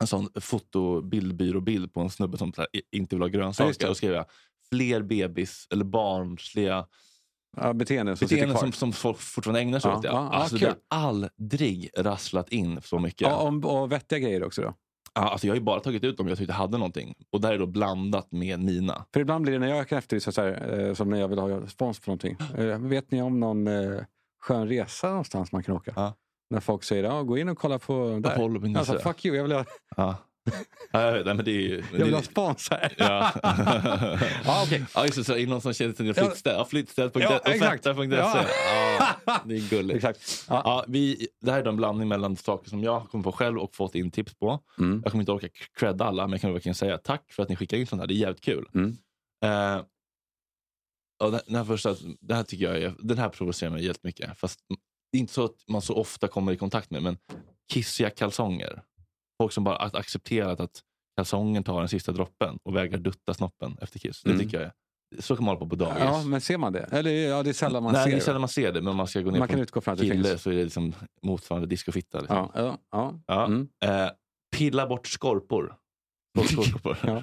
en 0.00 0.06
sån 0.06 0.28
fotobildbyråbild 0.40 1.92
på 1.94 2.00
en 2.00 2.10
snubbe 2.10 2.38
som 2.38 2.52
här, 2.56 2.66
inte 2.92 3.14
vill 3.16 3.22
ha 3.22 3.28
Ja, 3.28 3.32
grönsaker. 3.32 3.90
och 3.90 3.96
skrev 3.96 4.12
jag 4.12 4.24
fler 4.70 5.02
bebis 5.02 5.66
eller 5.70 5.84
barnsliga 5.84 6.86
Ja, 7.56 7.72
beteenden 7.72 8.16
som 8.16 8.26
beteenden 8.26 8.58
som, 8.58 8.72
som 8.72 8.92
folk 8.92 9.18
fortfarande 9.18 9.60
ägnar 9.60 9.78
sig 9.78 9.90
Ja, 9.90 9.98
åt. 9.98 10.04
Ja. 10.04 10.10
ja, 10.10 10.28
ja, 10.32 10.38
alltså, 10.38 10.58
kul. 10.58 10.68
det 10.68 10.96
har 10.96 11.08
aldrig 11.08 11.90
rasslat 11.96 12.48
in 12.48 12.80
så 12.82 12.98
mycket. 12.98 13.20
Ja, 13.20 13.36
om, 13.36 13.64
och 13.64 13.92
vettiga 13.92 14.18
grejer 14.18 14.44
också 14.44 14.62
då. 14.62 14.74
Ja, 15.14 15.20
alltså, 15.30 15.46
jag 15.46 15.52
har 15.52 15.56
ju 15.56 15.62
bara 15.64 15.80
tagit 15.80 16.04
ut 16.04 16.16
dem 16.16 16.28
jag 16.28 16.38
tyckte 16.38 16.52
hade 16.52 16.78
någonting. 16.78 17.14
Och 17.30 17.40
där 17.40 17.52
är 17.52 17.58
då 17.58 17.66
blandat 17.66 18.32
med 18.32 18.60
mina. 18.60 19.04
För 19.12 19.20
ibland 19.20 19.42
blir 19.42 19.52
det 19.52 19.58
när 19.58 19.68
jag 19.68 19.88
kan 19.88 19.98
efterlysa, 19.98 20.32
så 20.32 20.42
här, 20.42 20.78
eh, 20.88 20.94
som 20.94 21.10
när 21.10 21.20
jag 21.20 21.28
vill 21.28 21.38
ha 21.38 21.66
spons 21.66 22.00
på 22.00 22.10
någonting. 22.10 22.36
Eh, 22.58 22.78
vet 22.78 23.10
ni 23.10 23.22
om 23.22 23.40
någon 23.40 23.66
eh, 23.66 24.00
skön 24.42 24.68
resa 24.68 25.08
någonstans 25.08 25.52
man 25.52 25.62
kan 25.62 25.74
åka? 25.76 26.14
När 26.50 26.60
folk 26.60 26.84
säger, 26.84 27.04
ja, 27.04 27.22
gå 27.22 27.38
in 27.38 27.48
och 27.48 27.58
kolla 27.58 27.78
på 27.78 28.20
där. 28.22 28.36
På 28.36 28.78
Alltså, 28.78 28.98
fuck 28.98 29.24
you, 29.24 29.36
jag 29.36 29.42
vill 29.42 29.52
ha, 29.52 29.64
Ja. 29.96 30.16
Nej, 30.92 31.24
men 31.24 31.36
det 31.36 31.50
är 31.50 31.60
ju... 31.60 31.84
jag 31.92 32.04
vill 32.04 32.14
ha 32.14 32.22
spons 32.22 32.70
här. 32.70 32.94
Ja. 32.98 33.32
Ja, 34.44 34.62
okej. 34.66 34.84
ja, 34.94 35.04
just 35.04 35.16
det. 35.16 35.24
Så 35.24 35.36
är 35.36 35.46
någon 35.46 35.60
som 35.60 35.72
känner 35.72 35.92
till 35.92 36.14
flyttstäd. 36.14 36.66
Flyttstäd.se. 36.68 37.20
Ja, 37.20 37.40
exakt. 37.44 37.84
Ja. 37.84 38.46
Ja, 39.26 39.40
det 39.44 39.54
är 39.54 39.70
gulligt. 39.70 39.96
Exakt. 39.96 40.46
Ja. 40.48 40.62
Ja, 40.64 40.84
vi, 40.88 41.28
det 41.40 41.52
här 41.52 41.62
är 41.62 41.66
en 41.68 41.76
blandning 41.76 42.08
mellan 42.08 42.36
saker 42.36 42.68
som 42.68 42.84
jag 42.84 43.08
kommit 43.10 43.24
på 43.24 43.32
själv 43.32 43.58
och 43.58 43.74
fått 43.74 43.94
in 43.94 44.10
tips 44.10 44.34
på. 44.34 44.60
Mm. 44.78 45.00
Jag 45.04 45.12
kommer 45.12 45.22
inte 45.22 45.32
orka 45.32 45.48
credda 45.78 46.04
alla, 46.04 46.26
men 46.26 46.32
jag 46.32 46.40
kan 46.40 46.52
verkligen 46.52 46.74
säga 46.74 46.98
tack 46.98 47.32
för 47.32 47.42
att 47.42 47.48
ni 47.48 47.56
skickar 47.56 47.76
in 47.76 47.86
sånt 47.86 48.02
här. 48.02 48.06
Det 48.06 48.14
är 48.14 48.16
jävligt 48.16 48.44
kul. 48.44 48.68
Mm. 48.74 48.96
Och 51.24 51.30
den, 51.30 51.40
den, 51.46 51.56
här 51.56 51.64
första, 51.64 51.96
det 52.20 52.34
här 52.34 52.42
tycker 52.42 52.64
jag 52.64 52.82
är, 52.82 52.94
den 52.98 53.18
här 53.18 53.28
provocerar 53.28 53.70
mig 53.70 53.84
jättemycket. 53.84 54.38
Fast 54.38 54.60
det 55.12 55.18
är 55.18 55.20
inte 55.20 55.32
så 55.32 55.44
att 55.44 55.56
man 55.68 55.82
så 55.82 55.94
ofta 55.94 56.28
kommer 56.28 56.52
i 56.52 56.56
kontakt 56.56 56.90
med, 56.90 57.02
men 57.02 57.16
kissiga 57.72 58.10
kalsonger. 58.10 58.82
Folk 59.42 59.52
som 59.52 59.64
bara 59.64 59.76
accepterat 59.76 60.60
att 60.60 60.80
kalsongen 61.16 61.64
tar 61.64 61.78
den 61.78 61.88
sista 61.88 62.12
droppen 62.12 62.58
och 62.62 62.76
vägrar 62.76 62.98
dutta 62.98 63.34
snoppen 63.34 63.76
efter 63.80 63.98
kiss. 63.98 64.22
Det 64.22 64.30
Mm. 64.30 64.42
tycker 64.42 64.58
jag 64.60 64.66
är, 64.66 64.72
så 65.22 65.36
kan 65.36 65.44
man 65.44 65.56
hålla 65.56 65.66
på 65.66 65.70
på 65.70 65.84
dagis. 65.84 65.98
Ja, 66.00 66.22
men 66.24 66.40
ser 66.40 66.58
man 66.58 66.72
det? 66.72 66.88
Eller 66.92 67.10
ja, 67.10 67.42
det 67.42 67.50
är 67.50 67.54
sällan 67.54 67.82
man 67.82 67.92
Nej, 67.92 68.02
ser 68.02 68.10
det 68.10 68.14
är 68.14 68.18
det. 68.18 68.24
sällan 68.24 68.40
man 68.40 68.48
ser 68.48 68.72
det, 68.72 68.80
men 68.80 68.88
om 68.90 68.96
man 68.96 69.06
ska 69.06 69.20
gå 69.20 69.30
ner 69.30 69.38
Man 69.38 69.48
kan 69.48 69.56
en 69.58 69.62
utgå 69.62 69.80
från 69.80 69.92
att 69.92 69.98
det 70.00 70.06
kille 70.10 70.28
finns. 70.28 70.42
så 70.42 70.50
är 70.50 70.54
det 70.54 70.64
liksom 70.64 70.94
motsvarande 71.22 71.66
discofitta. 71.68 72.18
Liksom. 72.20 72.36
Ja, 72.36 72.50
ja, 72.54 72.78
ja. 72.90 73.14
Ja. 73.26 73.44
Mm. 73.46 73.68
Eh, 73.84 74.10
pilla 74.56 74.86
bort 74.86 75.06
skorpor. 75.06 75.76
Bort 76.34 76.46
skorpor. 76.50 76.98
Ja. 77.06 77.22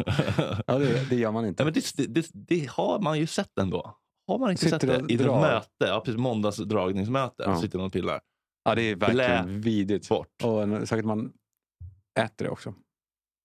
ja 0.67 0.77
det, 0.77 1.09
det 1.09 1.15
gör 1.15 1.31
man 1.31 1.45
inte. 1.45 1.63
Ja, 1.63 1.65
men 1.65 1.73
det, 1.73 2.13
det, 2.13 2.29
det 2.33 2.69
har 2.69 2.99
man 2.99 3.19
ju 3.19 3.27
sett 3.27 3.57
ändå. 3.57 3.97
Har 4.27 4.37
man 4.39 4.51
inte 4.51 4.63
Sitter 4.63 4.79
sett 4.79 5.07
det? 5.07 5.13
I 5.13 5.15
ett 5.15 5.21
möte, 5.25 5.69
ja, 5.85 6.01
precis, 6.05 6.19
måndagsdragningsmöte, 6.19 7.43
Ja. 7.43 7.61
sitter 7.61 7.77
någon 7.77 7.87
och 7.87 7.93
pillar. 7.93 8.21
Ja, 8.63 8.75
det 8.75 8.81
är 8.81 8.95
verkligen 8.95 9.45
Blä 9.45 9.53
vidrigt. 9.59 10.09
Bort. 10.09 10.43
Och 10.43 10.87
säkert 10.87 11.05
man 11.05 11.33
äter 12.19 12.45
det 12.45 12.51
också. 12.51 12.73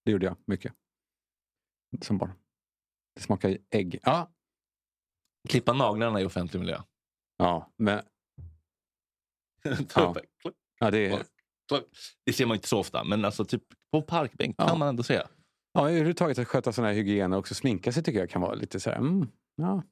Det 0.05 0.11
gjorde 0.11 0.25
jag 0.25 0.37
mycket. 0.47 0.73
Som 2.01 2.17
barn. 2.17 2.31
Det 3.15 3.21
smakar 3.21 3.49
ju 3.49 3.57
ägg. 3.69 3.99
Ja, 4.03 4.31
Klippa 5.49 5.73
naglarna 5.73 6.21
i 6.21 6.25
offentlig 6.25 6.59
miljö. 6.59 6.81
ja 7.37 7.71
men 7.77 7.97
det. 9.63 10.21
ja, 10.79 10.91
det 10.91 11.07
är... 11.07 11.23
Det 12.25 12.33
ser 12.33 12.45
man 12.45 12.55
inte 12.55 12.67
så 12.67 12.79
ofta, 12.79 13.03
men 13.03 13.25
alltså 13.25 13.45
typ 13.45 13.63
på 13.91 14.01
parkbänk 14.01 14.55
Ja. 14.57 14.67
kan 14.67 14.79
man 14.79 14.87
ändå 14.87 15.03
se. 15.03 15.21
Ja, 15.73 15.89
överhuvudtaget 15.89 16.39
att 16.39 16.47
sköta 16.47 16.73
sån 16.73 16.85
här 16.85 16.93
hygien 16.93 17.33
och 17.33 17.39
också 17.39 17.55
sminka 17.55 17.91
sig 17.91 18.03
tycker 18.03 18.19
jag 18.19 18.29
kan 18.29 18.41
vara 18.41 18.53
lite 18.53 18.79
så 18.79 18.89
här, 18.89 18.97
mm, 18.97 19.27
ja, 19.55 19.83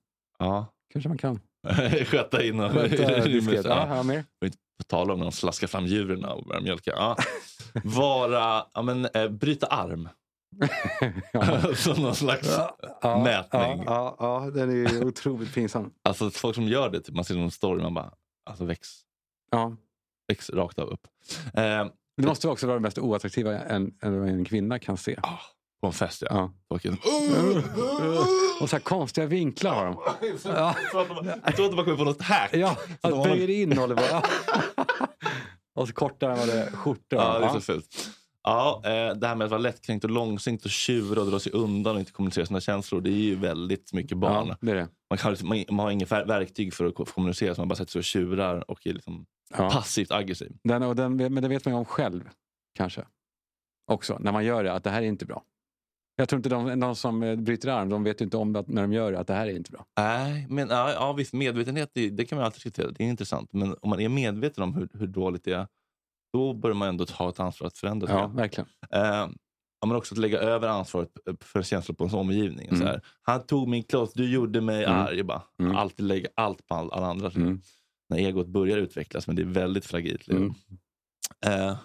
Ja. 0.41 0.65
kanske 0.93 1.09
man 1.09 1.17
kan. 1.17 1.39
Sköta 2.05 2.43
in 2.43 2.59
och... 2.59 2.71
Sköta 2.71 3.19
diskret. 3.25 3.65
ja. 3.65 4.03
På 4.77 4.83
tal 4.87 5.11
om 5.11 5.17
när 5.19 5.25
de 5.25 5.31
slaskar 5.31 5.67
fram 5.67 5.85
djuren 5.85 6.25
och 6.25 6.43
börjar 6.45 6.61
mjölka. 6.61 6.91
Ja. 6.95 7.17
Vara, 7.83 8.65
ja, 8.73 8.81
men, 8.81 9.05
eh, 9.13 9.27
bryta 9.29 9.67
arm. 9.67 10.09
Som 11.75 12.01
någon 12.03 12.15
slags 12.15 12.57
Ja, 13.01 13.23
mätning. 13.23 13.83
Ja, 13.85 14.15
ja, 14.19 14.43
ja, 14.45 14.51
den 14.51 14.85
är 14.85 15.05
otroligt 15.05 15.53
pinsam. 15.53 15.93
Alltså 16.03 16.29
folk 16.29 16.55
som 16.55 16.63
gör 16.63 16.89
det, 16.89 17.01
typ, 17.01 17.15
man 17.15 17.25
ser 17.25 17.35
någon 17.35 17.51
story 17.51 17.81
man 17.83 17.93
bara, 17.93 18.13
alltså 18.49 18.65
väx, 18.65 18.87
Ja. 19.51 19.75
väx 20.27 20.49
rakt 20.49 20.79
av 20.79 20.87
upp. 20.89 21.07
Eh, 21.53 21.85
Det 22.17 22.27
måste 22.27 22.47
också 22.47 22.67
vara 22.67 22.77
det 22.77 22.81
mest 22.83 22.97
oattraktiva 22.97 23.59
en, 23.59 23.93
en, 24.01 24.23
en 24.27 24.45
kvinna 24.45 24.79
kan 24.79 24.97
se. 24.97 25.19
På 25.81 25.87
en 25.87 25.93
fest 25.93 26.23
ja. 26.29 26.51
Ja. 26.69 26.77
Och 28.61 28.69
så 28.69 28.75
här 28.75 28.79
konstiga 28.83 29.27
vinklar 29.27 29.75
har 29.75 29.85
de. 29.85 29.95
Ja. 30.43 30.75
Jag 31.45 31.55
tror 31.55 31.65
att 31.69 31.75
har 31.75 31.83
kommit 31.83 31.97
på 31.99 32.03
något 32.05 32.21
hack. 32.21 32.49
Ja, 32.53 32.77
att 33.01 33.23
böjer 33.23 33.49
in 33.49 33.77
håller 33.77 33.95
på. 33.95 34.27
Och 35.75 35.87
så 35.87 35.93
kortare 35.93 36.31
än 36.33 36.37
vad 36.39 36.47
det 36.47 36.71
skjortor 36.71 37.19
Ja, 37.19 37.39
det 37.39 37.45
är 37.45 37.47
ja. 37.47 37.53
så 37.53 37.61
fult. 37.61 38.09
Ja, 38.43 38.81
eh, 38.85 39.15
det 39.15 39.27
här 39.27 39.35
med 39.35 39.45
att 39.45 39.51
vara 39.51 39.61
lättkränkt 39.61 40.03
och 40.03 40.09
långsint 40.11 40.65
och 40.65 40.71
tjura 40.71 41.21
och 41.21 41.27
dra 41.31 41.39
sig 41.39 41.51
undan 41.51 41.93
och 41.95 41.99
inte 41.99 42.11
kommunicera 42.11 42.45
sina 42.45 42.61
känslor. 42.61 43.01
Det 43.01 43.09
är 43.09 43.13
ju 43.13 43.35
väldigt 43.35 43.93
mycket 43.93 44.17
barn. 44.17 44.47
ja, 44.47 44.57
det 44.61 44.71
är 44.71 44.75
det. 44.75 44.87
Man, 45.09 45.17
kan, 45.17 45.31
liksom- 45.31 45.49
man, 45.49 45.63
man 45.69 45.79
har 45.85 45.91
inget 45.91 46.09
ver- 46.11 46.27
verktyg 46.27 46.73
för 46.73 46.85
att 46.85 46.95
ko- 46.95 47.05
kommunicera 47.05 47.55
så 47.55 47.61
man 47.61 47.67
bara 47.67 47.75
sätter 47.75 47.91
sig 47.91 47.99
och 47.99 48.03
tjurar 48.05 48.71
och 48.71 48.87
är 48.87 48.93
liksom 48.93 49.25
Ja. 49.57 49.69
passivt 49.69 50.11
aggressiv. 50.11 50.51
Den, 50.63 50.83
och 50.83 50.95
den, 50.95 51.15
men 51.17 51.43
det 51.43 51.47
vet 51.49 51.65
man 51.65 51.73
ju 51.73 51.77
om 51.79 51.85
själv, 51.85 52.29
kanske. 52.77 53.05
Också, 53.91 54.17
när 54.19 54.31
man 54.31 54.45
gör 54.45 54.63
det, 54.63 54.73
att 54.73 54.83
det 54.83 54.89
här 54.89 55.01
är 55.01 55.05
inte 55.05 55.25
bra. 55.25 55.43
Jag 56.21 56.29
tror 56.29 56.37
inte 56.39 56.49
de, 56.49 56.79
de 56.79 56.95
som 56.95 57.23
eh, 57.23 57.35
bryter 57.35 57.69
arm, 57.69 57.89
de 57.89 58.03
vet 58.03 58.21
ju 58.21 58.25
inte 58.25 58.37
om 58.37 58.55
att, 58.55 58.67
när 58.67 58.81
de 58.81 58.93
gör 58.93 59.11
det, 59.11 59.19
att 59.19 59.27
det 59.27 59.33
här 59.33 59.47
är 59.47 59.55
inte 59.55 59.71
bra. 59.71 59.85
Nej, 59.97 60.45
men 60.49 60.69
ja, 60.69 60.91
ja, 60.93 61.13
visst, 61.13 61.33
medvetenhet 61.33 61.91
det, 61.93 62.09
det 62.09 62.25
kan 62.25 62.35
man 62.37 62.45
alltid 62.45 62.57
diskutera. 62.57 62.91
Det 62.91 63.03
är 63.03 63.07
intressant. 63.07 63.53
Men 63.53 63.75
om 63.81 63.89
man 63.89 63.99
är 63.99 64.09
medveten 64.09 64.63
om 64.63 64.73
hur, 64.75 64.89
hur 64.93 65.07
dåligt 65.07 65.43
det 65.43 65.53
är, 65.53 65.67
då 66.33 66.53
börjar 66.53 66.75
man 66.75 66.87
ändå 66.87 67.05
ta 67.05 67.29
ett 67.29 67.39
ansvar 67.39 67.67
att 67.67 67.77
förändra 67.77 68.07
det. 68.07 68.13
Ja, 68.13 68.27
verkligen. 68.27 68.67
Eh, 68.93 69.29
men 69.85 69.95
också 69.95 70.15
att 70.15 70.19
lägga 70.19 70.39
över 70.39 70.67
ansvaret 70.67 71.09
för 71.39 71.63
känslor 71.63 71.95
på 71.95 72.03
ens 72.03 72.13
omgivning. 72.13 72.67
Mm. 72.67 72.79
Så 72.81 72.85
här, 72.87 73.01
Han 73.21 73.45
tog 73.45 73.67
min 73.67 73.83
kloss, 73.83 74.13
du 74.13 74.31
gjorde 74.33 74.61
mig 74.61 74.83
Mm. 74.83 74.99
arg. 74.99 75.23
Bara, 75.23 75.41
Mm. 75.59 75.75
Alltid 75.75 76.05
lägga 76.05 76.29
allt 76.35 76.67
på 76.67 76.75
all, 76.75 76.91
alla 76.91 77.07
andra. 77.07 77.29
Mm. 77.35 77.61
När 78.09 78.17
egot 78.17 78.47
börjar 78.47 78.77
utvecklas, 78.77 79.27
men 79.27 79.35
det 79.35 79.41
är 79.41 79.45
väldigt 79.45 79.85
fragilt. 79.85 80.27
liksom. 80.27 80.55
Mm. 81.45 81.69
Eh, 81.69 81.77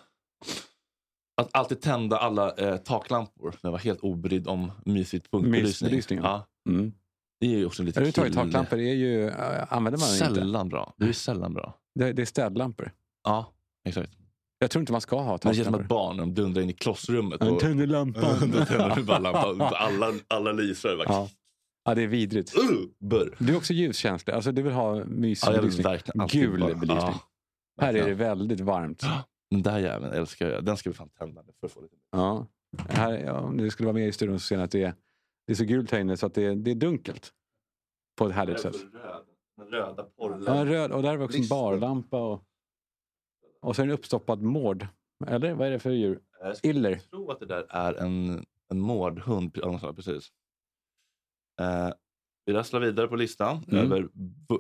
att 1.42 1.48
alltid 1.52 1.80
tända 1.80 2.16
alla 2.18 2.52
eh, 2.54 2.76
taklampor. 2.76 3.54
Jag 3.62 3.70
var 3.70 3.78
helt 3.78 4.00
obrydd 4.00 4.48
om 4.48 4.72
mysigt 4.84 5.30
punktbelysning. 5.30 6.18
Ja, 6.22 6.46
Mm. 6.68 6.92
det 7.40 7.46
är 7.46 7.58
ju 7.58 7.66
också 7.66 7.82
lite 7.82 8.00
Överhuvudtaget 8.00 8.32
kill- 8.32 8.36
taklampor 8.52 8.78
är 8.78 8.94
ju, 8.94 9.28
äh, 9.28 9.72
använder 9.72 10.00
man 10.00 10.08
inte. 10.08 10.40
Sällan 10.40 10.68
bra. 10.68 10.94
Det 10.96 11.08
är 11.08 11.12
sällan 11.12 11.54
bra. 11.54 11.74
Det, 11.94 12.12
det 12.12 12.22
är 12.22 12.26
städlampor. 12.26 12.92
Ja, 13.24 13.52
exakt. 13.88 14.12
Jag 14.58 14.70
tror 14.70 14.80
inte 14.80 14.92
man 14.92 15.00
ska 15.00 15.16
ha 15.20 15.24
Men 15.30 15.38
det 15.38 15.42
känns 15.44 15.56
som 15.56 15.64
taklampor. 15.64 15.82
ett 15.84 15.88
barn 15.88 16.16
när 16.16 16.22
de 16.24 16.34
dundrar 16.34 16.62
in 16.62 16.70
i 16.70 16.72
klossrummet. 16.72 17.42
Och- 17.42 17.60
tänder 17.60 17.86
lampan. 17.86 18.50
Då 18.52 18.64
tänder 18.64 18.96
du 18.96 19.02
bara 19.02 19.18
lampan. 19.18 19.60
Alla, 19.74 20.12
alla 20.28 20.52
lyser. 20.52 21.02
Ja. 21.06 21.28
ja, 21.84 21.94
det 21.94 22.02
är 22.02 22.06
vidrigt. 22.06 22.54
uh, 22.58 22.62
burr. 23.00 23.34
Du 23.38 23.52
är 23.52 23.56
också 23.56 23.72
ljuskänslig. 23.72 24.34
Alltså, 24.34 24.52
du 24.52 24.62
vill 24.62 24.72
ha 24.72 24.98
Ja, 24.98 25.04
mysbelysning. 25.04 25.82
verkligen 25.84 26.20
alltid 26.20 26.40
Gul 26.40 26.60
bara- 26.60 26.74
belysning. 26.74 26.98
Ja, 26.98 27.20
Här 27.80 27.94
är 27.94 28.06
det 28.06 28.14
väldigt 28.14 28.60
varmt. 28.60 29.02
Den 29.50 29.62
där 29.62 29.78
jäveln 29.78 30.12
älskar 30.12 30.48
jag. 30.48 30.64
Den 30.64 30.76
ska 30.76 30.90
vi 30.90 30.96
fan 30.96 31.08
tända 31.08 31.42
för 31.60 31.66
att 31.66 31.72
få 31.72 31.80
lite... 31.80 31.96
Ja. 32.10 32.46
Här, 32.88 33.18
ja, 33.18 33.40
om 33.40 33.56
du 33.56 33.70
skulle 33.70 33.86
vara 33.86 33.94
med 33.94 34.08
i 34.08 34.12
studion 34.12 34.40
så 34.40 34.46
ser 34.46 34.56
ni 34.56 34.62
att 34.62 34.70
det 34.70 34.82
är, 34.82 34.94
det 35.46 35.52
är 35.52 35.54
så 35.54 35.64
gult 35.64 35.90
här 35.90 36.00
inne 36.00 36.16
så 36.16 36.26
att 36.26 36.34
det 36.34 36.44
är, 36.44 36.54
det 36.54 36.70
är 36.70 36.74
dunkelt. 36.74 37.32
På 38.18 38.26
ett 38.26 38.34
härligt 38.34 38.60
sätt. 38.60 38.74
Röd, 38.74 39.24
den 39.56 39.68
röda 39.68 40.02
porren. 40.02 40.44
Ja, 40.46 40.64
röd, 40.64 40.92
och 40.92 41.02
där 41.02 41.12
är 41.12 41.22
också 41.22 41.38
en 41.38 41.48
barlampa. 41.48 42.22
Och, 42.22 42.44
och 43.60 43.76
så 43.76 43.82
är 43.82 43.86
det 43.86 43.92
en 43.92 43.98
uppstoppad 43.98 44.42
mård. 44.42 44.86
Eller 45.26 45.54
vad 45.54 45.66
är 45.66 45.70
det 45.70 45.78
för 45.78 45.90
djur? 45.90 46.20
Jag 46.40 46.56
Iller. 46.62 46.94
tro 46.94 47.30
att 47.30 47.40
det 47.40 47.46
där 47.46 47.66
är 47.68 47.94
en, 47.94 48.46
en 48.68 48.80
mårdhund. 48.80 49.52
Precis. 49.96 50.32
Eh, 51.60 51.92
vi 52.46 52.52
rasslar 52.52 52.80
vidare 52.80 53.08
på 53.08 53.16
listan 53.16 53.64
Mm. 53.68 53.84
över 53.92 54.08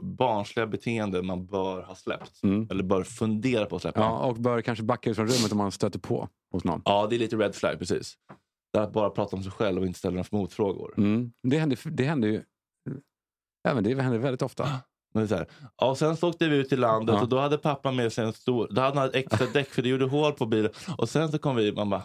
barnsliga 0.02 0.66
beteenden 0.66 1.26
man 1.26 1.46
bör 1.46 1.82
ha 1.82 1.94
släppt. 1.94 2.42
Mm. 2.42 2.66
Eller 2.70 2.82
bör 2.84 3.02
fundera 3.04 3.66
på 3.66 3.76
att 3.76 3.82
släppa. 3.82 4.00
Ja, 4.00 4.26
och 4.26 4.36
bör 4.36 4.60
kanske 4.60 4.84
backa 4.84 5.10
ut 5.10 5.16
från 5.16 5.26
rummet 5.28 5.52
om 5.52 5.58
man 5.58 5.72
stöter 5.72 5.98
på 5.98 6.28
hos 6.52 6.64
någon. 6.64 6.82
Ja, 6.84 7.06
det 7.10 7.16
är 7.16 7.18
lite 7.18 7.36
red 7.36 7.54
flag, 7.54 7.78
precis. 7.78 8.14
Det 8.72 8.82
att 8.82 8.92
bara 8.92 9.10
prata 9.10 9.36
om 9.36 9.42
sig 9.42 9.52
själv 9.52 9.80
och 9.80 9.86
inte 9.86 9.98
ställa 9.98 10.14
några 10.14 10.28
motfrågor. 10.30 10.94
Mm. 10.96 11.32
Det, 11.42 11.58
händer, 11.58 11.78
det 11.84 12.04
händer 12.04 12.28
ju 12.28 12.42
ja, 13.62 13.74
men 13.74 13.84
det 13.84 14.02
händer 14.02 14.18
väldigt 14.18 14.42
ofta. 14.42 14.64
Men 15.14 15.20
det 15.20 15.24
är 15.24 15.28
så 15.28 15.34
här, 15.34 15.46
ja, 15.76 15.90
och 15.90 15.98
sen 15.98 16.16
så 16.16 16.28
åkte 16.28 16.48
vi 16.48 16.56
ut 16.56 16.68
till 16.68 16.80
landet 16.80 17.14
Ja. 17.14 17.22
och 17.22 17.28
då 17.28 17.38
hade 17.38 17.58
pappa 17.58 17.92
med 17.92 18.12
sig 18.12 18.24
en 18.24 18.32
stor... 18.32 18.68
Då 18.70 18.80
hade 18.80 18.98
han 18.98 19.08
ett 19.08 19.14
extra 19.14 19.46
däck 19.46 19.68
för 19.68 19.82
det 19.82 19.88
gjorde 19.88 20.04
hål 20.04 20.32
på 20.32 20.46
bilen. 20.46 20.70
Och 20.98 21.08
sen 21.08 21.32
så 21.32 21.38
kom 21.38 21.56
vi 21.56 21.72
man 21.72 21.90
bara, 21.90 22.02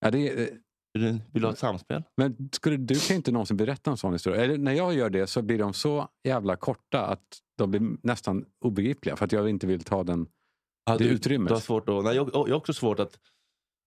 Ja, 0.00 0.10
det 0.10 0.28
är, 0.28 0.48
vill 0.98 1.20
du, 1.32 1.42
ha 1.44 1.52
ett 1.52 1.58
samspel? 1.58 2.02
men 2.16 2.48
skulle, 2.52 2.76
du 2.76 2.98
kan 3.00 3.16
inte 3.16 3.32
någonsin 3.32 3.56
berätta 3.56 3.90
en 3.90 3.96
sån 3.96 4.12
historia. 4.12 4.44
Eller, 4.44 4.58
när 4.58 4.72
jag 4.72 4.94
gör 4.94 5.10
det 5.10 5.26
så 5.26 5.42
blir 5.42 5.58
de 5.58 5.74
så 5.74 6.08
jävla 6.24 6.56
korta 6.56 7.06
att 7.06 7.22
de 7.58 7.70
blir 7.70 7.82
nästan 8.02 8.44
obegripliga. 8.64 9.16
För 9.16 9.24
att 9.24 9.32
jag 9.32 9.48
inte 9.48 9.66
vill 9.66 9.84
ta 9.84 10.04
den... 10.04 10.26
Ja, 10.86 10.96
Det 10.98 11.04
du, 11.04 11.10
utrymmet. 11.10 11.48
Du 11.48 11.54
har 11.54 11.60
svårt 11.60 11.88
att, 11.88 12.04
nej, 12.04 12.16
jag, 12.16 12.30
jag 12.34 12.38
har 12.38 12.52
också 12.52 12.72
svårt 12.72 12.98
att, 13.00 13.18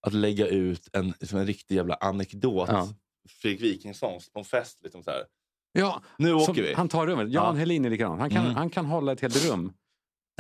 att 0.08 0.14
lägga 0.14 0.48
ut 0.48 0.90
en, 0.94 1.14
liksom 1.20 1.40
en 1.40 1.46
riktig 1.46 1.76
jävla 1.76 1.96
anekdot. 1.96 2.70
Ja. 2.72 2.88
Fredrik 3.30 3.62
Wikingsson 3.62 4.20
på 4.34 4.40
en 4.40 4.46
fest. 4.46 4.80
Liksom 4.84 5.04
så 5.04 5.12
här. 5.12 5.20
Ja, 5.72 6.02
Nu 6.18 6.34
åker 6.34 6.54
vi. 6.62 6.74
Han 6.74 6.90
tar 6.90 7.08
rummet. 7.08 7.32
Jan 7.32 7.46
Ja. 7.56 7.60
Helin 7.60 7.86
är 7.86 7.90
likadan. 7.90 8.20
Han 8.20 8.30
kan, 8.30 8.44
Mm. 8.44 8.56
han 8.56 8.70
kan 8.70 8.86
hålla 8.86 9.12
ett 9.12 9.22
helt 9.22 9.50
rum. 9.52 9.74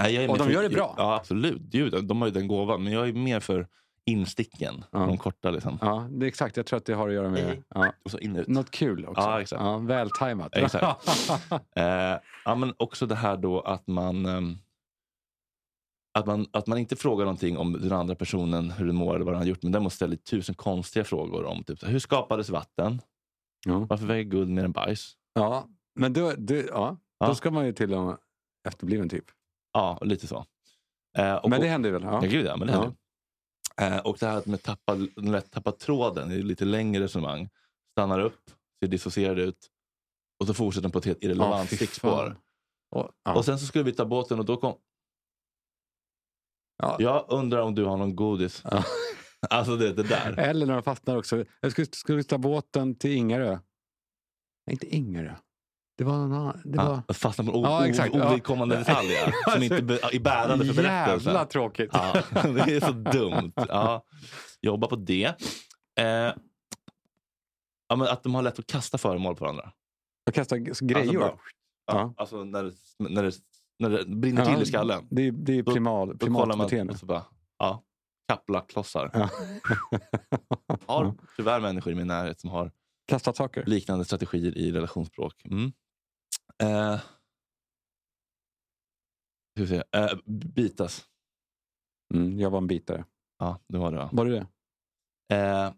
Nej, 0.01 0.13
jag 0.15 0.23
är 0.23 0.29
Och 0.29 0.37
de 0.37 0.43
för- 0.47 0.53
gör 0.53 0.63
det 0.63 0.69
bra. 0.69 0.93
Ja, 0.97 1.15
absolut. 1.15 1.61
Gud, 1.61 2.05
de 2.05 2.21
har 2.21 2.27
ju 2.27 2.33
den 2.33 2.47
gåvan. 2.47 2.83
Men 2.83 2.93
jag 2.93 3.07
är 3.09 3.13
mer 3.13 3.39
för 3.39 3.67
insticken. 4.05 4.83
Ja. 4.91 4.99
De 4.99 5.17
korta 5.17 5.51
liksom. 5.51 5.77
Ja, 5.81 6.07
det 6.11 6.25
är 6.25 6.27
exakt. 6.27 6.57
Jag 6.57 6.65
tror 6.65 6.77
att 6.77 6.85
det 6.85 6.93
har 6.93 7.07
att 7.07 7.13
göra 7.13 7.29
med 7.29 7.63
ja, 7.75 7.93
Och 8.03 8.11
så 8.11 8.19
in 8.19 8.43
något 8.47 8.71
kul 8.71 9.05
också. 9.05 9.21
Ja, 9.21 9.41
exakt. 9.41 9.61
Ja, 9.61 9.77
vältajmat. 9.77 10.55
Exakt. 10.55 11.09
Eh, 11.75 12.17
ja, 12.45 12.55
men 12.55 12.73
också 12.77 13.05
det 13.05 13.15
här 13.15 13.37
då 13.37 13.59
att 13.61 13.87
man, 13.87 14.25
ehm, 14.25 14.57
att 16.13 16.25
man 16.25 16.47
att 16.51 16.67
man 16.67 16.77
inte 16.77 16.95
frågar 16.95 17.25
någonting 17.25 17.57
om 17.57 17.73
den 17.73 17.91
andra 17.91 18.15
personen, 18.15 18.71
hur 18.71 18.85
den 18.85 18.95
mår 18.95 19.15
eller 19.15 19.25
vad 19.25 19.33
den 19.33 19.41
har 19.41 19.47
gjort. 19.47 19.63
Men 19.63 19.71
däremot 19.71 19.93
ställer 19.93 20.15
tusen 20.15 20.55
konstiga 20.55 21.03
frågor 21.05 21.45
om 21.45 21.63
typ, 21.63 21.83
hur 21.83 21.99
skapades 21.99 22.49
vatten? 22.49 23.01
ja. 23.65 23.85
Varför 23.89 24.05
väger 24.05 24.23
guld 24.23 24.49
mer 24.49 24.63
än 24.65 24.71
bajs? 24.71 25.13
ja, 25.33 25.67
men 25.95 26.13
då, 26.13 26.33
då, 26.37 26.55
ja, 26.55 26.97
då 27.25 27.35
ska 27.35 27.51
man 27.51 27.65
ju 27.65 27.73
till 27.73 27.93
en 27.93 28.17
efterbliven 28.67 29.09
typ. 29.09 29.25
Ja, 29.73 29.99
lite 30.01 30.27
så. 30.27 30.45
Eh, 31.17 31.35
och, 31.35 31.49
Men 31.49 31.61
det 31.61 31.67
händer 31.67 31.91
väl? 31.91 32.03
Ja, 32.03 32.19
Ja. 32.23 32.29
gud 32.29 32.45
ja, 32.45 32.57
men 32.57 32.67
det 32.67 32.73
händer. 32.73 32.93
Eh, 33.81 33.97
och 33.97 34.17
det 34.19 34.27
här 34.27 34.43
med 34.45 34.63
tappa, 34.63 34.93
lätt 35.15 35.51
tappa 35.51 35.71
tråden, 35.71 36.29
det 36.29 36.35
är 36.35 36.43
lite 36.43 36.65
längre 36.65 37.03
resonemang. 37.03 37.49
Stannar 37.91 38.19
upp, 38.19 38.51
ser 38.83 38.87
dissocierad 38.87 39.39
ut 39.39 39.69
och 40.39 40.47
så 40.47 40.53
fortsätter 40.53 40.81
den 40.81 40.91
på 40.91 40.99
ett 40.99 41.05
helt 41.05 41.23
irrelevant 41.23 41.69
fy 41.69 41.75
stickspår. 41.75 42.37
Och, 42.95 43.11
ja. 43.23 43.35
Och 43.35 43.45
sen 43.45 43.59
så 43.59 43.65
skulle 43.65 43.83
vi 43.83 43.91
ta 43.91 44.05
båten 44.05 44.39
och 44.39 44.45
då 44.45 44.57
kom... 44.57 44.77
Ja. 46.77 46.95
Jag 46.99 47.25
undrar 47.29 47.61
om 47.61 47.75
du 47.75 47.85
har 47.85 47.97
någon 47.97 48.15
godis? 48.15 48.61
Ja. 48.71 48.83
Alltså 49.49 49.75
det, 49.75 49.93
det 49.93 50.03
där. 50.03 50.39
Eller 50.39 50.65
när 50.65 50.73
de 50.73 50.83
fastnar 50.83 51.17
också. 51.17 51.45
Jag 51.61 51.71
skulle, 51.71 51.87
skulle 51.91 52.23
ta 52.23 52.37
båten 52.37 52.95
till 52.95 53.11
Ingarö. 53.11 53.49
Nej, 53.49 53.59
inte 54.73 54.95
Ingarö. 54.95 55.35
Det 55.99 56.05
var 56.05 56.17
någon 56.17 56.33
annan. 56.33 56.61
Det 56.65 56.77
var... 56.77 57.01
Ja, 57.07 57.13
fastna 57.13 57.43
på 57.43 57.51
en 57.57 57.61
Ja, 57.61 57.79
o- 57.81 57.83
exakt. 57.83 58.15
Ja. 58.15 58.29
ovidkommande 58.31 58.75
detalj 58.77 59.11
ja, 59.11 59.31
som 59.53 59.63
inte 59.63 59.75
är 59.75 60.19
bärande 60.19 60.65
för 60.65 60.73
berättelsen. 60.73 61.33
Jävla 61.33 61.45
tråkigt. 61.45 61.89
Ja, 61.93 62.13
det 62.43 62.75
är 62.75 62.79
så 62.79 62.91
dumt. 62.91 63.51
Ja, 63.55 64.03
jobba 64.61 64.87
på 64.87 64.95
det. 64.95 65.25
Eh, 65.99 66.05
ja, 66.05 67.95
men 67.95 68.01
att 68.01 68.23
de 68.23 68.35
har 68.35 68.41
lätt 68.41 68.59
att 68.59 68.67
kasta 68.67 68.97
föremål 68.97 69.35
på 69.35 69.43
varandra. 69.43 69.71
Jag 70.25 70.33
kastar 70.35 70.57
g- 70.57 70.71
grejor. 70.81 71.23
Alltså, 71.23 71.37
bara, 71.87 71.99
ja, 71.99 72.13
alltså 72.17 72.43
när, 72.43 72.63
det, 72.63 72.71
när, 73.09 73.23
det, 73.23 73.31
när 73.79 73.89
det 73.89 74.05
brinner 74.05 74.45
till 74.45 74.61
i 74.63 74.65
skallen. 74.65 75.07
Det 75.11 75.21
är, 75.27 75.31
det 75.31 75.53
är 75.59 75.63
primal, 75.63 76.17
primatbeteende. 76.17 76.95
bara, 77.03 77.25
ja, 77.57 77.83
kapplaklossar. 78.27 79.11
Ja. 79.13 79.29
Har 80.85 81.13
tyvärr 81.37 81.59
människor 81.59 81.93
i 81.93 81.95
min 81.95 82.07
närhet 82.07 82.39
som 82.39 82.49
har 82.49 82.71
Kastat 83.07 83.37
saker. 83.37 83.63
liknande 83.65 84.05
strategier 84.05 84.57
i 84.57 84.71
relationsspråk. 84.71 85.45
Mm. 85.45 85.71
Se. 89.67 89.83
Eh, 89.91 90.09
bitas. 90.25 91.05
Mm, 92.13 92.39
jag 92.39 92.49
var 92.49 92.57
en 92.57 92.67
bitare. 92.67 93.05
Ja, 93.39 93.59
det 93.67 93.77
var 93.77 93.91
det 93.91 93.97
va? 93.97 94.09
Var 94.11 94.25
du 94.25 94.31
det? 94.31 94.47
Eh, 95.35 95.73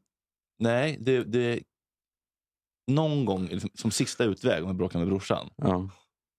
nej, 0.60 0.98
det, 1.02 1.24
det 1.24 1.64
någon 2.92 3.26
gång 3.26 3.48
liksom, 3.48 3.70
som 3.74 3.92
sista 3.92 4.24
utväg 4.24 4.64
om 4.64 4.68
jag 4.68 4.76
bråkar 4.76 5.00
med 5.00 5.08
brorsan. 5.08 5.50
Ja. 5.56 5.90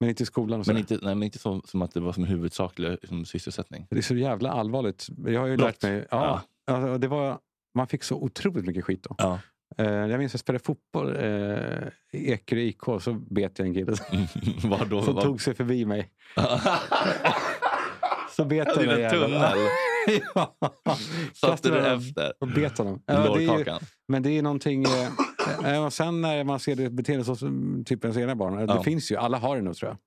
Men 0.00 0.08
inte 0.08 0.22
i 0.22 0.26
skolan 0.26 0.60
och. 0.60 0.66
Men 0.66 0.76
inte, 0.76 0.98
nej, 1.02 1.14
men 1.14 1.22
inte 1.22 1.38
så, 1.38 1.62
som 1.64 1.82
att 1.82 1.94
det 1.94 2.00
var 2.00 2.12
som 2.12 2.24
huvudsaklig 2.24 2.90
liksom, 2.90 3.24
sysselsättning. 3.24 3.86
Det 3.90 3.98
är 3.98 4.02
så 4.02 4.16
jävla 4.16 4.50
allvarligt. 4.50 5.08
Jag 5.26 5.40
har 5.40 5.46
ju 5.46 5.56
Brott. 5.56 5.66
lärt 5.66 5.82
mig. 5.82 6.06
Ja, 6.10 6.42
Alltså, 6.64 6.98
det 6.98 7.08
var, 7.08 7.38
man 7.74 7.86
fick 7.86 8.02
så 8.02 8.16
otroligt 8.16 8.64
mycket 8.66 8.84
skit 8.84 9.02
då. 9.02 9.14
Ja. 9.18 9.40
Eh, 9.78 9.86
jag 9.86 10.18
minns 10.18 10.30
att 10.30 10.34
jag 10.34 10.40
spelade 10.40 10.64
fotboll 10.64 11.16
eh, 11.16 11.88
i 12.12 12.30
Ekerö 12.32 12.60
IK 12.60 12.80
så 13.00 13.12
bet 13.30 13.58
jag 13.58 13.68
en 13.68 13.74
kille 13.74 13.92
var 14.64 14.84
då, 14.84 15.02
som 15.02 15.16
tog 15.20 15.42
sig 15.42 15.54
förbi 15.54 15.84
mig. 15.84 16.10
Så 18.36 18.44
bet 18.44 18.68
Ja, 18.68 18.74
den 18.82 18.88
det 18.88 19.10
tunnel. 19.10 19.30
ja. 20.34 20.56
Satte 21.34 21.68
du 21.70 21.78
efter 21.86 22.32
Och 22.40 22.48
bet 22.48 22.78
honom. 22.78 23.02
Ja, 23.06 23.34
det 23.36 23.42
ju, 23.42 23.64
men 24.08 24.22
det 24.22 24.30
är 24.38 24.42
någonting... 24.42 24.84
Eh, 24.84 25.74
eh, 25.74 25.84
och 25.84 25.92
sen 25.92 26.20
när 26.20 26.44
man 26.44 26.60
ser 26.60 26.76
det 26.76 26.90
beteende 26.90 27.24
så 27.24 27.36
som 27.36 27.82
typ 27.86 28.04
ens 28.04 28.16
egna 28.16 28.34
barn. 28.36 28.58
eh, 28.58 28.66
Det 28.66 28.74
Ja. 28.74 28.82
finns 28.82 29.12
ju, 29.12 29.16
alla 29.16 29.38
har 29.38 29.56
det 29.56 29.62
nog 29.62 29.76
tror 29.76 29.88
jag. 29.90 29.98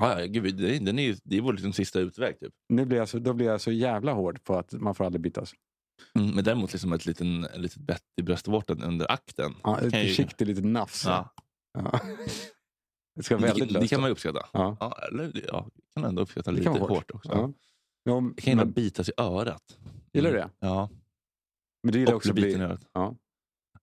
Ja, 0.00 0.20
ja, 0.20 0.26
gud, 0.26 0.56
det, 0.56 0.78
den 0.78 0.98
är, 0.98 1.16
det 1.24 1.36
är 1.36 1.40
vår 1.40 1.52
liksom 1.52 1.72
sista 1.72 2.00
utväg. 2.00 2.40
Typ. 2.40 2.52
Nu 2.68 2.84
blir 2.86 2.98
jag 2.98 3.08
så, 3.08 3.18
då 3.18 3.32
blir 3.32 3.46
jag 3.46 3.60
så 3.60 3.72
jävla 3.72 4.12
hård 4.12 4.44
på 4.44 4.58
att 4.58 4.72
man 4.72 4.94
får 4.94 5.04
aldrig 5.04 5.20
bitas. 5.22 5.52
Mm, 6.14 6.30
men 6.34 6.44
däremot 6.44 6.72
liksom 6.72 6.92
ett 6.92 7.06
liten, 7.06 7.44
ett 7.44 7.60
litet 7.60 7.78
bett 7.82 8.02
i 8.20 8.22
bröstvårtan 8.22 8.82
under 8.82 9.12
akten. 9.12 9.54
Ja, 9.64 9.78
ett 9.78 9.84
ju- 9.84 9.90
försiktigt 9.90 10.48
litet 10.48 10.64
nafs. 10.64 11.04
Ja. 11.04 11.34
Ja. 11.78 12.00
Det 13.16 13.22
ska 13.22 13.36
vara 13.36 13.46
väldigt 13.46 13.72
det, 13.72 13.80
det 13.80 13.88
kan 13.88 14.00
man 14.00 14.08
ju 14.10 14.12
uppskatta. 14.12 14.46
Ja. 14.52 14.76
Ja, 14.80 14.98
eller, 15.12 15.44
ja, 15.48 15.66
kan 15.94 16.04
ändå 16.04 16.22
uppskatta 16.22 16.50
Det 16.50 16.56
lite 16.58 16.70
hårt, 16.70 16.90
hårt. 16.90 17.10
också. 17.10 17.28
Ja. 17.32 17.52
Ja, 18.04 18.12
Jag 18.12 18.36
kan 18.36 18.50
gilla 18.52 18.64
men, 18.64 18.72
bitas 18.72 19.08
i 19.08 19.12
örat. 19.16 19.78
Gillar 20.12 20.30
du 20.30 20.36
Mm. 20.38 20.48
det? 20.60 20.66
Ja, 20.66 20.90
men 21.82 21.92
du 21.92 21.98
gillar 21.98 22.14
också 22.14 22.28
att 22.30 22.34
biten 22.34 22.50
bli... 22.52 22.60
i 22.60 22.64
örat. 22.64 22.86
Ja, 22.92 23.14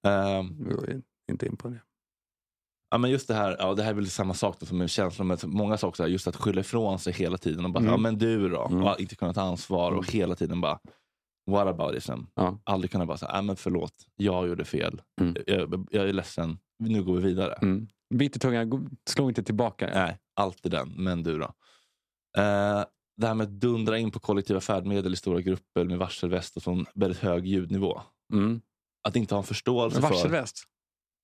Ehm, 0.10 0.68
jag 0.70 0.90
är 0.90 1.02
inte 1.32 1.46
in 1.46 1.58
på 1.58 1.68
det. 1.70 1.82
Ja, 2.90 2.98
men 2.98 3.12
just 3.12 3.28
det 3.28 3.34
här, 3.34 3.56
ja, 3.60 3.74
det 3.74 3.84
här 3.84 3.90
är 3.90 3.94
väl 3.94 4.10
samma 4.10 4.34
sak 4.34 4.60
då, 4.60 4.66
som 4.66 4.78
med 4.78 4.90
känslor, 4.90 5.26
men 5.26 5.38
många 5.44 5.78
saker, 5.78 5.96
så 5.98 6.04
här, 6.04 6.10
just 6.10 6.28
att 6.28 6.36
skylla 6.36 6.62
ifrån 6.62 7.00
sig 7.00 7.14
hela 7.14 7.38
tiden 7.38 7.66
och 7.66 7.72
bara, 7.72 7.80
Mm. 7.80 7.92
ja 7.92 7.98
men 7.98 8.18
du 8.18 8.50
då? 8.50 8.66
Mm. 8.68 8.84
Och 8.84 9.00
inte 9.00 9.16
kunna 9.16 9.34
ta 9.34 9.42
ansvar 9.42 9.92
och 9.92 10.12
hela 10.12 10.36
tiden 10.36 10.62
bara, 10.62 10.80
what 11.50 11.68
about 11.68 11.96
it? 11.96 12.10
Ja. 12.36 12.60
Aldrig 12.64 12.92
kunna 12.92 13.06
bara 13.06 13.18
säga, 13.18 13.32
ja 13.34 13.42
men 13.42 13.56
förlåt, 13.56 13.94
jag 14.16 14.48
gjorde 14.48 14.66
fel, 14.66 15.02
Mm. 15.22 15.36
jag, 15.48 15.88
jag 15.92 16.10
är 16.10 16.14
ledsen, 16.14 16.58
nu 16.80 17.04
går 17.04 17.16
vi 17.16 17.22
vidare. 17.22 17.54
Mm. 17.54 17.88
Bit 18.14 18.36
i 18.36 18.40
tungan, 18.40 18.90
slå 19.10 19.30
inte 19.30 19.44
tillbaka. 19.44 19.90
Nej, 19.94 20.18
alltid 20.36 20.72
den, 20.72 20.90
men 20.98 21.24
du 21.24 21.38
då? 21.40 21.46
Eh, 22.38 22.84
det 23.18 23.28
här 23.28 23.34
med 23.34 23.44
att 23.48 23.50
dundra 23.62 23.98
in 23.98 24.12
på 24.12 24.20
kollektiva 24.20 24.62
färdmedel 24.62 25.14
i 25.14 25.16
stora 25.16 25.42
grupper 25.42 25.86
med 25.86 25.98
varselväst 25.98 26.58
och 26.58 26.64
sån 26.64 26.86
väldigt 26.96 27.20
hög 27.20 27.46
ljudnivå. 27.48 28.02
Mm. 28.34 28.62
Att 29.08 29.16
inte 29.16 29.36
ha 29.36 29.40
en 29.40 29.48
förståelse 29.48 30.02
för... 30.02 30.10
Varselväst? 30.10 30.64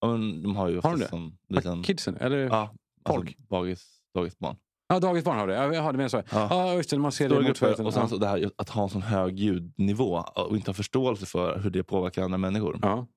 Ja, 0.01 0.17
men 0.17 0.43
de 0.43 0.55
har 0.55 0.69
ju 0.69 0.81
Har 0.81 0.97
de 1.09 1.37
det? 1.47 1.55
liten... 1.55 1.83
Kidsen? 1.83 2.17
Eller? 2.17 2.37
Ja, 2.37 2.49
Ja, 2.49 3.11
folk. 3.13 3.27
Alltså, 3.29 3.43
dagis, 3.55 4.01
dagisbarn. 4.15 4.55
Dagisbarn 4.89 5.37
har 5.39 5.47
det. 5.47 5.53
Ja, 5.53 5.73
jag 5.73 5.81
har 5.81 5.91
det 5.91 5.97
med 5.97 6.11
så. 6.11 6.17
Ja, 6.17 6.47
Ja. 6.49 6.73
just 6.73 6.89
det. 6.89 6.97
Man 6.97 7.11
ser 7.11 7.25
Stora 7.27 7.39
det 7.39 7.45
grupper, 7.45 7.85
och 7.85 7.93
sen 7.93 8.01
Ja. 8.01 8.07
så 8.07 8.17
det 8.17 8.27
här, 8.27 8.51
att 8.57 8.69
ha 8.69 8.83
en 8.83 8.89
sån 8.89 9.01
hög 9.01 9.39
ljudnivå 9.39 10.23
och 10.35 10.55
inte 10.55 10.69
ha 10.69 10.73
förståelse 10.73 11.25
för 11.25 11.59
hur 11.59 11.69
det 11.69 11.83
påverkar 11.83 12.23
andra 12.23 12.37
människor. 12.37 12.79
Ja. 12.81 13.07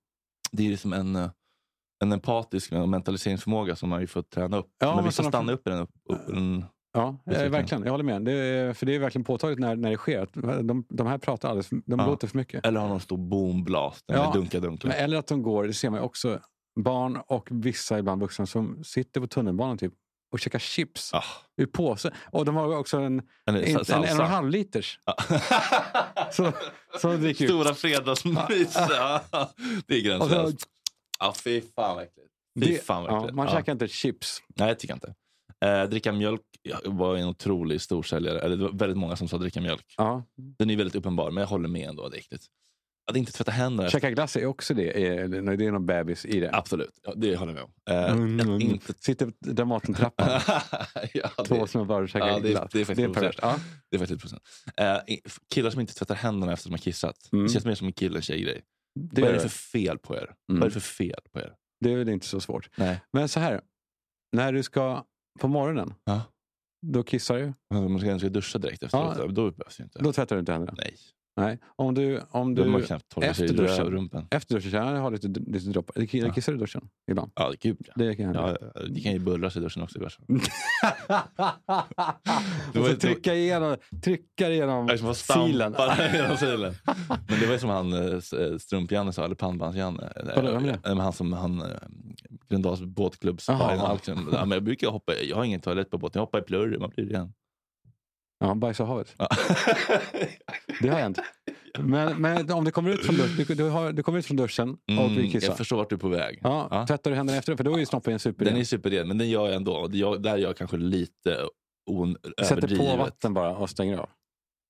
Det 0.52 0.66
är 0.66 0.70
liksom 0.70 0.92
en, 0.92 1.16
eh, 1.16 1.30
en 2.04 2.12
empatisk 2.12 2.70
mentaliseringsförmåga 2.72 3.76
som 3.76 3.88
man 3.88 4.00
ju 4.00 4.06
får 4.06 4.22
träna 4.22 4.56
upp. 4.56 4.66
Ja, 4.78 4.96
men 4.96 5.04
vissa 5.04 5.22
stannar 5.22 5.52
upp 5.52 5.66
i 5.66 5.70
den. 5.70 5.80
Upp, 5.80 5.90
upp, 6.08 6.28
en, 6.28 6.64
Ja, 6.92 7.08
eh, 7.08 7.14
Utveckling. 7.32 7.52
verkligen. 7.52 7.82
Jag 7.84 7.90
håller 7.90 8.04
med. 8.04 8.24
Det 8.24 8.32
är, 8.32 8.72
för 8.72 8.86
det 8.86 8.94
är 8.94 8.98
verkligen 8.98 9.24
påtagligt 9.24 9.58
när, 9.58 9.76
när 9.76 9.90
det 9.90 9.96
sker. 9.96 10.28
De, 10.62 10.84
de 10.88 11.06
här 11.06 11.18
pratar 11.18 11.48
alldeles 11.48 11.66
för, 11.68 11.80
de 11.86 11.98
Ja. 12.00 12.06
låter 12.06 12.26
för 12.28 12.36
mycket. 12.36 12.66
eller 12.66 12.80
har 12.80 12.88
någon 12.88 13.00
stor 13.00 13.16
boomblast. 13.16 14.04
Ja, 14.06 14.14
Eller 14.14 14.32
dunka 14.32 14.60
dunka. 14.60 14.92
Eller 14.92 15.16
att 15.18 15.26
de 15.26 15.42
går, 15.42 15.64
det 15.66 15.74
ser 15.74 15.90
man 15.90 16.00
också, 16.00 16.40
barn 16.80 17.18
och 17.26 17.48
vissa 17.50 17.98
ibland 17.98 18.20
vuxna 18.20 18.46
som 18.46 18.84
sitter 18.84 19.20
på 19.20 19.26
tunnelbanan 19.26 19.78
typ 19.78 19.92
och 20.32 20.40
käkar 20.40 20.58
chips 20.58 21.14
Ah, 21.14 21.24
ur 21.56 21.66
påse. 21.66 22.10
Och 22.32 22.44
de 22.44 22.56
har 22.56 22.76
också 22.76 22.96
en, 22.98 23.22
en, 23.46 23.84
sa- 23.84 23.94
en, 23.96 24.04
en 24.04 24.18
och 24.18 24.24
en 24.24 24.30
halv 24.30 24.48
liters. 24.50 25.00
Ja. 25.04 25.16
Så, 26.32 26.52
så 27.00 27.12
ut. 27.12 27.36
Stora 27.36 27.74
fredagsmys. 27.74 28.38
Det 28.48 29.94
är 29.94 30.00
så- 30.00 30.04
gränslöst. 30.08 30.66
Ja, 31.18 31.34
fy 31.44 31.62
fan 31.74 31.98
äckligt. 31.98 32.28
Fy 32.64 32.72
Det- 32.72 32.84
fan 32.84 33.02
vad 33.02 33.12
ja, 33.28 33.32
man 33.32 33.46
ja. 33.46 33.52
käkar 33.52 33.72
inte 33.72 33.88
chips. 33.88 34.42
Nej, 34.56 34.68
det 34.68 34.74
tycker 34.74 34.92
jag 34.94 34.96
inte. 34.96 35.14
Eh, 35.66 35.88
dricka 35.88 36.12
mjölk 36.12 36.40
var 36.84 37.16
en 37.16 37.28
otrolig 37.28 37.80
storsäljare. 37.80 38.40
Eller 38.40 38.56
det 38.56 38.62
var 38.62 38.72
väldigt 38.72 38.98
många 38.98 39.16
som 39.16 39.28
sa 39.28 39.38
dricka 39.38 39.60
mjölk. 39.60 39.94
Ja. 39.96 40.22
Den 40.36 40.70
är 40.70 40.76
väldigt 40.76 40.94
uppenbar, 40.96 41.30
men 41.30 41.40
jag 41.40 41.48
håller 41.48 41.68
med 41.68 41.88
ändå. 41.88 42.08
Det 42.08 42.16
är 42.16 42.18
äckligt. 42.18 42.44
Att 43.08 43.16
inte 43.16 43.32
tvätta 43.32 43.50
händerna. 43.52 43.90
Käka 43.90 44.10
glass 44.10 44.36
är 44.36 44.46
också 44.46 44.74
det. 44.74 45.06
Är, 45.06 45.28
när 45.28 45.56
det 45.56 45.66
är 45.66 45.72
någon 45.72 45.86
bebis 45.86 46.24
i 46.24 46.40
det. 46.40 46.50
Absolut, 46.52 47.00
ja, 47.02 47.12
det 47.16 47.36
håller 47.36 47.52
jag 47.52 47.54
med 47.54 47.64
om. 47.64 48.04
Eh, 48.04 48.12
Mm, 48.12 48.40
att 48.40 48.46
mm. 48.46 48.60
inte... 48.60 48.92
Sitter 48.98 49.26
på 49.26 49.32
Dramatentrappan. 49.40 50.40
ja, 51.14 51.28
Två 51.46 51.54
det, 51.64 51.68
små 51.68 51.84
barn 51.84 52.02
och 52.02 52.08
käkar 52.08 52.28
Ja, 52.28 52.38
det 52.38 52.48
glass. 52.50 52.70
det 52.72 52.80
är 52.80 52.84
faktiskt 52.84 53.14
perverst. 53.14 53.38
Ja. 53.42 53.56
det 53.90 53.96
är 53.96 53.98
faktiskt 53.98 54.20
procent. 54.20 54.42
Eh, 54.76 54.96
i- 55.14 55.20
killar 55.54 55.70
som 55.70 55.80
inte 55.80 55.94
tvättar 55.94 56.14
händerna 56.14 56.52
efter 56.52 56.62
att 56.68 56.70
de 56.70 56.74
har 56.74 56.78
kissat. 56.78 57.28
Mm. 57.32 57.46
Det 57.46 57.52
känns 57.52 57.64
mer 57.64 57.74
som 57.74 57.86
en 57.86 57.92
kille 57.92 58.22
tjej 58.22 58.42
grej. 58.42 58.62
Det, 59.00 59.20
Vad 59.22 59.30
är 59.30 59.34
det 59.34 59.40
för 59.40 59.48
fel 59.48 59.98
på 59.98 60.16
er? 60.16 60.18
Mm. 60.22 60.34
Vad 60.60 60.62
är 60.62 60.64
det 60.64 60.70
för 60.70 60.80
fel 60.80 61.20
på 61.32 61.38
er? 61.40 61.52
det 61.80 61.92
är 61.92 61.96
väl 61.96 62.08
inte 62.08 62.26
så 62.26 62.40
svårt. 62.40 62.70
Nej. 62.76 63.00
Men 63.12 63.28
så 63.28 63.40
här. 63.40 63.60
När 64.32 64.52
du 64.52 64.62
ska 64.62 65.04
på 65.40 65.48
morgonen. 65.48 65.94
Ja. 66.04 66.22
Då 66.86 67.02
kissar 67.02 67.38
du. 67.38 67.54
Man 67.74 68.00
ska, 68.00 68.18
ska 68.18 68.28
duscha 68.28 68.58
direkt 68.58 68.82
efteråt, 68.82 69.16
Ja. 69.18 69.26
då 69.26 69.50
behövs 69.50 69.80
ju 69.80 69.84
inte. 69.84 69.98
Då 69.98 70.12
tvättar 70.12 70.36
du 70.36 70.40
inte 70.40 70.52
händerna. 70.52 70.74
Nej, 70.78 70.94
Nej. 71.38 71.58
Om 71.76 71.94
du, 71.94 72.20
om 72.30 72.54
man 72.54 72.54
du 72.54 72.86
knappt 72.86 73.08
torkat 73.08 73.36
sig 73.36 73.44
efter 73.46 73.62
i 73.64 73.66
duschen. 73.66 74.26
efter 74.30 74.54
har 75.00 75.10
lite, 75.10 75.28
lite 75.28 75.70
droppar. 75.70 76.02
Ja. 76.12 76.32
Kissar 76.32 76.52
du 76.52 76.58
i 76.58 76.60
duschen 76.60 76.88
ibland? 77.10 77.32
Ja, 77.34 77.52
gud 77.60 77.76
ja. 77.86 77.92
Det 77.96 78.14
kan 78.14 78.24
hända. 78.26 78.56
ja. 78.74 78.80
Det 78.88 79.00
kan 79.00 79.12
ju 79.12 79.18
bullras 79.18 79.56
i 79.56 79.60
duschen 79.60 79.82
också 79.82 79.98
och 79.98 80.02
var 82.78 82.86
så 82.86 82.90
ju- 82.92 82.96
trycka 82.96 83.34
igenom, 83.34 83.76
trycka 84.04 84.48
igenom 84.48 84.88
Jag 84.88 85.16
stampar 85.16 86.14
genom 86.14 86.36
silen. 86.36 86.74
Men 87.28 87.40
det 87.40 87.46
var 87.46 87.52
ju 87.52 87.58
som 87.58 87.70
han 87.70 87.92
eh, 87.92 88.00
eh, 88.00 88.58
Strump-Janne 88.58 89.12
sa, 89.12 89.24
eller 89.24 89.34
Pannbands-Janne. 89.34 90.02
Eh, 90.84 90.96
Han 90.96 91.12
som 91.12 91.32
han, 91.32 91.60
eh, 91.62 91.66
Gröndals 92.48 92.80
båtklubbs 92.80 93.48
Jag 93.48 94.62
brukar 94.64 94.88
hoppa, 94.88 95.12
jag 95.14 95.36
har 95.36 95.44
ingen 95.44 95.60
toalett 95.60 95.90
på 95.90 95.98
båten, 95.98 96.18
jag 96.20 96.26
hoppar 96.26 96.38
i 96.38 96.42
plurr, 96.42 96.78
man 96.78 96.90
blir 96.96 97.06
ren. 97.06 97.32
Ja, 98.38 98.54
bajsa 98.54 98.82
i 98.82 98.86
havet. 98.86 99.14
Ja. 99.18 99.28
Det 100.82 100.88
har 100.88 100.98
hänt. 101.00 101.18
Men, 101.78 102.22
men 102.22 102.52
om 102.52 102.64
det 102.64 102.70
kommer 102.70 102.90
ut 102.90 103.06
från 103.06 103.16
duschen, 103.16 103.56
du, 103.56 103.68
har, 103.68 103.92
du 103.92 104.02
kommer 104.02 104.18
ut 104.18 104.26
från 104.26 104.36
duschen 104.36 104.70
och 104.70 105.10
vill 105.10 105.18
Mm, 105.18 105.30
kissa. 105.30 105.46
jag 105.46 105.56
förstår 105.56 105.76
vart 105.76 105.88
du 105.90 105.94
är 105.96 106.00
på 106.00 106.08
väg. 106.08 106.38
Ja, 106.42 106.68
Ja. 106.70 106.86
Tvättar 106.86 107.10
du 107.10 107.16
händerna 107.16 107.38
efter 107.38 107.56
För 107.56 107.64
då 107.64 107.74
är 107.74 107.78
ju 107.78 107.86
snoppen 107.86 108.12
en 108.12 108.18
superren. 108.18 108.52
Den 108.52 108.60
är 108.60 108.64
superren, 108.64 109.08
men 109.08 109.18
den 109.18 109.28
gör 109.30 109.46
jag 109.46 109.54
ändå. 109.54 109.72
Och 109.72 109.90
det 109.90 109.98
gör- 109.98 110.18
Där 110.18 110.32
är 110.32 110.38
jag 110.38 110.56
kanske 110.56 110.76
lite 110.76 111.36
on, 111.90 112.16
Sätter 112.48 112.76
på 112.76 112.96
vatten 112.96 113.34
bara 113.34 113.56
och 113.56 113.70
stänger 113.70 113.98
av. 113.98 114.08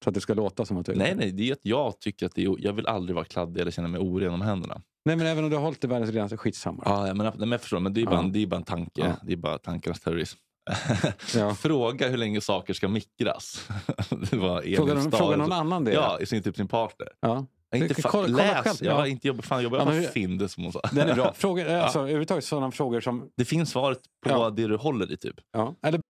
Så 0.05 0.11
att 0.11 0.15
det 0.15 0.21
ska 0.21 0.35
låta 0.35 0.65
som 0.65 0.77
att 0.77 0.87
du... 0.87 0.95
Nej, 0.95 1.15
nej, 1.17 1.33
det 1.33 1.49
är 1.49 1.53
att 1.53 1.65
jag 1.65 2.01
tycker 2.01 2.27
att 2.27 2.35
det 2.35 2.45
är, 2.45 2.55
jag 2.59 2.73
vill 2.73 2.87
aldrig 2.87 3.15
vara 3.15 3.25
kladdig 3.25 3.61
eller 3.61 3.71
känna 3.71 3.89
mig 3.89 4.01
oren 4.01 4.33
om 4.35 4.41
händerna. 4.41 4.83
Nej, 5.05 5.17
men 5.17 5.27
även 5.27 5.45
om 5.45 5.51
du 5.51 5.57
har 5.57 5.63
hållit 5.63 5.81
det 5.81 5.89
världens 5.89 6.31
så 6.31 6.37
skitsamma. 6.37 6.83
Ja, 6.87 7.15
men, 7.15 7.33
men 7.39 7.51
jag 7.53 7.61
förstår, 7.61 7.81
men 7.81 7.95
det 7.95 8.01
är 8.01 8.05
bara, 8.07 8.23
Ja. 8.23 8.29
det 8.33 8.43
är 8.43 8.47
bara 8.47 8.57
en 8.57 8.63
tanke. 8.63 8.91
Ja. 9.01 9.13
Det 9.23 9.33
är 9.33 9.37
bara 9.37 9.59
tankarnas 9.59 10.01
terrorism. 10.01 10.39
Ja. 11.35 11.55
Fråga 11.55 12.09
hur 12.09 12.17
länge 12.17 12.41
saker 12.41 12.75
ska 12.75 12.89
mikras. 12.89 13.69
det 14.31 14.37
var 14.37 14.77
Fråga, 14.77 15.11
fråga 15.19 15.37
någon 15.37 15.53
annan 15.53 15.85
det. 15.85 15.93
Ja, 15.93 16.21
i 16.21 16.27
sin, 16.27 16.43
typ 16.43 16.57
sin 16.57 16.69
partner. 16.69 17.09
Ja. 17.21 17.47
Jag 17.71 17.81
inte 17.81 18.03
kolla- 18.03 18.11
kolla 18.11 18.37
läs, 18.37 18.65
själv, 18.65 18.77
jag 18.81 18.93
har 18.93 19.01
ja. 19.01 19.07
inte 19.07 19.29
jobbat, 19.29 19.45
fan, 19.47 19.63
jobbat 19.63 19.81
Ja, 19.81 19.93
men- 19.93 20.05
Findus 20.05 20.53
som 20.53 20.65
hon 20.65 20.73
sa. 20.73 20.81
Den 20.93 21.09
är 21.09 21.15
bra. 21.15 21.33
Frågor, 21.37 21.69
alltså, 21.69 21.99
överhuvudtaget 21.99 22.45
sådana 22.45 22.71
frågor 22.71 23.01
som... 23.01 23.29
Det 23.37 23.45
finns 23.45 23.71
svaret 23.71 23.99
på 24.25 24.31
Ja. 24.31 24.51
det 24.51 24.67
du 24.67 24.77
håller 24.77 25.13
i 25.13 25.17
typ. 25.17 25.37
Ja. 25.53 25.75
Eller 25.83 26.01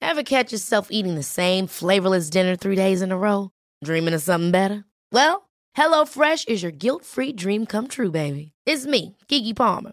Ever 0.00 0.22
catch 0.22 0.52
yourself 0.52 0.86
eating 0.90 1.14
the 1.16 1.22
same 1.22 1.68
flavorless 1.68 2.30
dinner 2.30 2.56
three 2.56 2.76
days 2.76 3.02
in 3.02 3.12
a 3.12 3.16
row? 3.16 3.50
Dreaming 3.84 4.14
of 4.14 4.22
something 4.22 4.50
better? 4.52 4.84
Well, 5.14 5.42
HelloFresh 5.78 6.48
is 6.48 6.62
your 6.62 6.72
guilt 6.72 7.04
free 7.04 7.32
dream 7.32 7.66
come 7.66 7.88
true, 7.88 8.10
baby. 8.10 8.52
It's 8.66 8.86
me, 8.86 9.16
Gigi 9.28 9.54
Palmer. 9.54 9.92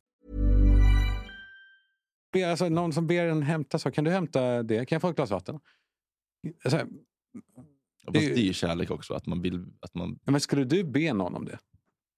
Alltså, 2.45 2.69
någon 2.69 2.93
som 2.93 3.07
ber 3.07 3.25
en 3.27 3.43
hämta 3.43 3.79
så 3.79 3.91
kan 3.91 4.03
du 4.03 4.11
hämta 4.11 4.63
det? 4.63 4.85
Kan 4.85 4.95
jag 4.95 5.01
få 5.01 5.09
ett 5.09 5.15
glas 5.15 5.31
vatten? 5.31 5.59
Alltså, 6.63 6.77
Det 6.77 8.19
är 8.19 8.21
det 8.21 8.27
ju- 8.27 8.33
är 8.33 8.37
ju 8.37 8.53
kärlek 8.53 8.91
också. 8.91 9.13
Att 9.13 9.25
man 9.25 9.41
vill, 9.41 9.65
att 9.79 9.93
man, 9.95 10.19
ja, 10.25 10.31
men 10.31 10.41
skulle 10.41 10.63
du 10.63 10.83
be 10.83 11.13
någon 11.13 11.35
om 11.35 11.45
det? 11.45 11.57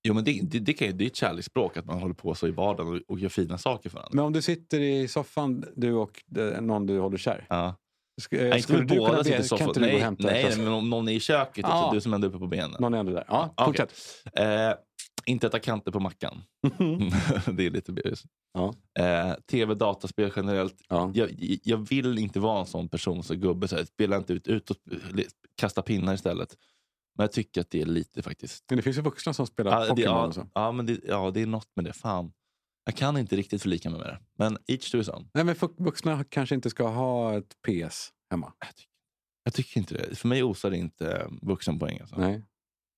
jo, 0.07 0.13
men 0.13 0.23
det, 0.23 0.39
det, 0.43 0.59
det, 0.59 0.73
kan, 0.73 0.97
det 0.97 1.03
är 1.03 1.07
ett 1.07 1.15
kärleksspråk 1.15 1.77
att 1.77 1.85
man 1.85 1.99
håller 2.01 2.13
på 2.13 2.35
så 2.35 2.47
i 2.47 2.51
vardagen 2.51 2.93
och, 2.95 3.01
och 3.07 3.19
gör 3.19 3.29
fina 3.29 3.57
saker 3.57 3.89
för 3.89 3.97
varandra. 3.97 4.15
Men 4.15 4.25
om 4.25 4.33
du 4.33 4.41
sitter 4.41 4.79
i 4.79 5.07
soffan, 5.07 5.65
du 5.75 5.93
och 5.93 6.23
eh, 6.37 6.61
någon 6.61 6.85
du 6.85 6.99
håller 6.99 7.17
kär. 7.17 7.45
Ja. 7.49 7.75
Sk- 8.21 8.37
Nej, 8.37 8.45
inte 8.45 8.61
skulle 8.61 8.83
du 8.83 8.95
båda 8.97 9.23
sitter 9.23 9.35
i 9.35 9.37
kan 9.39 9.47
soffan. 9.47 9.67
inte 9.67 9.79
du 9.79 9.85
gå 9.85 9.91
och 9.91 9.93
Nej, 9.93 10.01
hämta 10.03 10.23
nej, 10.27 10.57
men 10.57 10.67
om 10.67 10.89
någon 10.89 11.07
är 11.07 11.13
i 11.13 11.19
köket, 11.19 11.65
Ja. 11.67 11.83
också, 11.85 11.95
du 11.95 12.01
som 12.01 12.13
ändå 12.13 12.27
är 12.27 12.29
uppe 12.29 12.39
på 12.39 12.47
benen. 12.47 12.75
Någon 12.79 12.93
är 12.93 12.97
ändå 12.97 13.11
där. 13.13 13.23
Ja, 13.27 13.53
fortsätt. 13.65 13.93
Eh, 14.33 14.45
inte 15.25 15.47
äta 15.47 15.59
kanter 15.59 15.91
på 15.91 15.99
mackan. 15.99 16.43
det 17.53 17.65
är 17.65 17.69
lite 17.69 17.91
bebis. 17.91 18.23
Ja. 18.53 18.73
Eh, 18.99 19.33
Tv, 19.51 19.75
dataspel 19.75 20.31
generellt. 20.35 20.81
Ja. 20.89 21.11
Jag, 21.15 21.29
jag 21.63 21.77
vill 21.89 22.19
inte 22.19 22.39
vara 22.39 22.59
en 22.59 22.65
sån 22.65 22.89
person 22.89 23.23
som 23.23 23.37
gubbe. 23.37 23.67
Så 23.67 23.75
här, 23.75 23.85
spela 23.85 24.17
inte 24.17 24.33
ut, 24.33 24.47
ut 24.47 24.69
och 24.69 24.77
kasta 25.55 25.81
pinnar 25.81 26.13
istället. 26.13 26.57
Men 27.17 27.23
jag 27.23 27.31
tycker 27.31 27.61
att 27.61 27.69
det 27.69 27.81
är 27.81 27.85
lite 27.85 28.21
faktiskt. 28.21 28.63
Men 28.69 28.77
det 28.77 28.81
finns 28.83 28.97
ju 28.97 29.01
vuxna 29.01 29.33
som 29.33 29.47
spelar 29.47 29.71
Ja, 29.71 29.79
det, 29.79 29.89
Pokémon 29.89 30.15
ja, 30.15 30.27
och 30.27 30.33
så. 30.35 30.47
ja, 30.53 30.71
men 30.71 30.85
det, 30.85 30.99
ja, 31.07 31.31
det 31.31 31.41
är 31.41 31.45
något 31.45 31.69
med 31.75 31.85
det. 31.85 31.93
Fan. 31.93 32.31
Jag 32.85 32.95
kan 32.95 33.17
inte 33.17 33.35
riktigt 33.35 33.61
förlika 33.61 33.89
mig 33.89 33.99
med 33.99 34.07
det. 34.07 34.19
Men 34.37 34.57
each 34.67 34.91
to 34.91 34.97
his 34.97 35.09
own. 35.09 35.29
Nej, 35.33 35.43
men 35.43 35.55
vuxna 35.77 36.23
kanske 36.23 36.55
inte 36.55 36.69
ska 36.69 36.87
ha 36.87 37.37
ett 37.37 37.55
PS 37.67 38.09
hemma. 38.31 38.53
Jag 38.59 38.75
tycker, 38.75 38.89
jag 39.43 39.53
tycker 39.53 39.79
inte 39.79 39.93
det. 39.93 40.15
För 40.15 40.27
mig 40.27 40.43
osar 40.43 40.69
det 40.69 40.77
inte 40.77 41.11
eh, 41.11 41.27
vuxenpoäng. 41.41 41.99
Alltså. 41.99 42.15
Nej. 42.15 42.43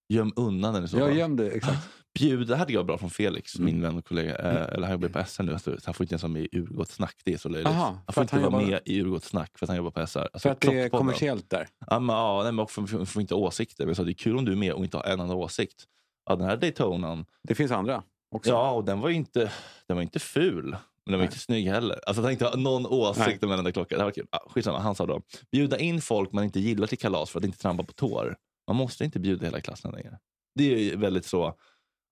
Göm 0.10 0.34
undan 0.36 0.74
den 0.74 0.84
i 0.84 0.88
så 0.88 0.98
Jag 0.98 1.08
fall. 1.10 1.18
gömde, 1.18 1.52
exakt. 1.52 1.90
Bjud, 2.20 2.48
det 2.48 2.56
hade 2.56 2.74
jag 2.74 2.86
bra 2.86 2.98
från 2.98 3.10
Felix, 3.10 3.56
Mm. 3.56 3.66
min 3.66 3.82
vän 3.82 3.98
och 3.98 4.06
kollega. 4.06 4.36
Eh, 4.36 4.74
eller 4.76 4.88
han 4.88 4.92
jobbar 4.92 5.10
på 5.10 5.20
SR 5.28 5.44
nu. 5.44 5.60
Så 5.60 5.72
han 5.86 5.94
får 5.94 6.04
inte 6.04 6.14
ens 6.14 6.24
vara 6.24 6.32
med 6.34 6.42
i 6.52 6.58
Urgottsnack. 6.60 7.16
Det 7.26 7.34
är 7.34 7.38
så 7.38 7.50
löjligt. 7.50 7.68
Aha, 7.68 7.98
han 8.06 8.14
får 8.14 8.22
inte 8.24 8.36
han 8.36 8.44
vara 8.52 8.62
jobbar- 8.62 8.72
med 8.72 8.80
i 8.86 9.02
Urgottsnack 9.02 9.58
för 9.58 9.66
att 9.66 9.68
han 9.70 9.78
jobbar 9.78 9.92
på 9.92 10.00
SR. 10.08 10.20
Alltså, 10.20 10.40
För 10.40 10.50
att 10.50 10.62
det 10.62 10.80
är 10.82 10.90
kommersiellt 10.90 11.50
där. 11.50 11.68
Ja, 11.88 12.00
men, 12.00 12.16
ja, 12.16 12.42
nej, 12.44 12.52
men 12.52 12.64
och 12.64 12.72
får, 12.72 13.06
får, 13.06 13.22
inte 13.22 13.36
åsikter. 13.36 13.84
Men 13.84 13.90
jag 13.90 13.98
sa, 13.98 14.04
det 14.04 14.12
är 14.12 14.14
kul 14.14 14.38
om 14.38 14.46
du 14.46 14.52
är 14.52 14.56
med 14.56 14.74
och 14.74 14.84
inte 14.84 14.98
har 14.98 15.04
en 15.04 15.20
enda 15.20 15.36
åsikt. 15.36 15.84
Ja, 16.30 16.36
den 16.36 16.48
här 16.48 16.58
Daytonan, 16.58 17.26
Det 17.44 17.56
finns 17.56 17.72
andra 17.72 18.04
också. 18.36 18.50
ja, 18.52 18.72
och 18.72 18.86
den 18.86 19.00
var 19.00 19.10
ju 19.10 19.16
inte, 19.16 19.52
den 19.88 19.98
var 19.98 20.02
inte 20.04 20.20
ful. 20.20 20.64
Men 21.06 21.12
den 21.12 21.14
var 21.14 21.18
Nej. 21.18 21.26
inte 21.26 21.40
snygg 21.40 21.68
heller. 21.68 22.00
Alltså, 22.08 22.22
jag 22.22 22.30
tänkte 22.30 22.46
ha 22.46 22.56
någon 22.56 22.86
åsikt 22.86 23.44
om 23.44 23.52
en 23.52 23.60
enda 23.60 23.72
klocka. 23.72 23.96
Det 23.96 24.02
här 24.02 24.06
var 24.06 24.12
kul. 24.12 24.28
Ja, 24.32 24.40
skitsamma, 24.50 24.80
han 24.80 24.96
sa 24.96 25.06
då. 25.06 25.22
Bjuda 25.52 25.80
in 25.80 26.02
folk 26.02 26.32
man 26.32 26.44
inte 26.44 26.60
gillar 26.60 26.88
till 26.88 26.98
kalas 26.98 27.30
för 27.30 27.40
att 27.40 27.46
inte 27.46 27.58
trampa 27.58 27.84
på 27.84 27.94
tår. 27.94 28.36
Man 28.68 28.76
måste 28.76 29.06
inte 29.06 29.20
bjuda 29.20 29.46
hela 29.46 29.62
klassen 29.62 29.92
längre. 29.92 30.20
Det 30.56 30.74
är 30.74 30.78
ju 30.80 30.96
väldigt 30.96 31.26
så 31.26 31.56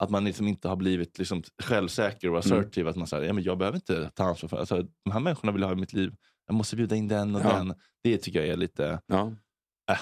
att 0.04 0.10
man 0.10 0.26
liksom 0.26 0.48
inte 0.48 0.68
har 0.68 0.76
blivit 0.76 1.18
liksom 1.18 1.44
självsäker 1.64 2.30
och 2.34 2.46
Mm. 2.46 2.58
assertive. 2.60 2.90
Att 2.90 2.96
man 2.96 3.08
säger, 3.08 3.24
ja, 3.28 3.34
men 3.34 3.44
jag 3.44 3.58
behöver 3.58 3.76
inte 3.78 4.10
ta 4.16 4.24
ansvar 4.24 4.50
för 4.50 4.58
alltså, 4.58 4.82
de 5.06 5.12
här 5.12 5.20
människorna 5.20 5.52
vill 5.52 5.62
jag 5.62 5.68
ha 5.70 5.76
i 5.76 5.80
mitt 5.80 5.94
liv. 5.94 6.16
Jag 6.48 6.54
måste 6.56 6.76
bjuda 6.76 6.96
in 6.96 7.08
den 7.08 7.36
och 7.36 7.42
Ja. 7.42 7.54
den. 7.58 7.74
Det 8.04 8.18
tycker 8.18 8.40
jag 8.40 8.48
är 8.50 8.58
lite 8.58 9.02
Ja. 9.06 9.28
Äh. 9.92 9.98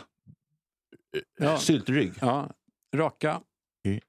Ja. 1.39 1.57
syltrygg. 1.57 2.13
ja. 2.21 2.49
Raka. 2.95 3.41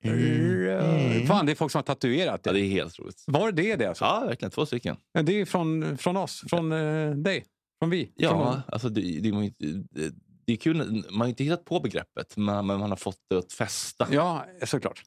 Mm. 0.03 1.27
Fan, 1.27 1.47
det 1.47 1.53
är 1.53 1.57
folk 1.57 1.73
som 1.73 1.79
har 1.79 1.83
tatuerat 1.83 2.43
det. 2.43 2.51
Ja, 2.51 2.55
det 2.55 2.61
är 2.61 2.69
helt 2.71 2.99
roligt. 2.99 3.25
Var 3.27 3.53
det 3.53 3.77
det 3.77 3.87
alltså? 3.87 4.05
Ja, 4.05 4.25
verkligen. 4.27 4.51
Två 4.53 4.67
stycken. 4.67 4.97
Ja, 5.13 5.23
Det 5.23 5.41
är 5.41 5.45
från, 5.45 5.99
från 5.99 6.17
oss, 6.17 6.45
från 6.51 6.73
eh, 6.73 7.11
dig, 7.11 7.45
från 7.79 7.91
vi. 7.91 8.05
Från 8.05 8.13
Ja, 8.17 8.39
någon. 8.45 8.61
alltså 8.67 8.89
det, 8.89 9.01
det, 9.01 9.29
är 9.29 9.33
ju 9.33 9.45
inte- 9.45 10.17
det, 10.45 10.53
är 10.53 10.57
kul. 10.57 11.05
Man 11.11 11.21
har 11.21 11.29
inte 11.29 11.45
hittat 11.45 11.65
på 11.65 11.81
begreppet, 11.81 12.37
men, 12.37 12.67
man 12.67 12.81
har 12.81 12.97
fått 12.97 13.21
det 13.31 13.39
att 13.39 13.53
fästa. 13.53 14.09
ja 14.11 14.47
såklart. 14.65 15.03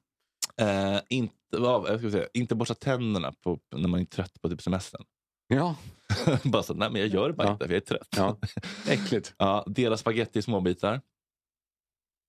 Eh, 0.61 0.99
inte, 1.09 1.35
vad, 1.49 1.89
jag 1.89 1.99
ska 1.99 2.11
säga, 2.11 2.27
inte 2.33 2.55
borsta 2.55 2.73
tänderna 2.73 3.31
på, 3.31 3.59
när 3.75 3.87
man 3.87 3.99
är 3.99 4.05
trött 4.05 4.41
på 4.41 4.49
typ 4.49 4.61
semestern. 4.61 5.03
Ja, 5.47 5.75
bara 6.43 6.63
så, 6.63 6.73
nej 6.73 6.89
men 6.91 7.01
jag 7.01 7.09
gör 7.09 7.27
det 7.27 7.33
bara 7.33 7.47
Ja. 7.47 7.51
inte 7.53 7.65
för 7.65 7.73
jag 7.73 7.81
är 7.81 7.85
trött. 7.85 8.07
ja. 8.17 8.37
äckligt. 8.87 9.33
Ja, 9.37 9.63
dela 9.67 9.97
spaghetti 9.97 10.39
i 10.39 10.41
småbitar. 10.41 11.01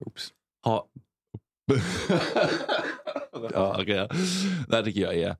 Oops. 0.04 0.32
Ha... 0.64 0.88
ja. 3.52 3.82
okay. 3.82 4.08
Det 4.68 4.76
här 4.76 4.82
tycker 4.82 5.00
jag 5.00 5.14
är... 5.14 5.36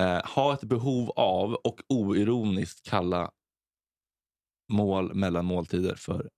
Eh, 0.00 0.24
ha 0.24 0.54
ett 0.54 0.64
behov 0.64 1.10
av 1.10 1.54
och 1.54 1.80
oironiskt 1.88 2.90
kalla 2.90 3.30
mål 4.70 5.14
mellan 5.14 5.44
måltider 5.44 5.94
för 5.94 6.28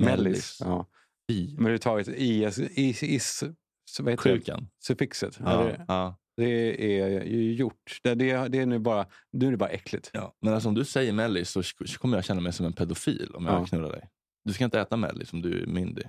mellis. 0.00 0.58
Ja. 0.60 0.88
I 1.32 1.54
Men 1.58 1.72
du 1.72 1.78
tagit 1.78 2.08
is, 2.08 2.58
is, 2.58 3.02
is 3.02 3.44
så 3.90 4.02
vad 4.02 4.12
heter 4.12 4.30
det? 4.30 4.36
sjukan. 4.38 4.68
suffixet. 4.86 5.38
Ja. 5.44 5.62
Det, 5.64 5.84
ja, 5.88 6.18
det 6.36 6.92
är 7.00 7.24
ju 7.24 7.54
gjort. 7.54 7.98
Det, 8.02 8.14
det, 8.14 8.48
det 8.48 8.58
är 8.58 8.66
nu 8.66 8.78
bara, 8.78 9.06
nu 9.32 9.46
är 9.46 9.50
det 9.50 9.56
bara 9.56 9.68
äckligt. 9.70 10.10
ja. 10.12 10.34
Men 10.40 10.54
alltså, 10.54 10.68
om 10.68 10.74
du 10.74 10.84
säger 10.84 11.12
mellis 11.12 11.50
så 11.50 11.62
kommer 11.98 12.16
jag 12.16 12.24
känna 12.24 12.40
mig 12.40 12.52
som 12.52 12.66
en 12.66 12.72
pedofil 12.72 13.30
om 13.34 13.46
jag 13.46 13.54
Ja. 13.62 13.66
knullar 13.66 13.90
dig. 13.92 14.08
Du 14.44 14.52
ska 14.52 14.64
inte 14.64 14.80
äta 14.80 14.96
mellis 14.96 15.32
om 15.32 15.42
du 15.42 15.62
är 15.62 15.66
myndig. 15.66 16.04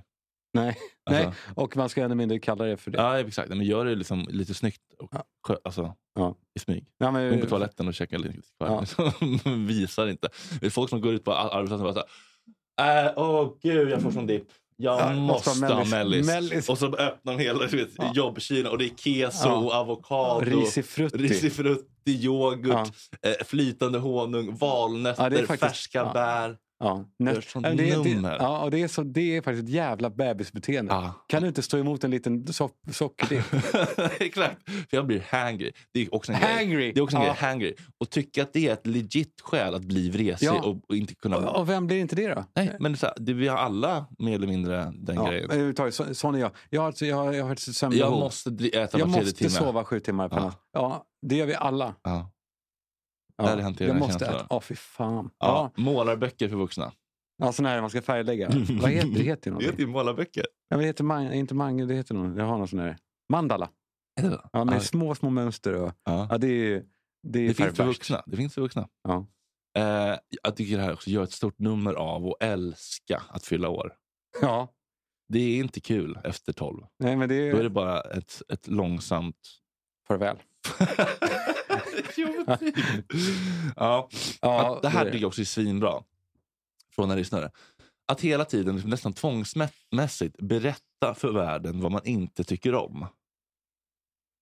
Nej. 0.54 0.78
Alltså, 1.06 1.24
Nej, 1.24 1.34
och 1.56 1.78
man 1.78 1.89
ska 1.89 2.04
ännu 2.04 2.16
mindre 2.16 2.39
kalla 2.39 2.66
det 2.66 2.78
för 2.78 2.92
det. 2.92 2.98
Ja, 2.98 3.20
exakt. 3.20 3.50
Men 3.50 3.62
gör 3.63 3.86
det 3.86 3.96
liksom 3.96 4.26
lite 4.30 4.54
snyggt 4.54 4.82
och 5.00 5.10
Ja. 5.12 5.24
skö- 5.48 5.58
alltså, 5.63 5.96
Ja. 6.16 6.36
i 6.56 6.60
smyg. 6.60 6.86
Ja, 6.98 7.12
Gå 7.12 7.20
in 7.20 7.30
men, 7.30 7.42
på 7.42 7.46
toaletten 7.48 7.88
och 7.88 7.94
käka 7.94 8.18
lite 8.18 8.38
kvar. 8.58 8.86
Ja. 8.98 9.13
Visar 9.68 10.08
inte. 10.08 10.30
Det 10.60 10.66
är 10.66 10.70
folk 10.70 10.89
som 10.89 11.02
går 11.02 11.13
ut 11.13 11.24
på 11.24 11.34
ar- 11.34 11.50
arbetsplatsen 11.58 11.88
och 11.88 11.94
bara 11.94 12.06
såhär. 12.78 13.06
Äh, 13.06 13.13
åh 13.16 13.54
gud, 13.62 13.89
jag 13.89 14.02
får 14.02 14.12
sån 14.12 14.28
dipp. 14.28 14.48
Jag 14.78 15.00
Ja, 15.00 15.13
måste, 15.16 15.66
ha 15.74 15.86
mellis. 15.86 16.28
Mellis. 16.28 16.70
Och 16.70 16.78
så 16.78 16.86
öppnar 16.96 17.38
de 17.38 17.44
hela 17.44 17.68
vet, 17.68 17.89
Ja. 17.98 18.12
jobbkylen 18.16 18.72
och 18.72 18.78
det 18.78 18.86
är 18.86 18.89
keso 18.98 19.48
Ja. 19.48 19.76
avokado. 19.80 20.39
Risifrutti. 20.46 21.18
Risifrutti, 21.18 22.12
yoghurt, 22.12 22.94
Ja. 23.22 23.30
eh, 23.30 23.46
flytande 23.46 24.00
honung, 24.00 24.56
valnötter, 24.58 25.58
färska 25.58 26.06
bär. 26.13 26.58
Ja, 26.79 27.05
Gör 27.19 27.33
nät- 27.33 27.41
sånt 27.51 27.63
det, 27.65 27.89
är- 27.91 28.03
det, 28.03 28.15
nummer. 28.15 28.38
ja, 28.39 28.63
och 28.63 28.71
det, 28.71 28.81
är 28.81 28.88
så, 28.88 29.03
det 29.03 29.38
är 29.38 29.41
faktiskt 29.41 29.63
ett 29.63 29.73
jävla 29.73 30.09
bebisbeteende. 30.09 30.93
Ja. 30.93 31.25
Kan 31.27 31.41
du 31.41 31.47
inte 31.47 31.62
stå 31.62 31.77
emot 31.77 32.03
en 32.03 32.12
liten 32.12 32.53
so 32.53 32.69
sockerdipp? 32.91 33.45
Exakt, 34.19 34.57
för 34.69 34.97
jag 34.97 35.07
blir 35.07 35.23
hangry. 35.29 35.71
Det 35.93 35.99
är 36.01 36.15
också 36.15 36.31
en 36.31 36.39
grej. 36.39 36.55
Hangry! 36.55 36.91
Det 36.93 36.99
är 36.99 37.03
också 37.03 37.17
en 37.17 37.23
Ja. 37.23 37.27
grej, 37.27 37.38
hangry. 37.49 37.73
Och 37.99 38.09
tycka 38.09 38.43
att 38.43 38.53
det 38.53 38.67
är 38.69 38.73
ett 38.73 38.88
legit 38.88 39.41
skäl 39.41 39.75
att 39.75 39.83
bli 39.83 40.09
vresig 40.09 40.47
Ja. 40.47 40.62
och, 40.62 40.81
och 40.89 40.95
inte 40.95 41.15
kunna... 41.15 41.38
Och, 41.38 41.59
och 41.59 41.69
vem 41.69 41.88
blir 41.88 41.97
inte 41.99 42.15
det 42.15 42.27
då? 42.27 42.45
Nej, 42.55 42.75
men 42.79 42.97
så 42.97 43.05
här, 43.05 43.15
det, 43.19 43.33
vi 43.33 43.47
har 43.47 43.57
alla 43.57 44.05
mer 44.19 44.36
eller 44.36 44.47
mindre 44.47 44.93
den 44.95 45.15
Ja, 45.15 45.27
grejen. 45.29 45.91
så, 45.91 46.15
sån 46.15 46.36
är 46.36 46.39
jag. 46.39 46.51
Jag 46.69 46.81
har, 46.81 46.88
alltså- 46.88 47.05
jag 47.05 47.15
har, 47.15 47.33
jag 47.33 47.45
har 47.45 47.51
ett 47.51 47.59
sömnbehov. 47.59 48.13
Jag 48.13 48.19
måste 48.19 48.49
äta 48.49 48.69
jag 48.71 48.75
var 48.77 48.89
tredje 48.99 49.07
måste 49.21 49.33
timme. 49.38 49.49
sova 49.49 49.83
sju 49.83 49.99
timmar 49.99 50.29
per 50.29 50.38
Ja. 50.38 50.43
natt. 50.45 50.59
Ja, 50.73 51.05
det 51.21 51.36
gör 51.36 51.45
vi 51.45 51.55
alla. 51.55 51.95
Ja. 52.03 52.29
Ja. 53.38 53.43
Där 53.56 53.62
hanterar 53.62 53.88
jag 53.89 53.98
måste 54.00 54.26
äta. 54.26 54.48
Ja, 54.50 54.62
fy 54.62 54.76
fan. 54.76 55.30
Ja. 55.39 55.72
Ja. 55.76 55.82
Målarböcker 55.84 56.50
för 56.50 56.56
vuxna. 56.56 56.91
Ja, 57.38 57.52
sån 57.52 57.65
här 57.65 57.82
man 57.82 57.89
ska 57.89 58.02
färglägga. 58.02 58.48
Vad 58.82 58.91
heter 58.91 59.08
det? 59.10 59.24
heter 59.24 59.52
Det 59.52 59.65
heter 59.65 59.80
ju 59.80 59.88
målarböcker. 59.88 60.46
Ja, 60.69 60.78
men 60.78 60.80
det 60.80 60.86
heter 60.86 61.04
man, 61.04 61.34
inte 61.34 61.54
mange, 61.54 61.86
det 61.86 61.93
heter 61.93 62.15
någon, 62.15 62.38
jag 62.38 62.46
har 62.46 62.58
någon 62.58 62.67
sån 62.67 62.80
här. 62.80 62.98
Mandala. 63.30 63.69
Är 64.19 64.24
det 64.24 64.30
så? 64.30 64.50
Ja, 64.54 64.63
med 64.63 64.76
Ja. 64.76 64.80
små, 64.80 65.15
små 65.15 65.30
mönster. 65.30 65.74
Och, 65.74 65.91
Ja. 66.04 66.28
ja, 66.30 66.38
det 66.38 66.48
är, 66.48 66.84
det 67.28 67.39
är 67.39 67.48
Det 67.48 67.54
finns 67.54 67.78
för 67.78 67.86
vuxna. 67.86 68.24
Det 68.26 68.38
finns 68.38 68.54
för 68.54 68.62
vuxna. 68.62 68.88
Ja. 69.04 69.26
Eh, 69.78 70.17
jag 70.43 70.56
tycker 70.56 70.78
det 70.78 70.84
här 70.84 70.93
också 70.93 71.10
gör 71.10 71.24
ett 71.24 71.32
stort 71.32 71.60
nummer 71.60 71.93
av 71.93 72.28
att 72.28 72.36
älska 72.43 73.22
att 73.30 73.45
fylla 73.45 73.70
år. 73.70 73.93
Ja, 74.41 74.68
Det 75.30 75.39
är 75.39 75.57
inte 75.60 75.80
kul 75.82 76.20
efter 76.24 76.53
12. 76.53 76.86
nej 76.99 77.16
men 77.16 77.30
det 77.30 77.51
Då 77.51 77.55
är 77.57 77.60
är 77.60 77.64
det 77.64 77.70
bara 77.70 78.01
ett, 78.01 78.41
ett 78.49 78.68
långsamt... 78.68 79.36
farväl. 80.07 80.38
Ja. 83.76 84.10
Ja, 84.41 84.80
det 84.82 84.89
här 84.89 85.06
tycker 85.06 85.18
jag 85.20 85.28
också 85.28 85.41
är 85.41 85.45
svinbra. 85.45 86.04
Från 86.95 87.12
en 87.12 87.18
lyssnare. 87.18 87.51
Att 88.08 88.22
hela 88.22 88.45
tiden 88.45 88.74
liksom 88.76 88.89
nästan 88.89 89.14
tvångsmässigt 89.14 90.38
berätta 90.41 91.14
för 91.16 91.32
världen 91.32 91.82
vad 91.82 91.91
man 91.91 92.01
inte 92.06 92.43
tycker 92.43 92.76
om. 92.76 93.08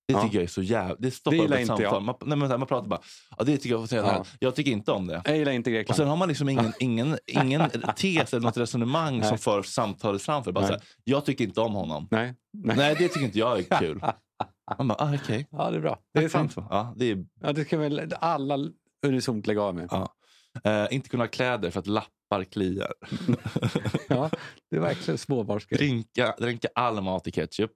Det 0.07 0.13
Ja. 0.13 0.21
tycker 0.23 0.35
jag 0.37 0.43
är 0.43 0.47
så 0.47 0.61
jävla... 0.61 0.95
Det 0.99 1.11
stoppar 1.11 1.37
Det 1.37 1.43
upp 1.45 1.51
ett 1.51 1.67
samtal. 1.67 1.83
jag. 1.83 2.03
Man, 2.03 2.15
nej, 2.21 2.37
men 2.37 2.49
man 2.49 2.67
pratar 2.67 2.87
bara, 2.87 3.01
ja, 3.37 3.43
det 3.43 3.57
tycker 3.57 3.69
jag, 3.75 3.89
säga. 3.89 4.01
Ja. 4.05 4.25
jag 4.39 4.55
tycker 4.55 4.71
inte 4.71 4.91
om 4.91 5.07
det. 5.07 5.21
Jag 5.25 5.37
gillar 5.37 5.51
inte 5.51 5.69
Och 5.69 5.73
Grekland. 5.73 5.97
sen 5.97 6.07
har 6.07 6.15
man 6.15 6.27
liksom 6.27 6.49
ingen, 6.49 6.73
ingen, 6.79 7.17
ingen 7.25 7.69
tes 7.95 8.33
eller 8.33 8.43
något 8.43 8.57
resonemang 8.57 9.17
Nej. 9.19 9.29
som 9.29 9.37
för 9.37 9.63
samtalet 9.63 10.21
framför. 10.21 10.51
Bara 10.51 10.59
Nej. 10.61 10.67
så 10.67 10.73
här, 10.73 10.83
jag 11.03 11.25
tycker 11.25 11.43
inte 11.43 11.61
om 11.61 11.73
honom. 11.73 12.07
Nej. 12.11 12.33
Nej. 12.53 12.75
Nej, 12.75 12.95
det 12.99 13.07
tycker 13.07 13.25
inte 13.25 13.39
jag 13.39 13.59
är 13.59 13.79
kul. 13.79 14.01
Man 14.77 14.87
bara, 14.87 14.95
ah, 15.03 15.15
okej. 15.15 15.47
Ja, 15.51 15.71
det 15.71 15.77
är 15.77 15.81
bra. 15.81 15.99
Det 16.13 16.23
är 16.23 16.29
sant. 16.29 16.53
Ja, 16.55 16.93
det 16.97 17.05
är, 17.05 17.25
Ja, 17.41 17.53
det 17.53 17.65
ska 17.65 17.77
väl 17.77 18.13
alla 18.19 18.57
unisont 19.07 19.47
lägga 19.47 19.61
av 19.61 19.75
med. 19.75 19.87
Ja. 19.91 20.13
Eh, 20.63 20.87
inte 20.95 21.09
kunna 21.09 21.23
ha 21.23 21.27
kläder 21.29 21.71
för 21.71 21.79
att 21.79 21.87
lappar 21.87 22.43
kliar. 22.51 22.93
Ja, 24.09 24.29
det 24.69 24.75
är 24.75 24.79
verkligen 24.79 25.17
småbarnsgrej. 25.17 25.77
Drinka, 25.77 26.35
dränka 26.39 26.67
all 26.75 27.01
mat 27.01 27.27
i 27.27 27.31
ketchup. 27.31 27.71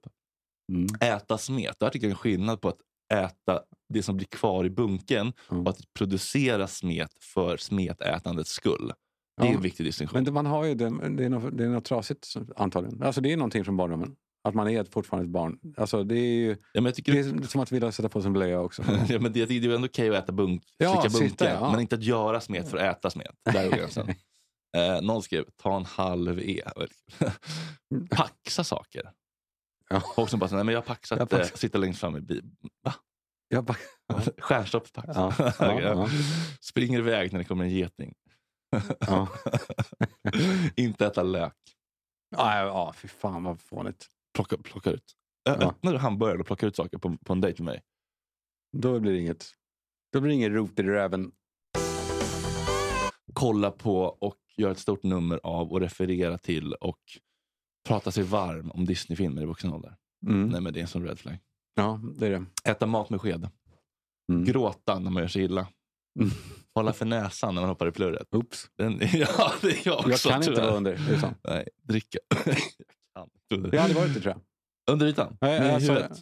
Mm. 0.72 0.86
Äta 1.00 1.38
smet. 1.38 1.78
Där 1.80 1.90
tycker 1.90 2.06
jag 2.06 2.10
är 2.10 2.14
en 2.14 2.18
skillnad 2.18 2.60
på 2.60 2.68
att 2.68 2.78
äta 3.14 3.60
det 3.88 4.02
som 4.02 4.16
blir 4.16 4.26
kvar 4.26 4.64
i 4.64 4.70
bunken 4.70 5.32
Mm. 5.50 5.62
och 5.62 5.68
att 5.70 5.80
producera 5.98 6.66
smet 6.66 7.10
för 7.34 7.56
smetätandets 7.56 8.50
skull. 8.50 8.92
Det 9.40 9.46
är 9.46 9.50
Ja. 9.50 9.54
en 9.56 9.62
viktig 9.62 9.86
distinktion. 9.86 10.16
Men 10.16 10.24
det, 10.24 10.32
man 10.32 10.46
har 10.46 10.64
ju 10.64 10.74
det, 10.74 11.08
det, 11.16 11.24
är 11.24 11.28
något, 11.28 11.58
det 11.58 11.64
är 11.64 11.68
något 11.68 11.84
trasigt 11.84 12.34
antagligen. 12.56 13.02
Alltså 13.02 13.20
det 13.20 13.32
är 13.32 13.36
någonting 13.36 13.64
från 13.64 13.76
barndomen. 13.76 14.16
Att 14.46 14.54
man 14.54 14.68
är 14.68 14.84
fortfarande 14.84 15.26
ett 15.26 15.30
barn. 15.32 15.58
Alltså 15.76 16.04
det 16.04 16.14
är 16.14 16.34
ju 16.36 16.50
ja, 16.50 16.56
men 16.74 16.84
jag 16.84 16.94
tycker 16.94 17.12
det 17.12 17.18
är 17.18 17.46
som 17.46 17.60
att 17.60 17.72
vilja 17.72 17.92
sätta 17.92 18.08
på 18.08 18.20
sig 18.20 18.26
en 18.26 18.32
blöja 18.32 18.60
också. 18.60 18.82
ja, 19.08 19.18
men 19.18 19.32
det, 19.32 19.46
det 19.46 19.56
är 19.56 19.74
ändå 19.74 19.86
okej 19.86 20.10
att 20.16 20.24
äta 20.24 20.32
bunk, 20.32 20.62
Ja, 20.78 20.92
slicka 20.92 21.10
sitta, 21.10 21.44
bunkar, 21.44 21.60
ja. 21.60 21.70
men 21.70 21.80
inte 21.80 21.94
att 21.94 22.02
göra 22.02 22.40
smet 22.40 22.70
för 22.70 22.78
att 22.78 22.96
äta 22.98 23.10
smet. 23.10 23.34
Där 23.44 23.68
går 23.70 23.76
gränsen. 23.76 24.08
eh, 24.76 25.00
någon 25.02 25.22
skrev 25.22 25.44
ta 25.56 25.76
en 25.76 25.84
halv 25.84 26.40
E. 26.40 26.62
Paxa 28.10 28.64
saker. 28.64 29.10
Ja. 29.88 30.02
Folk 30.16 30.30
som 30.30 30.38
bara, 30.38 30.50
nej 30.50 30.64
men 30.64 30.72
jag 30.74 30.80
har 30.80 30.86
paxat, 30.86 31.18
Jag 31.18 31.30
paxat. 31.30 31.52
eh, 31.52 31.56
sitta 31.56 31.78
längst 31.78 32.00
fram 32.00 32.16
i 32.16 32.20
bilen. 32.20 32.56
Va? 32.84 32.94
Jag 33.48 33.64
bara, 33.64 33.76
Stjärnstoppspax. 34.38 35.08
Ja, 35.14 35.32
ja, 35.58 35.80
ja. 35.80 36.08
Springer 36.60 36.98
iväg 36.98 37.32
när 37.32 37.38
det 37.38 37.44
kommer 37.44 37.64
en 37.64 37.70
geting. 37.70 38.14
ja. 39.00 39.28
inte 40.76 41.06
äta 41.06 41.22
lök. 41.22 41.54
Ja, 42.36 42.58
ja, 42.58 42.92
fy 42.96 43.08
fan 43.08 43.44
vad 43.44 43.60
fånigt. 43.60 44.06
Plocka, 44.36 44.56
plocka 44.56 44.90
ut. 44.90 45.04
Ö- 45.48 45.56
Ja. 45.60 45.68
Öppnar 45.68 45.92
du 45.92 45.98
hamburgaren 45.98 46.40
och 46.40 46.46
plockar 46.46 46.66
ut 46.66 46.76
saker 46.76 46.98
på, 46.98 47.16
på 47.24 47.32
en 47.32 47.40
dejt 47.40 47.62
med 47.62 47.72
mig? 47.72 47.82
Då 48.76 49.00
blir 49.00 49.12
det 49.12 49.18
inget. 49.18 49.46
Då 50.12 50.20
blir 50.20 50.28
det 50.28 50.34
ingen 50.34 50.52
rot 50.54 50.78
i 50.78 50.82
röven. 50.82 51.32
Kolla 53.32 53.70
på 53.70 53.98
och 54.02 54.36
göra 54.56 54.72
ett 54.72 54.78
stort 54.78 55.02
nummer 55.02 55.40
av 55.42 55.72
och 55.72 55.80
referera 55.80 56.38
till 56.38 56.72
och 56.72 56.98
prata 57.88 58.10
sig 58.10 58.24
varm 58.24 58.70
om 58.70 58.84
Disneyfilmer 58.84 59.42
i 59.42 59.44
vuxen 59.44 59.72
ålder. 59.72 59.96
Mm. 60.26 60.48
Nej 60.48 60.60
men 60.60 60.72
det 60.72 60.80
är 60.80 60.82
en 60.82 60.88
sån 60.88 61.04
red 61.06 61.18
flag. 61.18 61.38
Ja, 61.74 62.00
det 62.18 62.26
är 62.26 62.30
det. 62.30 62.70
Äta 62.70 62.86
mat 62.86 63.10
med 63.10 63.20
sked. 63.20 63.48
Mm. 64.32 64.44
Gråta 64.44 64.98
när 64.98 65.10
man 65.10 65.22
gör 65.22 65.28
sig 65.28 65.42
illa. 65.42 65.66
Mm. 66.20 66.30
Hålla 66.74 66.92
för 66.92 67.04
näsan 67.06 67.54
när 67.54 67.62
man 67.62 67.68
hoppar 67.68 67.88
i 67.88 67.92
plurret. 67.92 68.34
Oops. 68.34 68.70
Den, 68.76 68.92
ja, 69.12 69.52
det 69.60 69.68
är 69.68 69.80
jag 69.88 69.98
också 69.98 70.10
Jag 70.10 70.20
kan 70.20 70.34
inte 70.36 70.46
tyvärr. 70.46 70.62
vara 70.66 70.76
under. 70.76 70.98
Nej, 71.48 71.68
dricka. 71.82 72.18
jag. 73.16 73.28
Jag 73.48 73.72
har 73.72 73.78
aldrig 73.78 73.96
varit 74.02 74.14
det 74.14 74.20
tror 74.20 74.34
jag. 74.34 74.40
Under 74.94 75.06
ytan? 75.06 75.36
Nej, 75.40 75.60
med 75.60 75.74
alltså- 75.74 75.92
huvudet? 75.92 76.20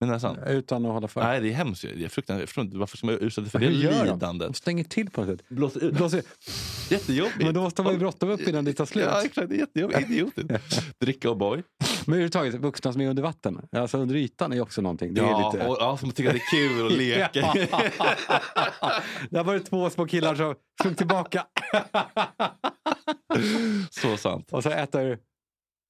Med 0.00 0.08
näsan? 0.08 0.38
Utan 0.46 0.86
att 0.86 0.92
hålla 0.92 1.08
för. 1.08 1.20
Nej, 1.22 1.40
det 1.40 1.48
är 1.48 1.52
hemskt. 1.52 1.82
Det 1.82 2.04
är 2.04 2.08
fruktansvärt. 2.08 2.74
Varför 2.74 2.96
ska 2.96 3.06
man 3.06 3.18
utsätta 3.18 3.48
för 3.50 3.58
det 3.58 3.70
lidandet? 3.70 4.40
De 4.40 4.54
stänger 4.54 4.84
till 4.84 5.10
på 5.10 5.24
något 5.24 5.38
sätt. 5.38 5.48
Blåser 5.48 5.84
ut. 5.84 5.94
Blåser. 5.94 6.22
Jättejobbigt. 6.90 7.36
Men 7.44 7.54
då 7.54 7.62
måste 7.62 7.82
man 7.82 7.92
ju 7.92 7.98
bråttom 7.98 8.28
upp 8.30 8.40
innan 8.48 8.64
det 8.64 8.72
tar 8.72 8.86
slut. 8.86 9.04
Ja, 9.10 9.22
exakt. 9.24 9.48
Det 9.48 9.54
är 9.54 9.58
jättejobbigt. 9.58 10.00
Idiotiskt. 10.10 10.98
Dricka 11.00 11.28
O'boy. 11.28 11.62
Men 12.04 12.12
överhuvudtaget, 12.12 12.54
vuxna 12.54 12.92
som 12.92 13.00
är 13.02 13.08
under 13.08 13.22
vatten. 13.22 13.68
Alltså 13.72 13.98
under 13.98 14.14
ytan 14.14 14.52
är 14.52 14.60
också 14.60 14.80
någonting. 14.82 15.14
Det 15.14 15.20
är 15.20 15.24
Ja, 15.24 15.52
lite... 15.52 15.66
och, 15.66 15.76
ja, 15.80 15.96
som 15.96 16.10
tycker 16.10 16.30
att 16.30 16.36
det 16.36 16.56
är 16.56 16.68
kul 16.68 16.86
att 16.86 16.92
leka. 16.98 17.52
Där 19.30 19.44
var 19.44 19.54
det 19.54 19.60
två 19.60 19.90
små 19.90 20.06
killar 20.06 20.34
som 20.34 20.54
slog 20.82 20.96
tillbaka. 20.96 21.46
Så 23.90 24.16
sant. 24.16 24.52
Och 24.52 24.62
så 24.62 24.70
äter... 24.70 25.18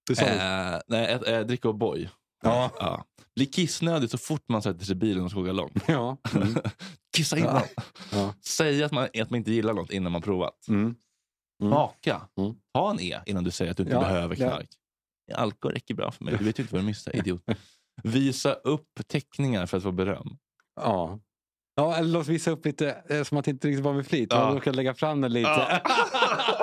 Du 0.06 0.14
sa 0.14 0.24
det. 0.24 0.30
Eh, 0.74 0.80
nej, 0.86 1.04
ä, 1.06 1.20
ä, 1.26 1.44
dricka 1.44 1.68
O'boy. 1.68 2.08
Ja. 2.42 2.70
Ja. 2.78 3.04
Bli 3.36 3.46
kissnödig 3.46 4.10
så 4.10 4.18
fort 4.18 4.48
man 4.48 4.62
sätter 4.62 4.84
sig 4.84 4.92
i 4.92 4.96
bilen 4.96 5.24
och 5.24 5.30
ska 5.30 5.40
åka 5.40 5.52
långt. 5.52 5.84
Ja. 5.88 6.16
Mm. 6.34 6.54
Kissa 7.16 7.38
innan. 7.38 7.62
Ja. 7.76 7.82
Ja. 8.12 8.34
Säg 8.40 8.84
att 8.84 8.92
man, 8.92 9.08
att 9.20 9.30
man 9.30 9.38
inte 9.38 9.52
gillar 9.52 9.74
något 9.74 9.90
innan 9.90 10.12
man 10.12 10.22
provat. 10.22 10.68
Mm. 10.68 10.80
Mm. 11.62 11.70
Maka. 11.70 12.20
Mm. 12.38 12.54
Ta 12.74 12.90
en 12.90 13.00
E 13.00 13.20
innan 13.26 13.44
du 13.44 13.50
säger 13.50 13.70
att 13.70 13.76
du 13.76 13.82
inte 13.82 13.94
Ja, 13.94 14.00
behöver 14.00 14.36
ja. 14.40 14.48
knark. 14.48 14.68
Alkohol 15.34 15.72
räcker 15.74 15.94
bra 15.94 16.10
för 16.10 16.24
mig. 16.24 16.34
Du 16.38 16.44
vet 16.44 16.58
ju 16.58 16.62
inte 16.62 16.74
vad 16.74 16.82
du 16.82 16.86
missar, 16.86 17.16
idiot. 17.16 17.42
Visa 18.02 18.52
upp 18.52 18.88
teckningar 19.08 19.66
för 19.66 19.76
att 19.76 19.82
få 19.82 19.92
beröm. 19.92 20.36
Ja. 20.80 21.18
Ja, 21.76 21.96
eller 21.96 22.08
låt 22.08 22.26
visa 22.26 22.50
upp 22.50 22.64
lite 22.66 23.02
eh, 23.08 23.22
som 23.22 23.38
att 23.38 23.44
det 23.44 23.50
inte 23.50 23.68
riktigt 23.68 23.84
var 23.84 23.92
med 23.92 24.06
flit. 24.06 24.28
Ja. 24.32 24.44
Man 24.44 24.54
råkade 24.54 24.76
lägga 24.76 24.94
fram 24.94 25.20
den 25.20 25.32
lite. 25.32 25.48
Ja. 25.48 25.80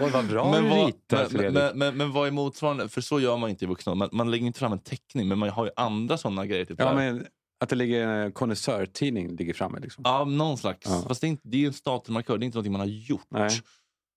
Oj, 0.00 0.10
vad 0.12 0.26
bra 0.28 0.50
men, 0.50 0.70
vad, 0.70 0.86
ritar, 0.86 1.16
men, 1.42 1.52
men, 1.54 1.78
men, 1.78 1.96
men 1.96 2.12
vad 2.12 2.26
är 2.26 2.30
motsvarande? 2.30 2.88
För 2.88 3.00
så 3.00 3.20
gör 3.20 3.36
man 3.36 3.50
inte 3.50 3.64
i 3.64 3.68
vuxna 3.68 3.94
man, 3.94 4.08
man 4.12 4.30
lägger 4.30 4.46
inte 4.46 4.58
fram 4.58 4.72
en 4.72 4.78
teckning, 4.78 5.28
men 5.28 5.38
man 5.38 5.48
har 5.48 5.64
ju 5.64 5.70
andra 5.76 6.18
sådana 6.18 6.46
grejer. 6.46 6.64
Typ 6.64 6.76
Ja, 6.80 6.94
men 6.94 7.26
att 7.60 7.68
det 7.68 7.76
ligger 7.76 8.08
en 8.08 8.32
konnässörtidning 8.32 9.36
ligger 9.36 9.54
framme. 9.54 9.78
Liksom. 9.80 10.02
Ja, 10.06 10.24
någon 10.24 10.58
slags. 10.58 10.86
Ja. 10.90 11.04
Fast 11.08 11.20
det 11.20 11.26
är, 11.26 11.28
inte, 11.28 11.48
det 11.48 11.62
är 11.62 11.66
en 11.66 11.72
statusmarkör, 11.72 12.38
det 12.38 12.44
är 12.44 12.46
inte 12.46 12.58
något 12.58 12.66
man 12.70 12.80
har 12.80 12.86
gjort. 12.86 13.26
Nej. 13.30 13.50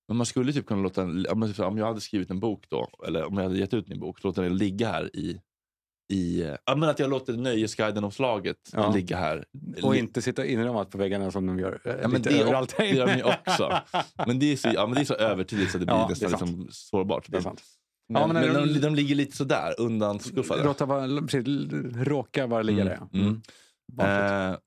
Men 0.07 0.17
man 0.17 0.25
skulle 0.25 0.53
typ 0.53 0.65
kunna 0.65 0.81
låta 0.81 1.01
en, 1.01 1.25
om 1.31 1.41
jag- 1.57 1.67
om 1.67 1.77
jag 1.77 1.85
hade 1.85 2.01
skrivit 2.01 2.29
en 2.29 2.39
bok 2.39 2.63
då, 2.69 2.89
eller 3.07 3.25
om 3.25 3.37
jag 3.37 3.43
hade 3.43 3.57
gett 3.57 3.73
ut 3.73 3.87
min 3.87 3.99
bok, 3.99 4.23
låta 4.23 4.41
den 4.41 4.57
ligga 4.57 4.87
här 4.91 5.15
i... 5.15 5.39
i 6.13 6.51
ja, 6.65 6.75
men 6.75 6.89
att 6.89 6.99
jag 6.99 7.09
låter 7.09 7.33
Nöjesguiden-omslaget 7.33 8.57
Ja. 8.73 8.91
ligga 8.91 9.17
här. 9.17 9.45
Och 9.83 9.95
inte 9.95 10.21
sitta 10.21 10.45
inramat 10.45 10.89
på 10.89 10.97
väggarna 10.97 11.31
som 11.31 11.45
de 11.45 11.59
gör 11.59 11.81
eh, 11.85 11.95
Ja, 12.01 12.07
men 12.07 12.21
det, 12.21 12.41
överallt 12.41 12.77
det 12.77 12.85
gör 12.85 13.07
de 13.07 13.17
ju 13.17 13.23
också. 13.23 13.79
Men 14.27 14.39
det 14.39 14.45
är 14.51 14.55
så, 14.57 14.69
ja, 14.73 14.85
men 14.87 14.95
det 14.95 15.01
är 15.01 15.05
så 15.05 15.13
övertydligt 15.13 15.71
så 15.71 15.77
det 15.77 15.85
blir 15.85 15.95
Ja, 15.95 16.05
är 16.05 16.09
nästan 16.09 16.29
liksom 16.31 16.67
sårbart. 16.71 17.25
Det 17.31 17.37
är 17.37 17.41
sant. 17.41 17.63
Men, 18.09 18.21
Ja, 18.21 18.27
men 18.27 18.35
men, 18.45 18.53
de, 18.53 18.73
de- 18.73 18.79
de 18.79 18.95
ligger 18.95 19.15
lite 19.15 19.37
sådär 19.37 19.73
undanskuffade. 19.79 20.63
Låta 20.63 20.85
vara, 20.85 21.21
precis, 21.21 21.47
råka 21.95 22.47
bara 22.47 22.61
ligga 22.61 22.81
Mm, 22.81 22.87
där. 22.93 23.07
ja. 23.11 23.19
mm. 23.19 23.41
Barnsligt. 23.93 24.31
Eh, 24.31 24.61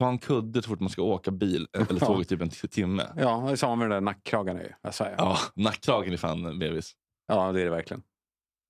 ta 0.00 0.08
en 0.08 0.18
kudde 0.18 0.62
så 0.62 0.68
fort 0.68 0.80
man 0.80 0.90
ska 0.90 1.02
åka 1.02 1.30
bil 1.30 1.66
eh, 1.78 1.86
eller 1.90 2.00
tåg 2.06 2.20
i 2.20 2.24
typ 2.24 2.40
en 2.42 2.48
timme. 2.50 3.06
Ja, 3.16 3.42
det 3.46 3.52
är 3.52 3.56
samma 3.56 3.76
med 3.76 3.90
de 3.90 3.94
där 3.94 4.00
nackkragarna. 4.00 4.62
Ju. 4.62 4.68
Jag 4.82 4.94
säger. 4.94 5.14
Ja. 5.18 5.38
Ja, 5.56 5.62
nackkragen 5.62 6.12
är 6.12 6.16
fan 6.16 6.58
bebis. 6.58 6.92
ja, 7.28 7.52
det 7.52 7.60
är 7.60 7.64
det 7.64 7.70
verkligen. 7.70 8.02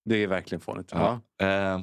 Det 0.05 0.17
är 0.17 0.27
verkligen 0.27 0.61
fånigt. 0.61 0.91
Ja. 0.93 1.21
Ja. 1.37 1.47
Eh, 1.47 1.81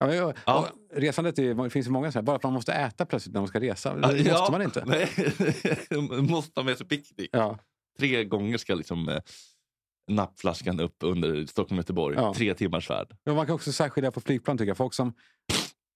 Ja, 0.00 0.14
ja. 0.14 0.32
Ja. 0.46 0.68
Resandet 0.92 1.38
är, 1.38 1.54
det 1.54 1.70
finns 1.70 1.86
ju 1.86 1.90
många 1.90 2.12
så 2.12 2.18
här, 2.18 2.22
bara 2.22 2.32
för 2.32 2.36
att 2.36 2.42
man 2.42 2.52
måste 2.52 2.72
äta 2.72 3.06
plötsligt 3.06 3.34
när 3.34 3.40
man 3.40 3.48
ska 3.48 3.60
resa. 3.60 3.94
Det 3.94 4.00
måste 4.00 4.28
ja, 4.28 4.48
man 4.50 4.62
inte. 4.62 4.84
Nej, 4.84 5.08
måste 6.30 6.60
ha 6.60 6.64
med 6.64 6.78
sig 6.78 6.86
picknick. 6.86 7.30
Ja. 7.32 7.58
Tre 7.98 8.24
gånger 8.24 8.58
ska 8.58 8.74
liksom 8.74 9.08
eh, 9.08 9.20
nappflaskan 10.10 10.80
upp 10.80 10.96
under 11.04 11.46
Stockholm-Göteborg. 11.46 12.16
Ja. 12.16 12.34
Tre 12.34 12.54
timmars 12.54 12.86
färd. 12.86 13.16
Men 13.24 13.34
man 13.34 13.46
kan 13.46 13.54
också 13.54 13.72
särskilja 13.72 14.10
på 14.10 14.20
flygplan 14.20 14.58
tycker 14.58 14.70
jag. 14.70 14.76
Folk 14.76 14.94
som 14.94 15.12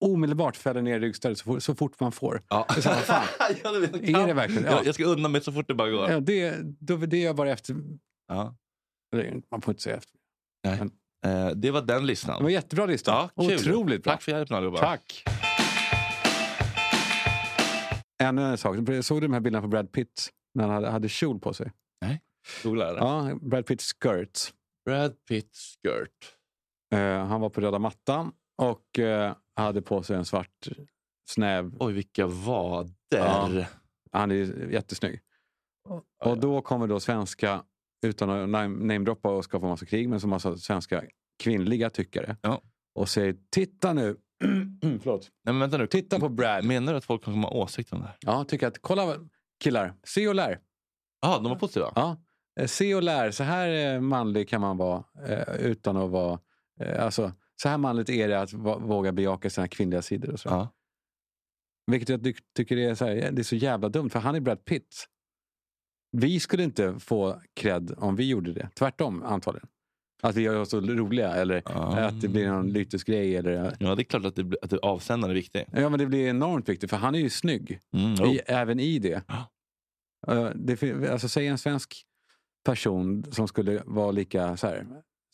omedelbart 0.01 0.57
fäller 0.57 0.83
ner 0.83 1.01
ryggstödet 1.01 1.39
så, 1.39 1.61
så 1.61 1.75
fort 1.75 2.01
man 2.01 2.12
får. 2.12 2.43
Ja. 2.49 2.66
Det 2.68 2.77
är 2.77 2.81
så 2.81 2.89
här, 2.89 3.01
fan. 3.01 3.25
ja, 3.64 3.70
det. 3.73 4.12
Är 4.12 4.27
det 4.27 4.35
verkligen? 4.35 4.64
Ja. 4.64 4.70
Jag, 4.70 4.87
jag 4.87 4.95
ska 4.95 5.05
unna 5.05 5.29
mig 5.29 5.41
så 5.41 5.53
fort 5.53 5.68
det 5.68 5.75
bara 5.75 5.91
går. 5.91 6.11
Ja, 6.11 6.20
det, 6.20 6.57
då, 6.62 6.97
det 6.97 7.18
gör 7.18 7.27
jag 7.27 7.37
bara 7.37 7.51
efter. 7.51 7.77
Man 9.51 9.61
får 9.63 9.73
inte 9.73 9.83
säga 9.83 9.97
efter. 9.97 10.19
Eh, 11.27 11.49
det 11.51 11.71
var 11.71 11.81
den 11.83 12.01
Det 12.01 12.07
listan. 12.07 12.43
var 12.43 12.49
en 12.49 12.55
jättebra 12.55 12.87
lista. 12.87 13.31
Ja, 13.37 13.45
kul. 13.49 13.55
Otroligt 13.55 14.03
bra. 14.03 14.13
Tack 14.13 14.23
för 14.23 14.33
hjälpen 14.33 14.57
allihopa. 14.57 14.79
Tack. 14.79 15.25
Ännu 18.23 18.43
en 18.43 18.59
sak. 18.59 18.77
Såg 19.03 19.21
du 19.21 19.27
de 19.27 19.33
här 19.33 19.41
bilderna 19.41 19.63
på 19.63 19.69
Brad 19.69 19.93
Pitt 19.93 20.29
när 20.55 20.65
han 20.65 20.75
hade, 20.75 20.91
hade 20.91 21.09
kjol 21.09 21.39
på 21.41 21.55
sig? 21.55 21.73
Googla 22.63 22.93
det. 22.93 22.99
Ja, 22.99 23.39
Brad 23.43 23.67
Pitt 23.67 23.83
skirt. 23.83 24.39
Brad 24.85 25.17
Pitt 25.29 25.57
skirt. 25.57 26.35
Eh, 26.95 27.27
han 27.27 27.41
var 27.41 27.51
på 27.51 27.61
röda 27.61 27.79
mattan 27.79 28.33
och 28.63 28.99
eh, 28.99 29.35
hade 29.57 29.83
på 29.83 30.03
sig 30.03 30.17
en 30.17 30.25
svart 30.25 30.69
snäv. 31.31 31.73
Oj, 31.81 31.93
vilka 31.93 32.27
vader. 32.27 32.93
Ja. 33.09 33.51
Han 34.13 34.31
är 34.31 34.71
jättesnygg. 34.71 35.21
Och 36.25 36.39
då 36.39 36.61
kommer 36.63 36.87
då 36.87 37.01
svenska, 37.01 37.65
utan 38.03 38.31
att 38.31 38.49
nam- 38.49 38.87
namedroppa 38.87 39.31
och 39.31 39.45
skapa 39.45 39.67
massa 39.67 39.87
krig, 39.87 40.09
men 40.09 40.21
som 40.21 40.33
alltså 40.33 40.57
svenska 40.57 41.03
kvinnliga 41.43 41.91
tyckare. 41.91 42.37
Ja. 42.43 42.63
Och 42.95 43.09
säger 43.09 43.37
titta 43.51 43.93
nu. 43.93 44.17
Förlåt. 45.03 45.31
Nej, 45.45 45.53
men 45.55 45.59
vänta 45.61 45.77
nu. 45.79 45.87
Titta 45.87 46.21
på 46.21 46.29
Brad. 46.29 46.65
Menar 46.65 46.93
du 46.93 46.99
att 46.99 47.05
folk 47.05 47.25
kommer 47.25 47.49
ha 47.49 47.55
åsikter 47.55 47.95
om 47.97 48.01
det 48.03 48.07
här? 48.07 48.17
Ja, 48.21 48.45
tycker 48.45 48.67
att 48.67 48.79
kolla 48.83 49.17
killar, 49.61 49.95
se 50.07 50.29
och 50.29 50.35
lär. 50.35 50.59
Ja, 51.23 51.39
de 51.39 51.45
var 51.49 51.57
positiva? 51.57 51.93
Ja. 51.95 52.17
Eh, 52.61 52.67
Se 52.67 52.95
och 52.95 53.03
lär, 53.03 53.31
så 53.31 53.45
här 53.45 53.95
eh, 53.95 54.01
manlig 54.01 54.49
kan 54.49 54.61
man 54.61 54.77
vara 54.77 55.05
eh, 55.29 55.55
utan 55.61 55.97
att 55.97 56.11
vara... 56.11 56.39
Alltså, 56.99 57.33
så 57.63 57.69
här 57.69 57.79
manligt 57.79 58.09
är 58.11 58.29
det 58.29 58.41
att 58.41 58.53
våga 58.53 59.13
bejaka 59.13 59.51
sina 59.51 59.69
kvinnliga 59.69 60.03
sidor. 60.03 60.33
Och 60.33 60.41
så. 60.41 60.49
Ja. 60.49 60.69
Vilket 61.87 62.09
jag 62.09 62.25
ty- 62.25 62.35
tycker 62.57 62.77
är 62.77 62.95
så, 62.95 63.05
här, 63.05 63.15
det 63.15 63.43
är 63.43 63.45
så 63.45 63.57
jävla 63.57 63.89
dumt, 63.89 64.11
för 64.11 64.19
han 64.21 64.35
är 64.35 64.41
Brad 64.41 64.65
Pitt. 64.65 65.09
Vi 66.13 66.41
skulle 66.41 66.63
inte 66.65 66.99
få 67.01 67.41
cred 67.55 67.95
om 67.99 68.17
vi 68.17 68.29
gjorde 68.29 68.53
det. 68.53 68.69
Tvärtom 68.75 69.23
antagligen. 69.23 69.69
Att 70.23 70.37
vi 70.37 70.43
gör 70.43 70.61
oss 70.61 70.71
så 70.71 70.81
roliga 70.81 71.35
eller 71.35 71.63
Ja. 71.67 71.99
att 71.99 72.21
det 72.21 72.29
blir 72.29 72.49
någon 72.49 72.73
lytesgrej. 72.73 73.37
Eller, 73.37 73.77
Ja, 73.81 73.95
det 73.95 74.03
är 74.03 74.05
klart 74.05 74.25
att, 74.25 74.37
det, 74.37 74.55
att 74.63 74.73
avsändaren 74.73 75.31
är 75.31 75.35
viktig. 75.35 75.65
ja, 75.73 75.89
men 75.89 75.99
det 75.99 76.07
blir 76.07 76.29
enormt 76.29 76.69
viktigt 76.69 76.91
för 76.91 76.97
han 76.97 77.15
är 77.15 77.19
ju 77.19 77.31
snygg. 77.31 77.81
Mm, 77.97 78.13
I, 78.31 78.41
även 78.47 78.81
i 78.81 78.99
det. 78.99 79.23
Ja. 79.29 79.47
Eh, 80.35 80.51
det 80.55 81.11
alltså, 81.13 81.29
säg 81.29 81.47
en 81.47 81.59
svensk 81.59 82.03
person 82.65 83.25
som 83.33 83.49
skulle 83.49 83.83
vara 83.87 84.11
lika 84.11 84.57
så 84.57 84.67
här, 84.67 84.87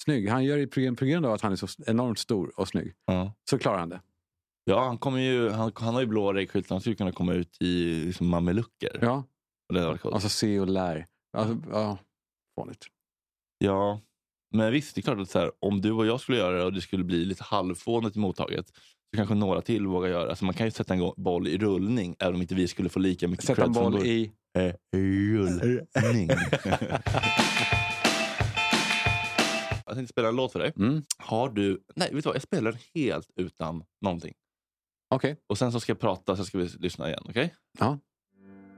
snygg. 0.05 0.29
Han 0.29 0.45
gör 0.45 0.57
det 0.57 0.67
på 0.67 0.81
grund- 0.81 0.99
på 0.99 1.05
grund 1.05 1.27
av 1.27 1.33
att 1.33 1.41
han 1.41 1.53
är 1.53 1.57
så 1.57 1.67
enormt 1.87 2.19
stor 2.19 2.53
och 2.61 2.69
snygg. 2.69 2.93
ja. 3.07 3.33
Så 3.51 3.59
klarar 3.59 3.79
han 3.79 3.89
det. 3.89 4.01
Ja, 4.65 4.85
han, 4.87 4.99
kommer 4.99 5.19
ju, 5.19 5.51
han, 5.51 5.73
han 5.75 5.95
har 5.95 6.01
ju 6.01 6.07
blå 6.07 6.33
reggskylt. 6.33 6.71
Han 6.71 6.81
skulle 6.81 6.97
kunna 6.97 7.13
komma 7.13 7.33
ut 7.35 7.57
i 7.63 7.95
liksom, 8.05 8.29
mamelucker. 8.29 8.99
Ja, 9.03 9.25
Och 9.69 9.75
det 9.75 9.81
hade 9.81 9.93
varit 9.93 10.05
alltså 10.05 10.29
se 10.29 10.61
och 10.61 10.69
lär. 10.69 11.07
Alltså, 11.33 11.59
ja, 11.71 11.99
fånigt. 12.59 12.87
Ja, 13.59 14.01
men 14.55 14.73
visst, 14.73 14.95
det 14.95 15.01
är 15.01 15.03
klart 15.03 15.19
att 15.19 15.31
så 15.31 15.39
här, 15.39 15.53
om 15.59 15.81
du 15.81 15.93
och 15.93 16.07
jag 16.07 16.21
skulle 16.21 16.39
göra 16.39 16.59
det 16.59 16.65
och 16.65 16.73
det 16.73 16.81
skulle 16.81 17.05
bli 17.05 17.25
lite 17.25 17.45
halvfånigt 17.45 18.17
i 18.17 18.19
mottaget 18.19 18.67
så 19.11 19.17
kanske 19.17 19.35
några 19.35 19.61
till 19.61 19.87
vågar 19.87 20.09
göra 20.09 20.25
det. 20.25 20.31
Alltså 20.31 20.45
man 20.45 20.55
kan 20.55 20.67
ju 20.67 20.71
sätta 20.71 20.95
en 20.95 21.13
boll 21.17 21.49
i 21.49 21.59
rullning 21.59 22.17
även 22.19 22.35
om 22.35 22.43
inte 22.43 22.55
vi 22.55 22.69
skulle 22.69 22.89
få 22.89 22.99
lika 22.99 23.29
mycket 23.29 23.47
Sätta 23.47 23.65
en 23.65 23.73
boll 23.73 23.93
början. 23.93 24.07
i... 24.07 24.33
Eh, 24.59 24.75
rullning. 24.97 26.29
jag 29.87 29.95
tänkte 29.95 30.13
spela 30.13 30.29
en 30.29 30.37
låt 30.37 30.53
för 30.53 30.59
dig. 30.59 30.73
Mm. 30.77 31.03
Har 31.19 31.49
du... 31.51 31.85
Nej, 31.97 32.15
vet 32.15 32.25
du 32.25 32.29
vad? 32.29 32.35
Jag 32.35 32.43
spelar 32.43 32.73
den 32.73 32.81
helt 32.95 33.31
utan 33.37 33.85
någonting. 34.01 34.35
Okej. 35.15 35.37
Och 35.47 35.59
sen 35.59 35.73
så 35.73 35.81
ska 35.81 35.91
jag 35.93 36.01
prata, 36.01 36.37
sen 36.37 36.45
ska 36.45 36.59
vi 36.59 36.69
lyssna 36.79 37.09
igen. 37.09 37.23
Okej? 37.29 37.55
Ja. 37.79 37.99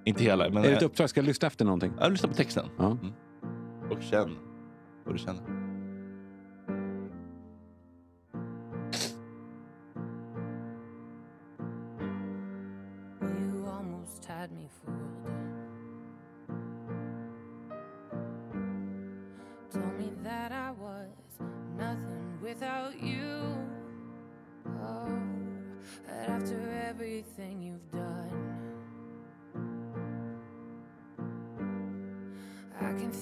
Inte 0.05 0.25
hela, 0.25 0.51
men... 0.51 0.65
Är 0.65 0.71
det 0.71 0.77
ett 0.77 0.83
uppdrag? 0.83 1.11
Ska 1.11 1.21
jag 1.21 1.27
lyssna 1.27 1.49
efter 1.49 1.65
någonting? 1.65 1.93
jag 2.01 2.13
lyssnar 2.13 2.31
på 2.31 2.37
texten. 2.37 2.67
Ja. 2.79 2.99
Och 3.91 4.03
känn 4.03 4.37
vad 5.05 5.15
du 5.15 5.19
känner. 5.19 5.70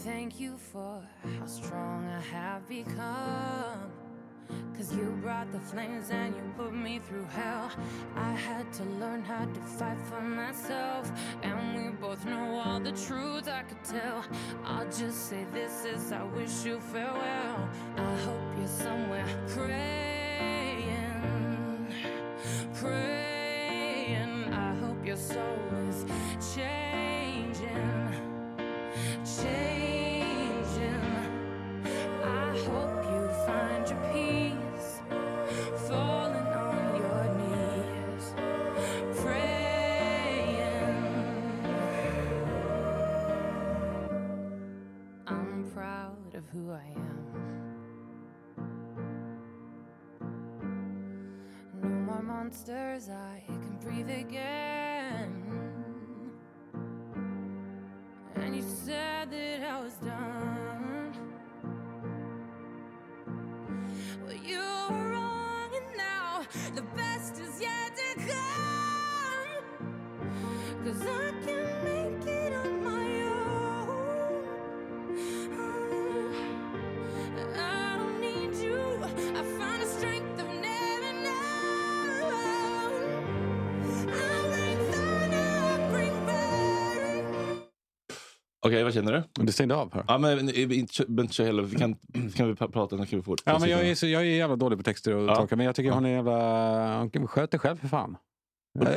Thank 0.09 0.41
you 0.41 0.57
for 0.57 1.03
how 1.39 1.47
strong 1.47 2.09
I 2.09 2.21
have 2.35 2.67
become. 2.67 3.93
Cause 4.75 4.95
you 4.95 5.19
brought 5.21 5.53
the 5.53 5.59
flames 5.59 6.09
and 6.11 6.35
you 6.35 6.43
put 6.57 6.73
me 6.73 6.99
through 6.99 7.27
hell. 7.27 7.71
I 8.17 8.33
had 8.33 8.73
to 8.75 8.85
learn 8.85 9.23
how 9.23 9.45
to 9.45 9.61
fight 9.61 9.99
for 10.09 10.23
myself. 10.23 11.13
And 11.43 11.77
we 11.77 11.91
both 11.91 12.25
know 12.25 12.59
all 12.65 12.81
the 12.81 12.93
truth 12.93 13.49
I 13.49 13.65
could 13.65 13.85
tell. 13.85 14.25
I'll 14.65 14.87
just 14.87 15.29
say 15.29 15.45
this 15.53 15.85
as 15.85 16.11
I 16.11 16.23
wish 16.23 16.65
you 16.65 16.81
farewell. 16.81 17.69
I 17.97 18.15
hope 18.25 18.41
you're 18.57 18.67
somewhere 18.67 19.08
who 46.53 46.71
I 46.73 46.85
am. 46.97 47.27
No 51.83 51.89
more 51.89 52.23
monsters, 52.23 53.09
I 53.11 53.43
can 53.47 53.79
breathe 53.83 54.11
again. 54.11 54.48
Okej, 88.69 88.85
vad 88.85 88.95
känner 88.95 89.13
du? 89.13 89.45
Du 89.45 89.53
stängde 89.53 89.75
av 89.77 89.95
här. 89.95 90.05
Ja, 90.09 90.19
men 90.19 90.47
vi 90.47 90.79
inte 90.79 91.03
inte 91.09 91.35
köra 91.35 91.47
hela. 91.47 91.63
Vi 91.63 91.77
kan, 91.77 91.95
kan 92.37 92.47
vi 92.49 92.53
pra- 92.55 92.71
prata, 92.73 92.97
kan 92.97 93.07
vi 93.11 93.23
fort. 93.23 93.43
Ja, 93.45 93.59
men 93.59 93.71
jag, 93.71 93.89
är 93.89 93.95
så, 93.95 94.07
jag 94.07 94.23
är 94.23 94.27
jävla 94.27 94.57
dålig 94.57 94.79
på 94.79 94.83
texter 94.83 95.15
och 95.15 95.29
Ja. 95.29 95.35
tolka, 95.35 95.57
men 95.57 95.67
jag 95.67 95.75
tycker 95.75 95.91
hon 95.91 96.05
är 96.07 96.11
jävla... 96.11 96.99
Hon 96.99 97.27
sköter 97.27 97.59
själv 97.59 97.77
för 97.77 97.89
fan. 97.89 98.17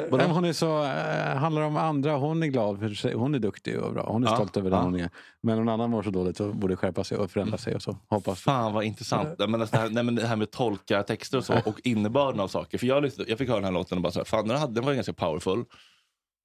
Vad- 0.10 0.22
Eh? 0.22 0.30
Hon 0.34 0.46
är 0.46 0.54
så, 0.54 0.84
eh, 0.84 1.36
handlar 1.38 1.62
om 1.62 1.78
andra, 1.78 2.16
hon 2.18 2.44
är 2.44 2.48
glad 2.48 2.80
för 2.80 2.90
sig. 2.90 3.14
Hon 3.14 3.36
är 3.36 3.40
duktig 3.40 3.80
och 3.80 3.94
bra. 3.94 4.06
Hon 4.08 4.24
är 4.24 4.28
Ja, 4.28 4.36
stolt 4.36 4.58
över 4.58 4.70
ja. 4.70 4.76
den 4.76 4.86
hon 4.86 4.96
är. 5.00 5.10
Men 5.44 5.58
någon 5.58 5.70
annan 5.70 5.90
mår 5.90 6.04
så 6.04 6.10
dåligt 6.10 6.38
så 6.38 6.54
borde 6.54 6.76
skärpa 6.76 7.04
sig 7.04 7.18
och 7.18 7.32
förändra 7.32 7.58
sig 7.58 7.76
och 7.76 7.82
så. 7.82 7.98
Hoppas. 8.10 8.42
Fan 8.42 8.74
vad 8.74 8.84
intressant. 8.84 9.30
Men 9.40 9.62
alltså 9.62 9.76
det, 9.76 9.82
här, 9.82 9.90
nej, 9.90 10.04
men 10.04 10.16
det 10.16 10.28
här 10.28 10.36
med 10.36 10.44
att 10.44 10.52
tolka 10.52 11.04
texter 11.04 11.38
och 11.38 11.46
så 11.46 11.54
och 11.66 11.80
innebörden 11.84 12.40
av 12.40 12.48
saker. 12.48 12.78
För 12.78 12.88
jag, 12.88 13.12
jag 13.28 13.38
fick 13.38 13.48
höra 13.50 13.58
den 13.58 13.66
här 13.66 13.72
låten 13.72 13.98
och 13.98 14.02
bara 14.02 14.12
så 14.12 14.20
här, 14.20 14.26
fan 14.26 14.48
den, 14.48 14.58
hade, 14.58 14.74
den 14.74 14.86
var 14.86 14.94
ganska 14.94 15.14
powerful. 15.14 15.64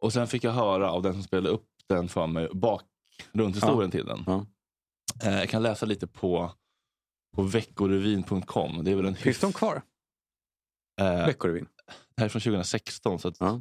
Och 0.01 0.13
sen 0.13 0.27
fick 0.27 0.45
jag 0.45 0.53
höra 0.53 0.91
av 0.91 1.03
den 1.03 1.13
som 1.13 1.23
spelade 1.23 1.49
upp 1.49 1.65
den 1.89 2.09
för 2.09 2.27
mig 2.27 2.49
bakgrundshistorien 3.33 3.91
till 3.91 4.07
den. 4.07 4.25
Ja. 4.27 4.47
Eh, 5.25 5.39
jag 5.39 5.49
kan 5.49 5.63
läsa 5.63 5.87
lite 5.87 6.07
på, 6.07 6.53
på 7.37 7.43
veckorevyn.com. 7.43 8.85
Det 8.85 8.91
är 8.91 8.95
väl 8.97 9.07
en 9.07 9.17
Finns 9.17 9.41
de 9.41 9.53
kvar? 9.53 9.83
eh, 11.01 11.27
Veckorevyn? 11.27 11.69
Det 11.87 12.23
här 12.23 12.25
är 12.25 12.29
från 12.29 12.41
2016. 12.43 13.19
Så 13.19 13.29
att, 13.29 13.37
Ja. 13.41 13.61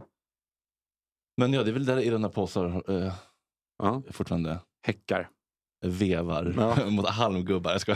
Men 1.37 1.53
ja, 1.53 1.63
det 1.63 1.69
är 1.69 1.73
väl 1.73 1.85
där 1.85 1.97
Irena 1.99 2.29
Påsar 2.29 2.91
eh, 2.91 3.13
Ja. 3.77 4.03
fortfarande 4.11 4.59
Häckar. 4.87 5.29
vevar 5.85 6.53
Ja. 6.57 6.89
mot 6.89 7.09
halmgubbar. 7.09 7.71
Jag 7.71 7.81
ska... 7.81 7.95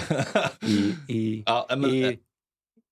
I, 0.61 0.95
i, 1.07 1.43
ja, 1.45 1.67
men, 1.69 1.85
eh, 1.85 1.91
i, 1.95 2.19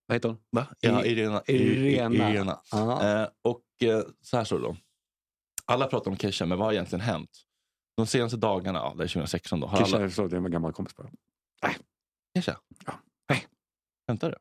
vad 0.05 0.15
heter 0.15 0.29
hon? 0.29 0.37
Va? 0.51 0.67
Ja, 0.79 1.05
Irena. 1.05 1.41
Irena. 1.47 2.29
Irena. 2.31 2.61
Ja. 2.71 3.21
Eh, 3.21 3.27
och 3.41 3.63
eh, 3.83 4.01
så 4.21 4.37
här 4.37 4.43
står 4.43 4.59
det 4.59 4.65
då. 4.65 4.77
Alla 5.65 5.87
pratar 5.87 6.11
om 6.11 6.17
Kesha, 6.17 6.45
men 6.45 6.57
vad 6.57 6.67
har 6.67 6.73
egentligen 6.73 7.01
hänt? 7.01 7.29
De 7.97 8.07
senaste 8.07 8.37
dagarna, 8.37 8.79
ja, 8.79 8.93
det 8.97 9.03
är 9.03 9.07
2016 9.07 9.59
då, 9.59 9.67
har 9.67 9.77
Kisha, 9.77 9.97
alla... 9.97 10.07
det 10.27 10.35
är 10.35 10.45
en 10.45 10.51
gammal 10.51 10.73
kompis 10.73 10.95
bara. 10.95 11.09
Kesha? 12.35 12.57
Ja. 12.85 12.93
Skämtar 14.07 14.29
du? 14.29 14.35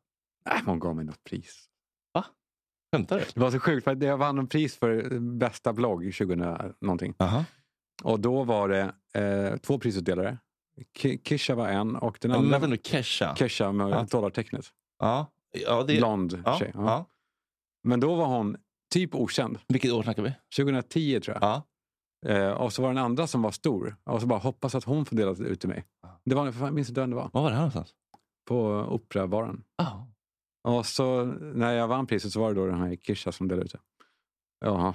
Nej, 0.46 0.62
hon 0.66 0.78
gav 0.78 0.96
mig 0.96 1.04
något 1.04 1.24
pris. 1.24 1.68
Skämtar 2.92 3.18
du? 3.18 3.24
Det 3.34 3.40
var 3.40 3.50
så 3.50 3.58
sjukt, 3.60 3.84
för 3.84 4.04
jag 4.04 4.16
vann 4.16 4.38
en 4.38 4.46
pris 4.46 4.76
för 4.76 5.18
bästa 5.18 5.72
blogg 5.72 5.98
2000 6.18 6.74
någonting. 6.80 7.14
Aha. 7.18 7.44
Och 8.02 8.20
då 8.20 8.44
var 8.44 8.68
det 8.68 8.94
eh, 9.20 9.56
två 9.56 9.78
prisutdelare. 9.78 10.38
Ki- 10.98 11.22
Kisha 11.24 11.54
var 11.54 11.68
en 11.68 11.96
och 11.96 12.18
den 12.20 12.30
Men 12.30 12.54
andra... 12.54 12.68
nu, 12.68 12.76
Kesha? 12.82 13.36
Kesha 13.36 13.72
med 13.72 13.88
Ja. 13.90 14.06
dollartecknet. 14.10 14.66
Ja. 14.98 15.26
ja, 15.52 15.82
det... 15.82 15.96
Blond 15.96 16.42
ja, 16.44 16.58
tjej. 16.58 16.70
Ja. 16.74 16.80
ja. 16.84 17.06
Men 17.82 18.00
då 18.00 18.14
var 18.14 18.26
hon 18.26 18.56
typ 18.92 19.14
okänd. 19.14 19.58
Vilket 19.68 19.92
år 19.92 20.02
snackar 20.02 20.22
vi? 20.22 20.32
2010 20.56 21.20
tror 21.20 21.34
jag. 21.36 21.42
Ja. 21.42 21.62
Eh, 22.28 22.50
och 22.50 22.72
så 22.72 22.82
var 22.82 22.88
den 22.88 22.98
andra 22.98 23.26
som 23.26 23.42
var 23.42 23.50
stor. 23.50 23.96
Och 24.04 24.20
så 24.20 24.26
bara 24.26 24.38
hoppas 24.38 24.74
att 24.74 24.84
hon 24.84 25.04
får 25.04 25.16
dela 25.16 25.30
ut 25.30 25.60
till 25.60 25.68
mig. 25.68 25.84
Det 26.24 26.34
var, 26.34 26.44
för 26.44 26.52
fan, 26.52 26.66
jag 26.66 26.74
minns 26.74 26.88
inte 26.88 27.00
vem 27.00 27.10
det 27.10 27.16
var. 27.16 27.30
Var 27.32 27.42
var 27.42 27.50
det 27.50 27.56
här 27.56 27.62
någonstans? 27.62 27.94
På 28.48 28.66
Operabaren. 28.90 29.64
Ja. 29.76 30.08
Och 30.68 30.86
så 30.86 31.24
när 31.24 31.72
jag 31.72 31.88
vann 31.88 32.06
priset 32.06 32.32
så 32.32 32.40
var 32.40 32.54
det 32.54 32.60
då 32.60 32.66
den 32.66 32.80
här 32.80 32.96
Kisha 32.96 33.32
som 33.32 33.48
delade 33.48 33.64
ut 33.64 33.72
det. 33.72 33.78
Jaha, 34.60 34.94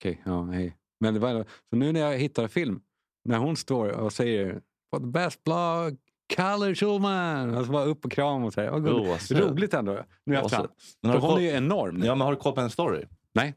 okej, 0.00 0.22
ja, 0.24 0.42
hej. 0.42 0.76
Men 1.00 1.14
det 1.14 1.20
var, 1.20 1.44
så 1.70 1.76
nu 1.76 1.92
när 1.92 2.00
jag 2.00 2.18
hittar 2.18 2.48
film, 2.48 2.80
när 3.24 3.38
hon 3.38 3.56
står 3.56 3.88
och 3.88 4.12
säger 4.12 4.60
For 4.90 5.00
the 5.00 5.06
best 5.06 5.44
blog, 5.44 5.98
Kalle 6.26 6.74
Schulman! 6.74 7.56
Och 7.56 7.66
så 7.66 7.72
bara 7.72 7.84
upp 7.84 8.04
och 8.04 8.12
kram 8.12 8.44
och 8.44 8.52
så 8.52 8.60
här. 8.60 8.78
Gåshud. 8.78 9.38
Roligt 9.38 9.74
ändå. 9.74 9.92
Nu. 9.92 10.04
Men 10.24 10.42
har 10.42 10.48
För 10.48 11.12
du 11.12 11.18
hon 11.18 11.38
är 11.38 11.42
ju 11.42 11.50
enorm. 11.50 12.02
Ja, 12.04 12.14
men 12.14 12.20
har 12.20 12.32
du 12.32 12.36
koll 12.36 12.52
på 12.52 12.60
en 12.60 12.70
story? 12.70 13.04
Nej. 13.34 13.54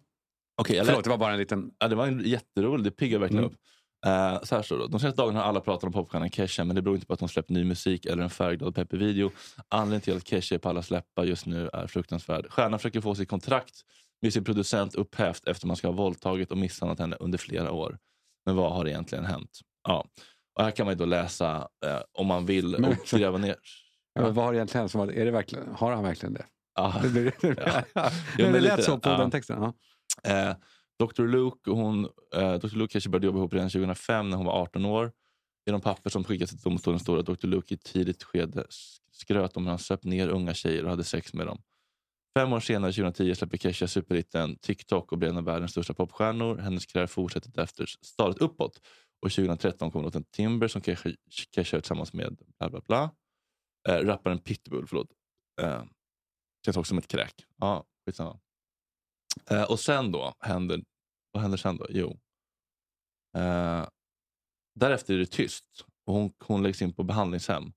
Jag 0.57 0.69
lä- 0.69 0.83
Förlåt, 0.85 1.03
det 1.03 1.09
var 1.09 1.17
bara 1.17 1.31
en 1.33 1.37
liten... 1.39 1.71
Ja, 1.79 1.87
det 1.87 1.95
var 1.95 2.07
en 2.07 2.19
jätterolig, 2.25 2.83
det 2.83 2.91
piggar 2.91 3.19
verkligen 3.19 3.43
Mm. 3.43 3.51
upp. 3.53 3.59
Eh, 4.05 4.43
så 4.43 4.55
här 4.55 4.61
står 4.63 4.77
det. 4.77 4.87
De 4.87 4.99
senaste 4.99 5.21
dagarna 5.21 5.39
har 5.39 5.45
alla 5.49 5.59
pratat 5.61 5.83
om 5.83 5.91
popstjärnan 5.91 6.29
Kesha 6.29 6.63
men 6.63 6.75
det 6.75 6.81
beror 6.81 6.95
inte 6.95 7.07
på 7.07 7.13
att 7.13 7.19
hon 7.19 7.29
släppt 7.29 7.49
ny 7.49 7.63
musik 7.63 8.05
eller 8.05 8.23
en 8.23 8.29
färgglad 8.29 8.75
peppig 8.75 8.97
video. 8.99 9.31
Anledningen 9.69 10.01
till 10.01 10.17
att 10.17 10.27
Kesha 10.27 10.55
är 10.55 10.59
på 10.59 10.69
alla 10.69 10.81
släppar 10.81 11.23
just 11.23 11.45
nu 11.45 11.69
är 11.73 11.87
fruktansvärd. 11.87 12.47
Stjärnan 12.51 12.79
försöker 12.79 13.01
få 13.01 13.15
sitt 13.15 13.29
kontrakt 13.29 13.75
med 14.21 14.33
sin 14.33 14.43
producent 14.43 14.95
upphävt 14.95 15.47
efter 15.47 15.67
man 15.67 15.75
ska 15.75 15.87
ha 15.87 15.93
våldtagit 15.93 16.51
och 16.51 16.57
misshandlat 16.57 16.99
henne 16.99 17.15
under 17.19 17.37
flera 17.37 17.71
år. 17.71 17.97
Men 18.45 18.55
vad 18.55 18.71
har 18.73 18.87
egentligen 18.87 19.25
hänt? 19.25 19.59
Ja. 19.87 20.05
Och 20.57 20.63
här 20.63 20.71
kan 20.71 20.85
man 20.85 20.93
ju 20.93 20.97
då 20.97 21.05
läsa 21.05 21.55
eh, 21.85 21.99
om 22.13 22.27
man 22.27 22.45
vill 22.45 22.75
Men- 22.79 22.85
och 22.91 22.97
gräva 23.19 23.37
ner. 23.37 23.55
Ja. 24.13 24.29
Vad 24.29 24.45
har 24.45 24.53
egentligen 24.53 24.81
hänt? 24.81 24.91
Som 24.91 25.01
att- 25.01 25.09
Är 25.09 25.25
det 25.25 25.31
verkligen, 25.31 25.67
har 25.75 25.91
han 25.91 26.03
verkligen 26.03 26.33
det? 26.33 26.45
Ja. 26.75 26.93
Det, 27.03 27.09
blir, 27.09 27.33
Ja. 27.41 27.83
ja. 27.93 28.09
Jo, 28.37 28.45
det 28.45 28.51
men 28.51 28.63
lät 28.63 28.71
lite, 28.77 28.83
så 28.83 28.97
på 28.99 29.09
ja. 29.09 29.17
den 29.17 29.31
texten. 29.31 29.61
Ja. 29.61 29.73
Eh, 30.23 30.53
Dr. 30.99 31.23
Luke, 31.23 31.69
och 31.69 31.77
hon, 31.77 32.09
eh, 32.35 32.53
Dr. 32.53 32.75
Luke 32.75 32.91
kanske 32.91 33.09
började 33.09 33.25
jobba 33.25 33.39
ihop 33.39 33.53
redan 33.53 33.69
2005 33.69 34.29
när 34.29 34.37
hon 34.37 34.45
var 34.45 34.61
18 34.61 34.85
år. 34.85 35.11
I 35.67 35.71
de 35.71 35.81
papper 35.81 36.09
som 36.09 36.23
skickades 36.23 36.49
till 36.49 36.59
domstolen 36.59 36.99
står 36.99 37.15
det 37.15 37.19
att 37.19 37.39
Dr. 37.39 37.47
Luke 37.47 37.73
i 37.73 37.75
ett 37.75 37.83
tidigt 37.83 38.23
skede 38.23 38.65
skröt 39.11 39.57
om 39.57 39.63
hur 39.63 39.69
han 39.69 39.79
söp 39.79 40.03
ner 40.03 40.27
unga 40.27 40.53
tjejer 40.53 40.83
och 40.83 40.89
hade 40.89 41.03
sex 41.03 41.33
med 41.33 41.47
dem. 41.47 41.61
Fem 42.37 42.53
år 42.53 42.59
senare, 42.59 42.91
2010, 42.91 43.35
släpper 43.35 43.57
Kesha 43.57 43.87
superhitten 43.87 44.57
TikTok 44.57 45.11
och 45.11 45.17
blir 45.17 45.29
en 45.29 45.37
av 45.37 45.43
världens 45.43 45.71
största 45.71 45.93
popstjärnor. 45.93 46.57
Hennes 46.57 46.85
karriär 46.85 47.07
fortsätter 47.07 47.51
därefter 47.51 47.85
stadigt 48.01 48.41
uppåt. 48.41 48.81
Och 49.21 49.31
2013 49.31 49.91
kommer 49.91 50.03
låten 50.03 50.23
Timber 50.23 50.67
som 50.67 50.81
Kesha, 50.81 51.09
Kesha 51.55 51.77
gör 51.77 51.81
tillsammans 51.81 52.13
med 52.13 52.37
bla 52.59 52.69
bla 52.69 52.81
bla. 52.87 53.11
Eh, 53.89 54.05
rapparen 54.05 54.39
Pitbull, 54.39 54.87
förlåt. 54.87 55.07
Eh, 55.61 55.83
känns 56.65 56.77
också 56.77 56.89
som 56.89 56.97
ett 56.97 57.07
kräk. 57.07 57.45
Ja, 57.57 57.85
skitsamma. 58.05 58.39
Eh, 59.49 59.63
och 59.63 59.79
sen 59.79 60.11
då, 60.11 60.33
händer, 60.39 60.83
vad 61.31 61.41
händer 61.41 61.57
sen 61.57 61.77
då? 61.77 61.87
Jo. 61.89 62.19
Eh, 63.37 63.87
därefter 64.75 65.13
är 65.13 65.17
det 65.17 65.25
tyst 65.25 65.85
och 66.05 66.13
hon, 66.13 66.33
hon 66.39 66.63
läggs 66.63 66.81
in 66.81 66.93
på 66.93 67.03
behandlingshem. 67.03 67.73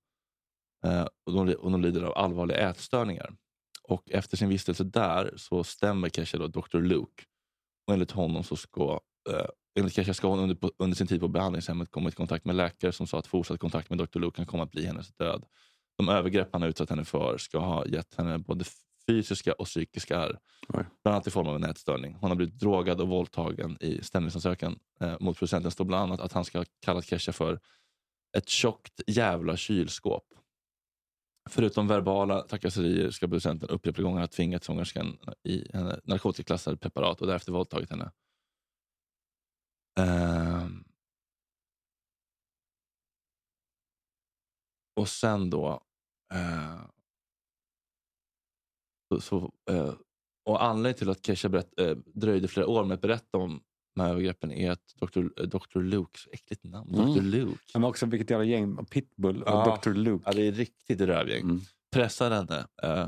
Eh, 0.85 1.07
och, 1.25 1.45
de, 1.45 1.53
och 1.55 1.71
de 1.71 1.81
lider 1.81 2.01
av 2.03 2.17
allvarliga 2.17 2.69
ätstörningar. 2.69 3.35
Och 3.83 4.11
efter 4.11 4.37
sin 4.37 4.49
vistelse 4.49 4.83
där 4.83 5.33
så 5.37 5.63
stämmer 5.63 6.09
Kesha 6.09 6.37
då 6.37 6.47
Dr. 6.47 6.77
Luke. 6.77 7.23
Och 7.87 7.93
enligt 7.93 8.11
honom 8.11 8.43
så 8.43 8.55
ska 8.55 8.99
eh, 9.29 9.45
enligt 9.79 9.93
Kesha 9.93 10.13
ska 10.13 10.27
hon 10.27 10.39
under, 10.39 10.57
under 10.77 10.95
sin 10.95 11.07
tid 11.07 11.19
på 11.19 11.27
behandlingshemmet 11.27 11.91
komma 11.91 12.09
i 12.09 12.11
kontakt 12.11 12.45
med 12.45 12.55
läkare 12.55 12.91
som 12.91 13.07
sa 13.07 13.19
att 13.19 13.27
fortsatt 13.27 13.59
kontakt 13.59 13.89
med 13.89 13.99
Dr. 13.99 14.19
Luke 14.19 14.35
kan 14.35 14.45
komma 14.45 14.63
att 14.63 14.71
bli 14.71 14.85
hennes 14.85 15.13
död. 15.13 15.45
De 15.97 16.09
övergrepp 16.09 16.49
han 16.51 16.61
har 16.61 16.69
utsatt 16.69 16.89
henne 16.89 17.05
för 17.05 17.37
ska 17.37 17.59
ha 17.59 17.85
gett 17.85 18.15
henne 18.15 18.37
både 18.37 18.65
fysiska 19.09 19.53
och 19.53 19.65
psykiska. 19.65 20.27
Oj. 20.69 20.85
Bland 21.03 21.15
annat 21.15 21.27
i 21.27 21.31
form 21.31 21.47
av 21.47 21.55
en 21.55 21.63
ätstörning. 21.63 22.13
Hon 22.13 22.29
har 22.29 22.35
blivit 22.35 22.59
drogad 22.59 23.01
och 23.01 23.07
våldtagen 23.07 23.77
i 23.79 24.03
stämningsansökan 24.03 24.79
eh, 24.99 25.15
mot 25.19 25.37
producenten. 25.37 25.71
står 25.71 25.85
bland 25.85 26.03
annat 26.03 26.19
att 26.19 26.33
han 26.33 26.45
ska 26.45 26.57
ha 26.57 26.65
kallat 26.85 27.05
Kesha 27.05 27.33
för 27.33 27.59
ett 28.37 28.49
tjockt 28.49 29.01
jävla 29.07 29.57
kylskåp. 29.57 30.23
Förutom 31.49 31.87
verbala 31.87 32.41
trakasserier 32.41 33.11
ska 33.11 33.27
producenten 33.27 33.69
upprepade 33.69 34.03
gånger 34.03 34.19
ha 34.19 34.27
tvingat 34.27 34.63
sångerskan 34.63 35.17
i 35.43 35.71
henne 35.73 35.99
narkotikaklassade 36.03 36.77
preparat 36.77 37.21
och 37.21 37.27
därefter 37.27 37.51
våldtagit 37.51 37.89
henne. 37.89 38.11
Ehm. 39.99 40.83
Och 44.95 45.09
sen 45.09 45.49
då... 45.49 45.83
Eh, 46.33 46.98
så, 49.09 49.21
så, 49.21 49.53
eh, 49.69 49.93
och 50.45 50.63
anledningen 50.63 50.97
till 50.97 51.09
att 51.09 51.25
Kesha 51.25 51.49
berätt, 51.49 51.79
eh, 51.79 51.95
dröjde 52.05 52.47
flera 52.47 52.67
år 52.67 52.85
med 52.85 52.95
att 52.95 53.01
berätta 53.01 53.37
om 53.37 53.63
de 53.95 54.01
här 54.01 54.09
övergreppen 54.09 54.51
är 54.51 54.71
att 54.71 54.93
Dr. 54.95 55.19
eh, 55.19 55.43
Dr. 55.47 55.79
Luke, 55.79 56.19
så 56.19 56.29
äckligt 56.29 56.63
namn, 56.63 56.95
Mm. 56.95 57.13
Dr. 57.13 57.21
Luke. 57.21 57.59
Men 57.73 57.83
också 57.83 58.05
vilket 58.05 58.29
jävla 58.29 58.45
gäng. 58.45 58.85
Pitbull 58.85 59.43
och 59.43 59.49
Ja. 59.49 59.79
Dr. 59.83 59.89
Luke. 59.93 60.23
Ja, 60.25 60.31
det 60.33 60.41
är 60.47 60.51
riktigt 60.51 61.01
rövgäng. 61.01 61.41
Mm. 61.41 61.61
Pressar 61.91 62.31
henne. 62.31 62.67
Uh, 62.83 63.07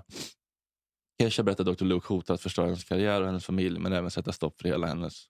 Kesha 1.21 1.43
berättar 1.43 1.69
att 1.71 1.77
Dr. 1.77 1.85
Luke 1.85 2.07
hotar 2.07 2.33
att 2.33 2.41
förstöra 2.41 2.65
hennes 2.65 2.83
karriär 2.83 3.21
och 3.21 3.27
hennes 3.27 3.45
familj 3.45 3.79
men 3.79 3.93
även 3.93 4.11
sätta 4.11 4.31
stopp 4.31 4.61
för 4.61 4.69
hela 4.69 4.87
hennes... 4.87 5.25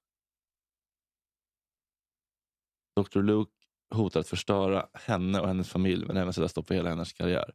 Dr. 2.96 3.22
Luke 3.22 3.52
hotar 3.96 4.20
att 4.20 4.28
förstöra 4.28 4.88
henne 4.94 5.40
och 5.40 5.48
hennes 5.48 5.70
familj 5.70 6.06
men 6.06 6.18
även 6.18 6.34
sätta 6.34 6.48
stopp 6.48 6.68
för 6.68 6.76
hela 6.76 6.90
hennes 6.90 7.14
karriär. 7.14 7.54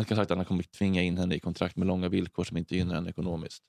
Han 0.00 0.04
ska 0.04 0.14
ha 0.14 0.22
sagt 0.22 0.30
att 0.30 0.36
han 0.36 0.44
kommer 0.44 0.62
tvinga 0.62 1.02
in 1.02 1.18
henne 1.18 1.34
i 1.34 1.40
kontrakt 1.40 1.76
med 1.76 1.86
långa 1.86 2.08
villkor 2.08 2.44
som 2.44 2.56
inte 2.56 2.76
gynnar 2.76 2.94
henne 2.94 3.10
ekonomiskt. 3.10 3.64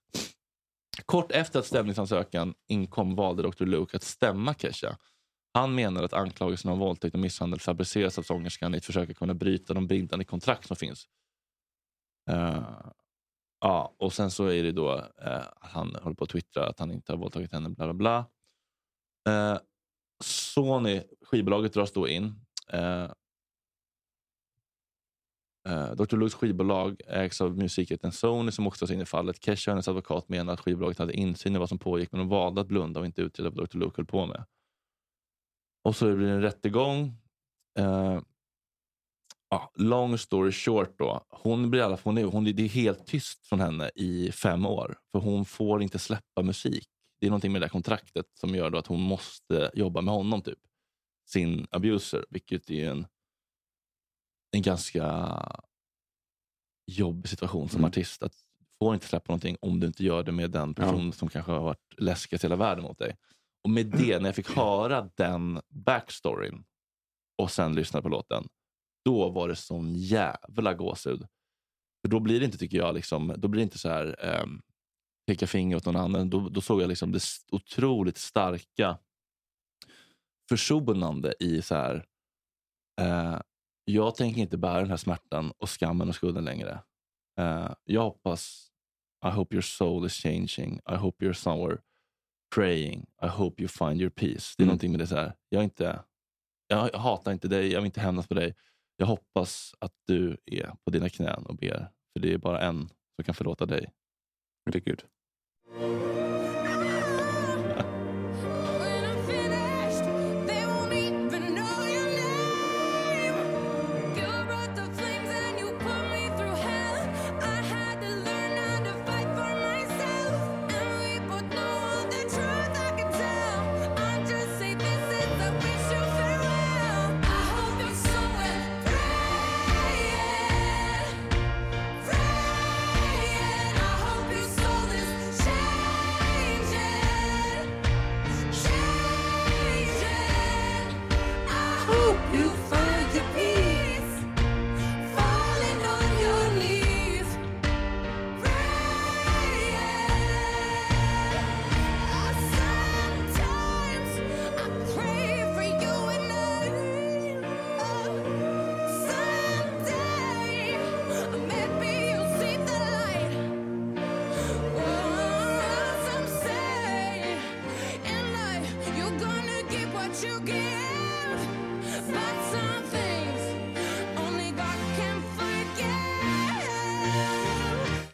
Kort 1.06 1.32
efter 1.32 1.60
att 1.60 1.66
stämningsansökan 1.66 2.54
inkom 2.68 3.16
valde 3.16 3.44
Dr. 3.44 3.66
Luke 3.66 3.98
att 3.98 4.04
stämma 4.04 4.54
Kesha. 4.54 4.98
Han 5.54 5.76
menar 5.76 6.04
att 6.04 6.14
anklagelserna 6.14 6.74
om 6.74 6.80
våldtäkt 6.80 7.14
och 7.14 7.20
misshandel 7.20 7.60
fabriceras 7.60 8.18
av 8.18 8.24
sångerskan 8.24 8.74
i 8.74 8.78
ett 8.78 8.86
försök 8.86 9.10
att 9.10 9.18
kunna 9.18 9.34
bryta 9.34 9.74
de 9.74 9.88
bindande 9.88 10.26
kontrakt 10.26 10.68
som 10.68 10.76
finns. 10.76 11.08
Uh, 12.32 12.92
ja, 13.60 13.96
och 13.98 14.14
sen 14.14 14.32
så 14.32 14.46
är 14.46 14.64
det 14.64 14.72
då 14.72 14.96
uh, 14.96 15.44
han 15.62 15.96
håller 16.02 16.16
på 16.16 16.24
att 16.24 16.30
twittra 16.30 16.68
att 16.68 16.80
han 16.80 16.92
inte 16.92 17.12
har 17.12 17.18
våldtagit 17.18 17.52
henne, 17.52 17.70
bla 17.70 17.94
bla 17.94 17.94
bla. 17.94 18.26
Uh, 19.30 19.60
Sony, 20.24 21.04
skivbolaget, 21.22 21.74
dras 21.74 21.92
då 21.92 22.08
in. 22.08 22.36
Eh, 25.70 25.92
Dr. 25.92 26.18
Lukes 26.18 26.34
skivbolag 26.34 27.02
ägs 27.08 27.42
av 27.42 27.58
musikjätten 27.58 28.12
Sony 28.12 28.52
som 28.52 28.68
också 28.68 28.86
dras 28.86 28.94
in 28.94 29.02
i 29.02 29.06
fallet. 29.06 29.44
Kesha 29.44 29.72
och 29.72 29.74
hennes 29.74 29.88
advokat 29.88 30.30
menar 30.30 30.54
att 30.54 30.60
skivbolaget 30.60 31.00
hade 31.00 31.14
insyn 31.14 31.56
i 31.56 31.60
vad 31.60 31.70
som 31.70 31.80
pågick 31.80 32.12
men 32.12 32.20
de 32.20 32.30
valde 32.30 32.62
att 32.62 32.68
blunda 32.68 33.00
och 33.00 33.06
inte 33.06 33.22
utreda 33.22 33.50
vad 33.50 33.70
Dr. 33.70 33.78
Luke 33.78 33.94
höll 33.98 34.06
på 34.06 34.26
med. 34.26 34.46
Och 35.84 35.96
så 35.96 36.16
blir 36.16 36.28
det 36.28 36.34
en 36.34 36.42
rättegång. 36.42 37.18
Uh, 37.80 38.22
ja, 39.50 39.72
long 39.76 40.18
story 40.18 40.52
short 40.52 41.00
då. 41.00 41.26
Hon 41.30 41.72
blir 41.72 41.82
alla 41.82 41.98
hon 42.04 42.18
är, 42.18 42.24
hon, 42.24 42.44
det 42.44 42.64
är 42.64 42.68
helt 42.68 43.08
tyst 43.08 43.46
från 43.46 43.60
henne 43.60 43.92
i 43.96 44.32
fem 44.32 44.66
år. 44.66 44.98
För 45.12 45.20
hon 45.20 45.46
får 45.46 45.84
inte 45.84 46.00
släppa 46.00 46.42
musik. 46.42 46.88
Det 47.20 47.26
är 47.26 47.30
någonting 47.30 47.52
med 47.52 47.62
det 47.62 47.66
där 47.66 47.70
kontraktet 47.70 48.26
som 48.34 48.56
gör 48.56 48.70
då 48.70 48.78
att 48.78 48.88
hon 48.88 49.02
måste 49.02 49.72
jobba 49.74 50.02
med 50.02 50.14
honom. 50.14 50.42
typ. 50.42 50.60
Sin 51.30 51.68
abuser. 51.72 52.26
Vilket 52.30 52.70
är 52.70 52.90
en, 52.90 53.08
en 54.52 54.62
ganska 54.62 55.06
jobbig 56.92 57.30
situation 57.30 57.70
som 57.70 57.78
Mm. 57.80 57.88
artist. 57.90 58.24
Att 58.24 58.32
du 58.60 58.66
får 58.80 58.94
inte 58.94 59.06
släppa 59.08 59.32
någonting 59.32 59.58
om 59.62 59.80
du 59.80 59.88
inte 59.88 60.04
gör 60.04 60.24
det 60.24 60.32
med 60.32 60.52
den 60.52 60.70
Ja. 60.78 60.84
person 60.84 61.14
som 61.14 61.30
kanske 61.30 61.52
har 61.52 61.60
varit 61.62 61.94
läskigast 61.98 62.44
i 62.44 62.48
hela 62.48 62.56
världen 62.56 62.84
mot 62.84 62.98
dig. 63.00 63.18
Och 63.64 63.70
med 63.70 63.86
det, 63.86 64.20
när 64.20 64.26
jag 64.26 64.36
fick 64.36 64.50
höra 64.56 65.10
den 65.16 65.62
backstoryn 65.70 66.64
och 67.42 67.52
sen 67.52 67.76
lyssna 67.76 68.02
på 68.02 68.10
låten, 68.10 68.48
då 69.06 69.30
var 69.30 69.48
det 69.48 69.56
sån 69.56 69.94
jävla 69.96 70.74
gåshud. 70.74 71.20
För 72.02 72.10
då 72.10 72.20
blir 72.20 72.40
det 72.40 72.46
inte, 72.46 72.58
tycker 72.58 72.78
jag, 72.78 72.96
liksom, 72.96 73.34
då 73.38 73.48
blir 73.48 73.60
det 73.60 73.64
inte 73.64 73.78
så 73.80 73.90
här 73.90 74.40
um, 74.44 74.62
peka 75.28 75.48
finger 75.48 75.76
åt 75.76 75.86
någon 75.86 75.96
annan. 75.96 76.30
Då, 76.30 76.50
då 76.50 76.62
såg 76.62 76.82
jag 76.82 76.88
liksom 76.90 77.12
det 77.12 77.22
otroligt 77.52 78.18
starka 78.18 78.98
försonande 80.50 81.34
i 81.40 81.62
så 81.62 81.76
här, 81.76 82.06
eh, 83.02 83.40
jag 83.86 84.16
tänker 84.16 84.42
inte 84.42 84.58
bära 84.58 84.80
den 84.80 84.90
här 84.90 84.98
smärtan 84.98 85.52
och 85.58 85.70
skammen 85.70 86.10
och 86.10 86.16
skulden 86.16 86.46
längre. 86.46 86.80
Eh, 87.40 87.72
jag 87.84 88.02
hoppas, 88.02 88.68
I 89.26 89.30
hope 89.30 89.56
your 89.56 89.62
soul 89.62 90.06
is 90.06 90.14
changing. 90.14 90.80
I 90.92 90.96
hope 90.96 91.26
you're 91.26 91.34
somewhere 91.34 91.78
praying. 92.56 93.06
I 93.24 93.28
hope 93.28 93.62
you 93.62 93.68
find 93.68 94.02
your 94.02 94.10
peace. 94.10 94.54
Det 94.58 94.62
är 94.62 94.64
Mm. 94.64 94.68
någonting 94.68 94.92
med 94.92 95.00
det 95.00 95.08
så 95.08 95.16
här. 95.16 95.34
Jag, 95.50 95.64
inte, 95.64 96.04
jag 96.68 96.90
hatar 96.94 97.32
inte 97.32 97.48
dig, 97.48 97.72
jag 97.72 97.82
vill 97.82 97.86
inte 97.86 98.02
hämnas 98.02 98.28
på 98.28 98.34
dig. 98.34 98.56
Jag 98.98 99.06
hoppas 99.06 99.76
att 99.80 99.94
du 100.08 100.38
är 100.46 100.76
på 100.86 100.92
dina 100.92 101.10
knän 101.10 101.46
och 101.46 101.56
ber. 101.56 101.92
För 102.14 102.20
det 102.20 102.34
är 102.34 102.38
bara 102.38 102.62
en 102.62 102.88
som 103.16 103.24
kan 103.26 103.36
förlåta 103.36 103.66
dig. 103.66 103.92
Det 104.72 104.88
är 104.88 106.11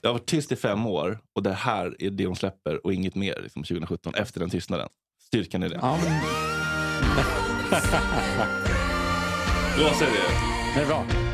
Jag 0.07 0.11
har 0.13 0.19
varit 0.19 0.29
tyst 0.29 0.51
i 0.51 0.55
fem 0.55 0.85
år 0.85 1.19
och 1.35 1.43
det 1.43 1.53
här 1.53 1.95
är 1.99 2.09
det 2.09 2.25
hon 2.25 2.35
släpper 2.35 2.85
och 2.85 2.93
inget 2.93 3.15
mer 3.15 3.39
liksom, 3.43 3.63
2017 3.63 4.13
efter 4.15 4.39
den 4.39 4.49
tystnaden. 4.49 4.89
Styrkan 5.27 5.63
i 5.63 5.69
det. 5.69 5.79
Ja, 5.81 5.99
men 6.03 6.11
Vad 9.83 9.95
säger 9.95 10.11
du? 10.11 10.17
det 10.75 10.81
är 10.81 10.85
bra. 10.85 11.26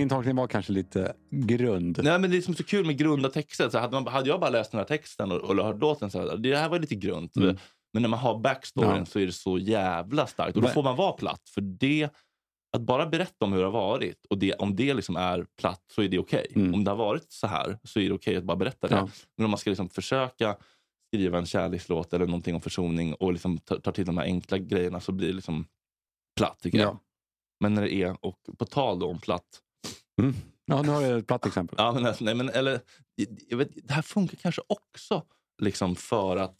Min, 0.00 0.08
tolkning 0.08 0.36
var 0.36 0.46
kanske 0.46 0.72
lite 0.72 1.12
grund. 1.30 2.00
Nej, 2.02 2.18
men 2.18 2.30
det 2.30 2.36
är 2.36 2.40
som 2.40 2.54
så 2.54 2.64
kul 2.64 2.86
med 2.86 2.98
grunda 2.98 3.30
texter. 3.30 3.70
Så 3.70 3.78
hade, 3.78 3.92
man, 3.92 4.06
hade 4.06 4.28
jag 4.28 4.40
bara 4.40 4.50
läst 4.50 4.70
den 4.70 4.78
här 4.78 4.86
texten 4.86 5.32
och, 5.32 5.38
och 5.38 5.64
hört 5.64 5.80
låten 5.80 6.10
så 6.10 6.18
här, 6.18 6.36
det 6.36 6.56
här 6.56 6.68
var 6.68 6.78
lite 6.78 6.94
grunt. 6.94 7.36
Mm. 7.36 7.56
Men 7.92 8.02
när 8.02 8.08
man 8.08 8.18
har 8.18 8.38
backstoryn 8.38 8.96
Ja. 8.96 9.04
så 9.04 9.18
är 9.18 9.26
det 9.26 9.32
så 9.32 9.58
jävla 9.58 10.26
starkt. 10.26 10.56
Och 10.56 10.62
då 10.62 10.68
får 10.68 10.82
man 10.82 10.96
vara 10.96 11.12
platt. 11.12 11.48
För 11.48 11.60
det, 11.60 12.08
att 12.76 12.82
bara 12.82 13.06
berätta 13.06 13.44
om 13.44 13.52
hur 13.52 13.60
det 13.60 13.66
har 13.66 13.72
varit 13.72 14.26
och 14.30 14.38
det, 14.38 14.54
om 14.54 14.76
det 14.76 14.94
liksom 14.94 15.16
är 15.16 15.46
platt 15.58 15.84
så 15.94 16.02
är 16.02 16.08
det 16.08 16.18
okej. 16.18 16.46
Mm. 16.54 16.74
Om 16.74 16.84
det 16.84 16.90
har 16.90 16.98
varit 16.98 17.32
så 17.32 17.46
här 17.46 17.78
så 17.84 18.00
är 18.00 18.08
det 18.08 18.14
okej 18.14 18.36
att 18.36 18.44
bara 18.44 18.56
berätta 18.56 18.88
det. 18.88 18.94
Ja. 18.94 19.08
Men 19.36 19.44
om 19.44 19.50
man 19.50 19.58
ska 19.58 19.70
liksom 19.70 19.88
försöka 19.88 20.56
skriva 21.06 21.38
en 21.38 21.46
kärlekslåt 21.46 22.12
eller 22.12 22.26
någonting 22.26 22.54
om 22.54 22.60
försoning 22.60 23.14
och 23.14 23.32
liksom 23.32 23.58
ta, 23.58 23.80
ta 23.80 23.92
till 23.92 24.06
de 24.06 24.18
här 24.18 24.24
enkla 24.24 24.58
grejerna 24.58 25.00
så 25.00 25.12
blir 25.12 25.28
det 25.28 25.34
liksom 25.34 25.66
platt 26.36 26.60
tycker 26.62 26.78
jag. 26.78 26.88
Ja. 26.88 26.98
Men 27.60 27.74
när 27.74 27.82
det 27.82 27.94
är, 27.94 28.16
och 28.20 28.38
på 28.58 28.64
tal 28.64 29.02
om 29.02 29.18
platt, 29.18 29.60
Mm. 30.24 30.34
ja, 30.64 30.82
nu 30.82 30.88
har 30.88 31.02
jag 31.02 31.18
ett 31.18 31.26
platt 31.26 31.46
exempel. 31.46 31.74
Ja, 31.78 31.92
men, 31.92 32.06
alltså, 32.06 32.24
nej, 32.24 32.34
men, 32.34 32.48
eller, 32.48 32.80
jag 33.48 33.56
vet, 33.58 33.68
det 33.88 33.94
här 33.94 34.02
funkar 34.02 34.36
kanske 34.36 34.62
också 34.66 35.22
liksom 35.62 35.96
för 35.96 36.36
att 36.36 36.56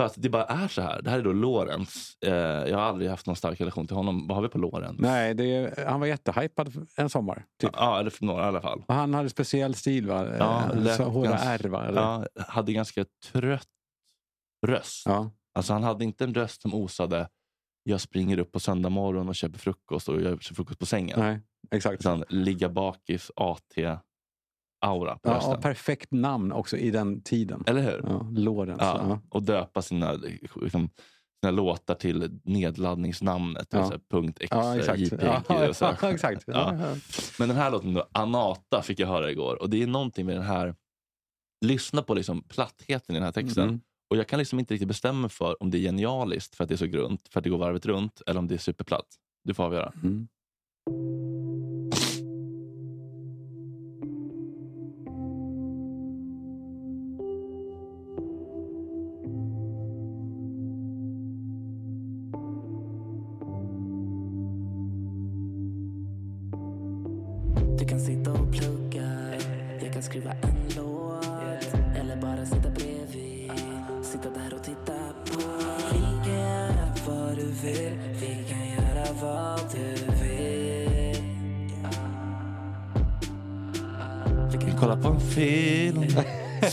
för 0.00 0.06
att 0.06 0.14
det 0.16 0.28
bara 0.28 0.44
är 0.44 0.68
så 0.68 0.82
här. 0.82 1.02
Det 1.02 1.10
här 1.10 1.18
är 1.18 1.22
då 1.22 1.32
Lorenz. 1.32 2.16
Eh, 2.26 2.32
jag 2.70 2.76
har 2.76 2.84
aldrig 2.84 3.10
haft 3.10 3.26
någon 3.26 3.36
stark 3.36 3.60
relation 3.60 3.86
till 3.86 3.96
honom. 3.96 4.26
Vad 4.28 4.36
har 4.36 4.42
vi 4.42 4.48
på 4.48 4.58
Lorenz? 4.58 5.00
Nej, 5.00 5.30
är- 5.54 5.86
han 5.86 6.00
var 6.00 6.06
jättehypad 6.06 6.86
en 6.96 7.10
sommar. 7.10 7.44
Typ. 7.60 7.70
Ja, 7.74 8.00
eller 8.00 8.10
för 8.10 8.24
några 8.24 8.44
i 8.44 8.46
alla 8.46 8.60
fall. 8.60 8.84
Och 8.88 8.94
han 8.94 9.14
hade 9.14 9.28
speciell 9.28 9.74
stil 9.74 10.06
va? 10.06 10.36
Ja, 10.38 10.72
Eh, 10.72 10.82
ganska- 10.84 11.04
ärr 11.48 11.68
va? 11.68 11.86
Eller? 11.86 12.00
Ja, 12.02 12.26
hade 12.48 12.72
ganska 12.72 13.04
trött 13.32 13.68
röst. 14.66 15.02
Ja. 15.06 15.30
Alltså, 15.54 15.72
han 15.72 15.82
hade 15.82 16.04
inte 16.04 16.24
en 16.24 16.34
röst 16.34 16.62
som 16.62 16.74
osade 16.74 17.28
jag 17.88 18.00
springer 18.00 18.38
upp 18.38 18.52
på 18.52 18.60
söndag 18.60 18.88
morgon 18.88 19.28
och 19.28 19.34
köper 19.36 19.58
frukost 19.58 20.08
och 20.08 20.22
gör 20.22 20.36
frukost 20.36 20.78
på 20.78 20.86
sängen. 20.86 21.20
Nej, 21.20 21.40
exakt. 21.70 22.00
Utan 22.00 22.24
ligga 22.28 22.68
bakis, 22.68 23.30
AT-aura 23.36 25.18
på 25.18 25.30
Ja, 25.30 25.58
perfekt 25.62 26.12
namn 26.12 26.52
också 26.52 26.76
i 26.76 26.90
den 26.90 27.22
tiden. 27.22 27.64
Eller 27.66 27.82
hur? 27.82 28.02
Ja, 28.06 28.26
Lorenz. 28.32 28.78
Ja, 28.80 29.00
Ja. 29.08 29.20
Och 29.30 29.42
döpa 29.42 29.82
sina, 29.82 30.12
liksom, 30.56 30.90
sina 31.42 31.50
låtar 31.50 31.94
till 31.94 32.40
nedladdningsnamnet. 32.44 33.68
Ja. 33.70 33.78
Ja. 33.78 33.84
Så 33.84 33.90
här, 33.90 34.00
punkt 34.10 34.38
X, 34.40 34.48
Ja, 34.50 34.76
exakt. 34.76 34.98
JPG 34.98 35.22
Ja, 35.48 35.68
och 35.68 35.76
så. 35.76 35.84
ja, 36.02 36.10
exakt. 36.10 36.44
Ja, 36.46 36.52
Ja. 36.78 36.88
ja. 36.88 36.96
Men 37.38 37.48
den 37.48 37.56
här 37.56 37.70
låten 37.70 37.94
då, 37.94 38.06
Anata 38.12 38.82
fick 38.82 39.00
jag 39.00 39.08
höra 39.08 39.30
igår. 39.30 39.62
Och 39.62 39.70
det 39.70 39.82
är 39.82 39.86
någonting 39.86 40.26
med 40.26 40.36
den 40.36 40.44
här, 40.44 40.74
lyssna 41.64 42.02
på 42.02 42.14
liksom 42.14 42.42
plattheten 42.42 43.16
i 43.16 43.18
den 43.18 43.24
här 43.24 43.32
texten. 43.32 43.68
Mm. 43.68 43.80
Och 44.08 44.16
jag 44.16 44.26
kan 44.26 44.38
liksom 44.38 44.58
inte 44.58 44.74
riktigt 44.74 44.88
bestämma 44.88 45.20
mig 45.20 45.30
för 45.30 45.62
om 45.62 45.70
det 45.70 45.78
är 45.78 45.80
genialiskt 45.80 46.54
för 46.54 46.64
att 46.64 46.68
det 46.68 46.74
är 46.74 46.76
så 46.76 46.86
grunt, 46.86 47.28
för 47.28 47.40
att 47.40 47.44
det 47.44 47.50
går 47.50 47.58
varvet 47.58 47.86
runt, 47.86 48.22
eller 48.26 48.38
om 48.38 48.48
det 48.48 48.54
är 48.54 48.58
superplatt. 48.58 49.06
Du 49.44 49.54
får 49.54 49.64
avgöra. 49.64 49.92
Mm. 50.02 50.28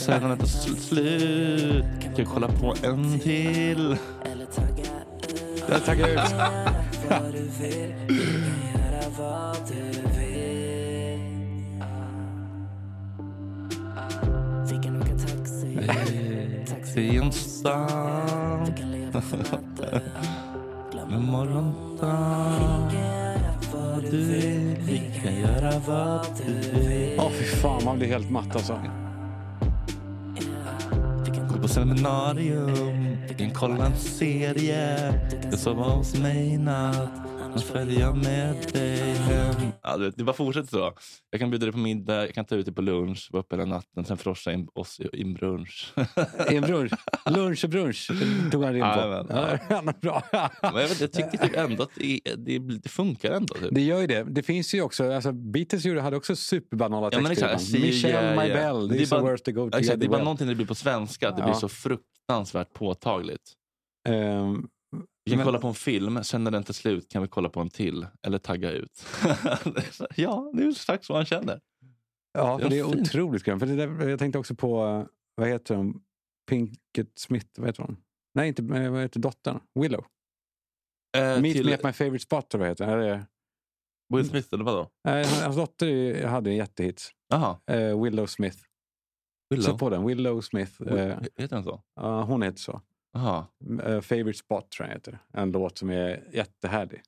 Sen 0.06 0.22
när 0.22 0.30
det 0.30 0.38
tar 0.38 0.48
slut. 0.48 1.86
Kan 2.16 2.26
kolla 2.26 2.48
på 2.48 2.76
en 2.84 3.20
till. 3.20 3.98
Eller 4.32 4.46
tagga 4.46 4.84
ut 4.84 5.64
Jag 5.70 5.86
taggar 5.86 6.08
ut. 6.08 6.16
Göra 6.16 7.22
vad 7.22 7.32
du 7.34 7.40
vill 7.40 7.94
Vi 8.08 8.20
kan 8.46 8.82
göra 8.82 9.10
vad 9.18 9.58
du 9.68 9.82
vill 10.20 11.20
Vi 14.70 14.84
kan 14.84 15.02
åka 15.02 15.12
taxi 15.12 15.80
Taxi 16.70 17.18
en 17.18 17.32
stan, 17.32 18.66
Vi 18.66 18.82
kan 18.82 18.92
leva 18.92 19.22
natten 19.52 20.02
morgondag. 21.22 22.92
vad 23.74 24.04
Du 24.12 24.24
vill, 24.24 24.76
vi 24.80 25.02
kan 25.24 25.36
göra 25.40 25.80
vad 25.88 26.26
du 26.46 26.80
vill. 26.80 27.20
Åh, 27.20 27.30
fy 27.30 27.44
fan, 27.44 27.82
man 27.86 27.98
blir 27.98 28.08
helt 28.08 28.30
matt 28.30 28.56
alltså. 28.56 28.80
Seminarium, 31.76 33.18
vi 33.28 33.34
kan 33.34 33.52
kolla 33.52 33.86
en 33.86 33.98
serie. 33.98 35.14
Jag 35.52 35.60
sova 35.60 35.84
hos 35.84 36.16
mig 36.16 36.54
i 36.54 36.58
natt, 36.58 37.12
annars 37.56 37.68
följer 37.68 38.00
jag 38.00 38.18
med 38.18 38.56
dig 38.74 38.98
hem. 39.14 39.56
Ja, 39.84 39.98
du 39.98 40.06
vet, 40.06 40.18
det 40.18 40.24
bara 40.24 40.34
fortsätter 40.36 40.68
så. 40.70 40.94
Jag 41.30 41.40
kan 41.40 41.50
bjuda 41.50 41.66
dig 41.66 41.72
på 41.74 41.78
middag, 41.80 42.16
jag 42.26 42.34
kan 42.34 42.46
ta 42.46 42.56
ut 42.56 42.66
dig 42.66 42.76
på 42.76 42.82
lunch, 42.82 43.30
vara 43.32 43.44
uppe 43.44 43.56
hela 43.56 43.66
natten, 43.66 44.06
sen 44.06 44.18
frossa 44.18 44.54
in 44.54 44.68
oss 44.74 45.00
i 45.14 45.22
en 45.22 45.34
brunch. 45.34 45.94
I 46.52 46.56
en 46.56 46.62
brunch. 46.64 46.92
Lunch 47.30 47.64
och 47.64 47.70
brunch 47.70 48.08
tog 48.52 48.64
han 48.64 48.76
in 48.76 48.82
på. 48.82 49.26
Ja. 49.30 49.58
Ja, 49.70 49.94
bra. 50.02 50.24
Men 50.62 50.76
jag, 50.82 50.88
vet, 50.90 51.02
jag 51.02 51.12
tycker 51.12 51.38
typ 51.38 51.56
ändå 51.56 51.84
att 51.84 51.90
det, 51.96 52.20
det, 52.38 52.60
det 52.60 52.90
funkar 52.90 53.32
ändå. 53.32 53.54
Typ. 53.54 53.68
Det 53.76 53.82
gör 53.82 54.02
ju 54.02 54.08
det. 54.08 54.24
Det 54.24 54.44
finns 54.44 54.74
ju 54.76 54.82
också, 54.82 55.12
alltså 55.12 55.32
Beatles 55.32 55.86
hade 55.86 56.18
också 56.18 56.36
superbanala 56.36 57.10
Ja, 57.12 57.18
texter. 57.28 57.32
exakt. 57.32 57.50
ibland. 57.52 57.62
See 57.62 57.78
you, 57.78 57.88
Michelle, 57.88 58.14
yeah, 58.14 58.38
my 58.38 58.44
yeah. 58.48 58.74
bell, 58.90 58.92
are 59.00 59.06
bara- 59.10 59.22
words 59.22 59.42
to 59.44 59.52
go 59.52 59.70
Ja, 59.72 59.80
exakt, 59.80 60.00
det 60.00 60.06
är 60.06 60.10
bara 60.10 60.18
well. 60.18 60.24
någonting 60.24 60.48
det 60.48 60.56
blir 60.56 60.66
på 60.66 60.76
svenska, 60.76 61.30
att 61.30 61.36
det 61.36 61.42
Ja. 61.42 61.46
blir 61.48 61.56
så 61.56 61.70
fruktansvärt 61.70 62.74
påtagligt. 62.74 63.54
Ehm, 64.08 64.68
Vi 65.26 65.32
kan 65.32 65.38
Men- 65.38 65.46
kolla 65.46 65.60
på 65.60 65.68
en 65.68 65.74
film, 65.74 66.24
sen 66.24 66.44
när 66.44 66.52
den 66.52 66.64
tar 66.64 66.74
slut 66.74 67.10
kan 67.12 67.22
vi 67.22 67.28
kolla 67.28 67.50
på 67.50 67.60
en 67.62 67.70
till. 67.70 68.08
Eller 68.22 68.38
tagga 68.38 68.72
ut. 68.72 69.06
Det 69.64 69.78
är 69.88 69.92
så- 69.92 70.08
ja, 70.16 70.52
det 70.54 70.64
är 70.64 70.70
exakt 70.70 71.06
så 71.06 71.16
han 71.16 71.26
känner. 71.26 71.62
ja, 72.34 72.58
Det 72.58 72.70
det 72.70 72.80
är 72.80 72.86
är 72.86 72.92
fint. 72.92 73.08
otroligt 73.08 73.44
grymt. 73.44 73.60
För 73.60 73.68
det 73.68 73.76
där, 73.76 74.10
jag 74.10 74.20
tänkte 74.20 74.40
också 74.40 74.56
på, 74.56 75.06
vad 75.36 75.48
heter 75.48 75.76
hon? 75.76 76.02
Pinkett 76.50 77.12
Smith, 77.20 77.48
vad 77.58 77.68
heter 77.70 77.84
hon? 77.84 77.98
Nej, 78.34 78.48
inte, 78.48 78.62
vad 78.64 79.02
heter 79.02 79.20
dottern? 79.20 79.60
Willow. 79.80 80.06
Eh, 81.18 81.42
Meet 81.42 81.56
till 81.56 81.66
me 81.66 81.74
at 81.74 81.84
my 81.84 81.94
favorite 81.94 82.24
spot, 82.24 82.54
vad 82.54 82.68
heter 82.68 82.86
det? 82.88 82.94
Är 82.94 82.98
det? 82.98 83.26
Will 84.14 84.30
Smith, 84.30 84.48
eller 84.54 84.64
vadå? 84.64 84.90
Hans 85.44 85.56
dotter 85.56 85.88
är- 85.88 86.28
hade 86.28 86.50
en 86.50 86.56
jättehit. 86.56 87.12
Jaha, 87.30 87.60
Eh, 87.68 88.02
Willow 88.04 88.26
Smith. 88.26 88.58
Willow. 89.50 89.64
Sök 89.66 89.80
på 89.80 89.90
den. 89.90 90.06
Willow 90.06 90.42
Smith. 90.42 90.82
Eh, 90.82 91.18
Heter 91.36 91.48
den 91.56 91.64
så? 91.64 91.82
ja, 91.96 92.24
hon 92.24 92.42
heter 92.42 92.60
så. 92.60 92.82
Jaha, 93.16 93.46
Eh, 93.86 94.02
favorite 94.02 94.38
spot 94.40 94.70
tror 94.72 94.88
jag 94.88 94.94
heter. 94.96 95.20
En 95.34 95.52
låt 95.52 95.78
som 95.78 95.90
är 95.90 96.24
jättehärlig. 96.34 97.02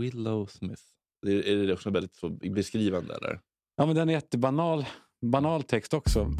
Willow 0.00 0.46
Smith. 0.46 0.82
Är, 1.26 1.48
är 1.48 1.66
det 1.66 1.72
också 1.72 1.90
väldigt 1.90 2.14
så 2.16 2.28
beskrivande 2.28 3.14
eller? 3.14 3.40
Ja, 3.76 3.86
men 3.86 3.96
den 3.96 4.08
är 4.08 4.12
jättebanal 4.12 4.84
banal 5.26 5.62
text 5.62 5.94
också. 5.94 6.30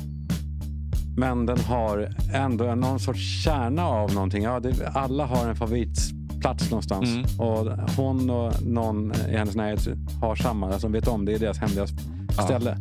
Men 1.17 1.47
den 1.47 1.59
har 1.59 2.15
ändå 2.35 2.75
någon 2.75 3.01
sorts 3.01 3.45
kärna 3.45 3.85
av 3.87 4.15
någonting. 4.15 4.43
Ja, 4.43 4.61
det, 4.61 4.89
alla 4.95 5.27
har 5.27 5.49
en 5.49 5.57
favoritplats 5.57 6.71
någonstans. 6.71 7.09
Mm. 7.11 7.25
Och 7.49 7.79
hon 7.97 8.31
och 8.31 8.63
någon 8.63 9.13
i 9.13 9.37
hennes 9.37 9.57
närhet 9.57 9.89
har 10.21 10.37
samma. 10.37 10.73
Alltså, 10.73 10.89
vet 10.89 11.09
om 11.09 11.25
det 11.25 11.33
är 11.35 11.39
deras 11.39 11.59
hemliga 11.59 11.87
Ja. 12.37 12.43
ställe. 12.43 12.77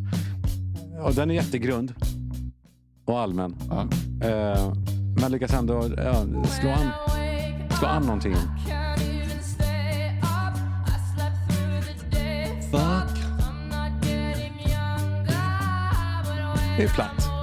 Och 1.04 1.14
den 1.14 1.30
är 1.30 1.34
jättegrund. 1.34 1.94
Och 3.04 3.18
allmän. 3.20 3.56
Ja. 3.70 3.88
Eh, 4.28 4.72
men 5.16 5.32
lyckas 5.32 5.52
ändå 5.52 5.90
ja, 5.96 6.24
slå, 6.44 6.70
an, 6.70 6.90
slå 7.78 7.88
an 7.88 8.02
någonting. 8.02 8.36
Fuck. 12.70 13.24
Det 16.76 16.84
är 16.84 16.88
platt. 16.88 17.33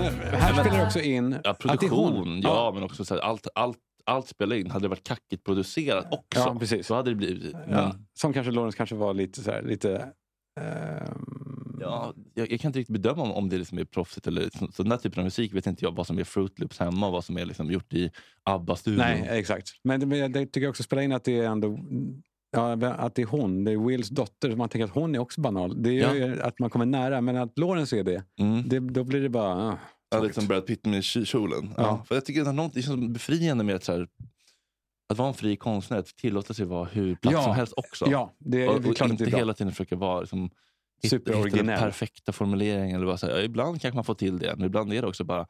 Men 0.00 0.40
här 0.40 0.54
Men- 0.54 0.64
spelar 0.64 0.78
det 0.78 0.86
också 0.86 1.00
in 1.00 1.36
Ja, 1.44 1.54
produktion, 1.54 2.12
hon. 2.16 2.40
ja, 2.40 2.70
men 2.74 2.82
också 2.82 3.04
så 3.04 3.14
här, 3.14 3.20
allt, 3.20 3.46
allt, 3.54 3.78
allt 4.04 4.28
spelar 4.28 4.56
in. 4.56 4.70
Hade 4.70 4.84
det 4.84 4.88
varit 4.88 5.04
kackigt 5.08 5.44
producerat 5.44 6.06
också, 6.10 6.40
Ja, 6.40 6.56
precis. 6.60 6.86
så 6.86 6.94
hade 6.94 7.10
det 7.10 7.14
blivit... 7.16 7.52
Men, 7.52 7.70
Ja, 7.70 7.94
som 8.14 8.32
kanske 8.32 8.52
Lawrence 8.52 8.76
kanske 8.76 8.96
var 8.96 9.14
lite 9.14 9.42
så 9.42 9.50
här, 9.50 9.62
lite... 9.62 10.08
ehm, 10.60 11.78
ja, 11.80 12.14
jag, 12.34 12.52
jag 12.52 12.60
kan 12.60 12.68
inte 12.68 12.78
riktigt 12.78 12.92
bedöma 13.02 13.22
om, 13.22 13.32
om 13.32 13.48
det 13.48 13.58
liksom 13.58 13.78
är 13.78 13.84
proffsigt 13.84 14.26
eller 14.26 14.50
så, 14.58 14.68
så 14.72 14.82
den 14.82 14.92
här 14.92 14.98
typen 14.98 15.18
av 15.20 15.24
musik 15.24 15.54
vet 15.54 15.66
inte 15.66 15.84
jag 15.84 15.92
vad 15.96 16.06
som 16.06 16.18
är 16.18 16.24
Fruit 16.24 16.58
Loops 16.58 16.78
hemma 16.78 17.06
och 17.06 17.12
vad 17.12 17.24
som 17.24 17.38
är 17.38 17.44
liksom 17.44 17.70
gjort 17.70 17.92
i 17.94 18.10
ABBA-studion. 18.42 18.98
Nej, 18.98 19.26
exakt. 19.30 19.68
Men 19.84 20.00
det, 20.00 20.06
men 20.06 20.32
det 20.32 20.46
tycker 20.46 20.60
jag 20.60 20.70
också 20.70 20.82
spelar 20.82 21.02
in 21.02 21.12
att 21.12 21.24
det 21.24 21.38
är 21.38 21.46
ändå... 21.48 21.78
Ja, 22.50 22.72
att 22.86 23.14
det 23.14 23.22
är 23.22 23.26
hon, 23.26 23.64
det 23.64 23.72
är 23.72 23.76
Wills 23.76 24.08
dotter. 24.08 24.56
Man 24.56 24.68
tänker 24.68 24.84
att 24.84 24.90
hon 24.94 25.14
är 25.14 25.18
också 25.18 25.40
banal. 25.40 25.82
Det 25.82 26.00
är 26.00 26.14
ju 26.14 26.42
att 26.42 26.58
man 26.58 26.70
kommer 26.70 26.86
nära, 26.86 27.20
men 27.20 27.36
att 27.36 27.58
Lawrence 27.58 27.98
är 27.98 28.04
det, 28.04 28.24
Mm. 28.40 28.68
det 28.68 28.78
då 28.80 29.04
blir 29.04 29.20
det 29.20 29.28
bara... 29.28 29.54
ah, 29.68 29.78
Ja, 30.10 30.20
lite 30.20 30.34
som 30.34 30.46
Brad 30.46 30.66
Pitt 30.66 30.86
med 30.86 31.04
kjolen. 31.04 31.74
Ja. 31.76 31.82
Ja. 31.82 32.04
För 32.08 32.14
jag 32.14 32.24
tycker 32.24 32.40
att 32.40 32.46
det, 32.46 32.50
är 32.50 32.52
något, 32.54 32.74
det 32.74 32.82
känns 32.82 33.08
befriande 33.12 33.64
med 33.64 33.74
att, 33.76 33.84
så 33.84 33.92
här, 33.92 34.08
att 35.08 35.18
vara 35.18 35.28
en 35.28 35.34
fri 35.34 35.56
konstnär, 35.56 35.98
att 35.98 36.06
tillåta 36.06 36.54
sig 36.54 36.66
vara 36.66 36.84
hur 36.84 37.14
platt 37.14 37.32
Ja. 37.32 37.42
som 37.42 37.54
helst 37.54 37.72
också. 37.76 38.06
Ja, 38.10 38.34
det 38.38 38.62
är, 38.62 38.68
och, 38.68 38.76
och 38.76 39.00
inte 39.10 39.24
bra. 39.26 39.38
hela 39.38 39.54
tiden 39.54 39.72
försöka 39.72 39.96
vara 39.96 40.20
liksom, 40.20 40.42
hitta, 40.42 41.16
hitta 41.16 41.16
den 41.32 41.42
Superoriginell. 41.42 41.78
perfekta 41.80 42.32
formuleringen. 42.32 42.96
Eller 42.96 43.06
bara 43.06 43.16
så 43.16 43.26
här, 43.26 43.34
ja, 43.36 43.42
ibland 43.42 43.80
kanske 43.80 43.96
man 43.96 44.04
får 44.04 44.14
till 44.14 44.38
det, 44.38 44.54
men 44.56 44.66
ibland 44.66 44.92
är 44.92 45.02
det 45.02 45.08
också 45.08 45.24
bara 45.24 45.46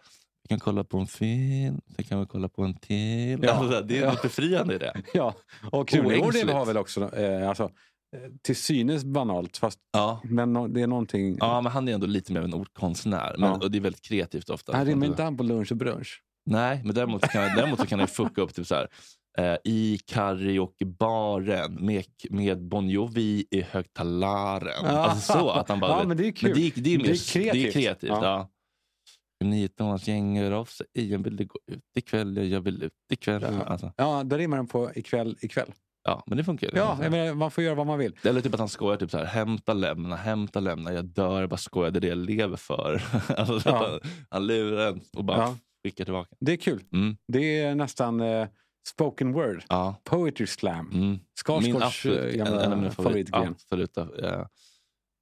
vi 0.49 0.53
kan 0.55 0.61
kolla 0.61 0.85
på 0.85 0.99
en 0.99 1.07
film, 1.07 1.81
sen 1.97 2.05
kan 2.05 2.21
vi 2.21 2.27
kolla 2.27 2.49
på 2.49 2.63
en 2.63 2.75
till. 2.75 3.39
Ja. 3.43 3.53
Alltså, 3.53 3.81
det 3.83 3.99
är 3.99 4.03
Ja. 4.03 4.11
något 4.11 4.23
befriande 4.23 4.75
i 4.75 4.79
det. 4.79 5.03
Ja, 5.15 5.35
och 5.73 5.95
Oängsligt. 5.95 6.51
har 6.51 6.67
väl 6.67 6.77
också, 6.77 7.17
eh, 7.17 7.49
alltså, 7.49 7.65
eh, 7.65 8.21
till 8.43 8.57
synes 8.57 9.05
banalt, 9.05 9.57
fast 9.57 9.79
Ja. 9.93 10.21
men 10.25 10.53
no, 10.53 10.69
det 10.69 10.81
är 10.83 10.87
någonting... 10.87 11.37
ja, 11.41 11.61
men 11.61 11.73
han 11.73 11.89
är 11.89 11.93
ändå 11.95 12.07
lite 12.07 12.33
mer 12.33 12.41
av 12.41 12.45
en 12.47 12.55
ordkonstnär. 12.55 13.35
Men, 13.39 13.51
Ja. 13.51 13.57
Och 13.57 13.71
det 13.71 13.79
är 13.79 13.83
väldigt 13.83 14.03
kreativt 14.03 14.51
ofta. 14.51 14.77
Han 14.77 14.87
rimmar 14.87 15.07
inte 15.07 15.23
han 15.23 15.37
på 15.37 15.43
lunch 15.43 15.73
och 15.73 15.79
brunch? 15.79 16.23
Nej, 16.47 16.81
men 16.85 16.95
däremot 16.95 17.21
så 17.23 17.29
kan, 17.29 17.43
däremot 17.57 17.81
så 17.81 17.87
kan 17.87 17.99
han 17.99 18.09
fucka 18.09 18.41
upp 18.43 18.55
typ 18.55 18.67
så 18.67 18.75
här. 18.75 18.89
Eh, 19.39 19.57
I 19.65 19.99
karaokebaren 20.07 21.75
med, 21.75 22.05
med 22.31 22.63
Bon 22.69 22.89
Jovi 22.91 23.47
i 23.51 23.63
högtalaren. 23.63 24.85
Ja. 24.85 24.89
Alltså 24.91 25.33
så 25.33 25.51
att 25.51 25.69
han 25.69 25.81
bara... 25.81 25.91
Ja, 25.91 26.05
men 26.09 26.17
det 26.17 26.27
är 26.27 26.33
kul. 26.33 26.49
Men 26.51 26.59
det, 26.59 26.67
är- 26.67 26.83
det 26.83 26.95
är, 26.95 26.99
mer, 26.99 27.05
Det 27.05 27.11
är 27.11 27.33
kreativt. 27.33 27.63
Det 27.63 27.69
är 27.69 27.73
kreativt 27.73 28.11
Ja. 28.11 28.49
Ja. 29.39 29.47
Nitonans 29.47 30.09
gäng 30.09 30.37
gör 30.37 30.51
av 30.53 30.65
sig 30.65 30.87
igen, 30.95 31.23
vill 31.23 31.37
det 31.37 31.45
gå 31.45 31.59
ut 31.67 31.83
ikväll, 31.97 32.37
ja, 32.37 32.43
jag 32.43 32.61
vill 32.61 32.83
ut 32.83 32.93
ikväll. 33.13 33.43
Ja. 33.43 33.63
Alltså, 33.65 33.93
Ja, 33.97 34.23
där 34.25 34.39
rimmar 34.39 34.57
den 34.57 34.67
på 34.67 34.91
ikväll, 34.95 35.37
ikväll. 35.41 35.73
ja, 36.05 36.23
men 36.27 36.39
det 36.39 36.45
funkar. 36.45 36.71
Ja, 36.75 36.99
jag 37.03 37.11
menar, 37.11 37.35
man 37.35 37.51
får 37.51 37.65
göra 37.65 37.75
vad 37.75 37.87
man 37.87 37.99
vill. 37.99 38.17
Eller 38.23 38.41
typ 38.41 38.55
att 38.55 38.61
han 38.61 38.69
skojar 38.69 38.97
typ 38.97 39.11
så 39.11 39.19
här, 39.19 39.25
hämta, 39.25 39.73
lämna, 39.73 40.17
hämta, 40.17 40.61
lämna, 40.61 40.93
jag 40.93 41.05
dör, 41.05 41.41
jag 41.41 41.51
bara 41.51 41.57
skojar, 41.57 41.91
det 41.91 41.99
är 41.99 42.01
det 42.01 42.09
jag 42.09 42.19
lever 42.19 42.57
för. 42.57 43.03
alltså, 43.37 43.69
Ja. 43.69 43.77
han, 43.91 44.01
han 44.31 44.47
lurar 44.47 44.89
en 44.89 45.01
och 45.17 45.25
bara 45.25 45.39
Ja. 45.39 45.57
skickar 45.85 46.05
tillbaka. 46.05 46.37
Det 46.41 46.53
är 46.53 46.57
kul. 46.57 46.83
Mm. 46.93 47.17
Det 47.33 47.59
är 47.61 47.75
nästan 47.75 48.21
eh, 48.21 48.49
spoken 48.89 49.33
word. 49.33 49.63
Ja. 49.69 49.95
Poetry 50.05 50.47
slam. 50.47 50.91
Mm. 50.93 51.19
Skarsgårds 51.45 51.85
absolut, 51.85 52.35
gamla 52.35 52.91
favoritgren. 52.91 53.49
absoluta 53.53 54.01
eh, 54.23 54.41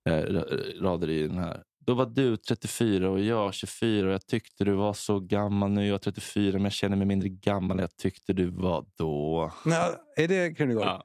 eh, 0.08 0.22
ra- 0.24 0.80
rader 0.82 1.10
i 1.10 1.22
den 1.28 1.38
här. 1.38 1.62
Då 1.87 1.95
var 1.95 2.07
du 2.07 2.37
34 2.37 3.11
och 3.11 3.20
jag 3.20 3.55
24 3.55 4.07
och 4.07 4.12
jag 4.14 4.26
tyckte 4.26 4.64
du 4.64 4.72
var 4.72 4.93
så 4.93 5.20
gammal. 5.20 5.70
Nu 5.70 5.82
är 5.82 5.89
jag 5.89 6.03
34 6.03 6.53
men 6.53 6.62
jag 6.64 6.72
känner 6.72 6.97
mig 6.97 7.07
mindre 7.07 7.28
gammal 7.28 7.76
än 7.76 7.80
jag 7.80 7.97
tyckte 7.97 8.32
du 8.32 8.47
var 8.47 8.87
då. 8.99 9.53
Nej, 9.64 9.95
är 10.16 10.28
det 10.28 10.55
Krunegård? 10.55 10.84
Ja, 10.84 11.03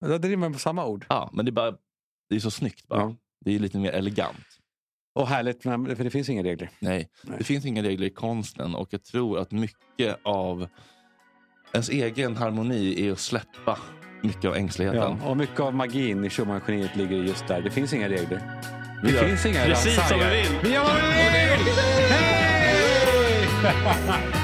Ja. 0.00 0.18
Det 0.18 0.28
rimmar 0.28 0.50
på 0.50 0.58
samma 0.58 0.86
ord. 0.86 1.06
ja 1.08 1.30
men 1.32 1.44
det 1.44 1.50
är, 1.50 1.52
bara, 1.52 1.76
det 2.28 2.36
är 2.36 2.40
så 2.40 2.50
snyggt 2.50 2.88
bara. 2.88 3.00
Ja. 3.00 3.16
Det 3.44 3.54
är 3.54 3.58
lite 3.58 3.78
mer 3.78 3.92
elegant. 3.92 4.46
Och 5.14 5.28
härligt, 5.28 5.62
för 5.62 6.04
det 6.04 6.10
finns 6.10 6.28
inga 6.28 6.42
regler. 6.42 6.70
Nej, 6.78 7.08
Nej. 7.22 7.38
det 7.38 7.44
finns 7.44 7.64
inga 7.64 7.82
regler 7.82 8.06
i 8.06 8.10
konsten 8.10 8.74
och 8.74 8.88
jag 8.90 9.02
tror 9.02 9.38
att 9.38 9.50
mycket 9.50 10.18
av 10.22 10.68
ens 11.72 11.88
egen 11.88 12.36
harmoni 12.36 13.06
är 13.06 13.12
att 13.12 13.18
släppa 13.18 13.78
mycket 14.22 14.44
av 14.44 14.54
ängsligheten. 14.54 15.18
Ja, 15.22 15.30
och 15.30 15.36
mycket 15.36 15.60
av 15.60 15.74
magin 15.74 16.24
i 16.24 16.30
Schumann-geniet 16.30 16.96
ligger 16.96 17.16
just 17.16 17.48
där. 17.48 17.62
Det 17.62 17.70
finns 17.70 17.92
inga 17.92 18.08
regler. 18.08 18.60
Det 19.04 19.10
Vi 19.10 19.16
gör 19.16 19.24
finns 19.26 19.46
inga 19.46 19.64
precis 19.64 20.08
som 20.08 20.18
vi 20.18 20.24
vill. 20.24 20.58
Vi 20.62 20.72
gör 20.72 20.82
vad 20.84 20.94
vi 20.94 21.02
vill! 21.02 21.72
Hej! 22.10 23.48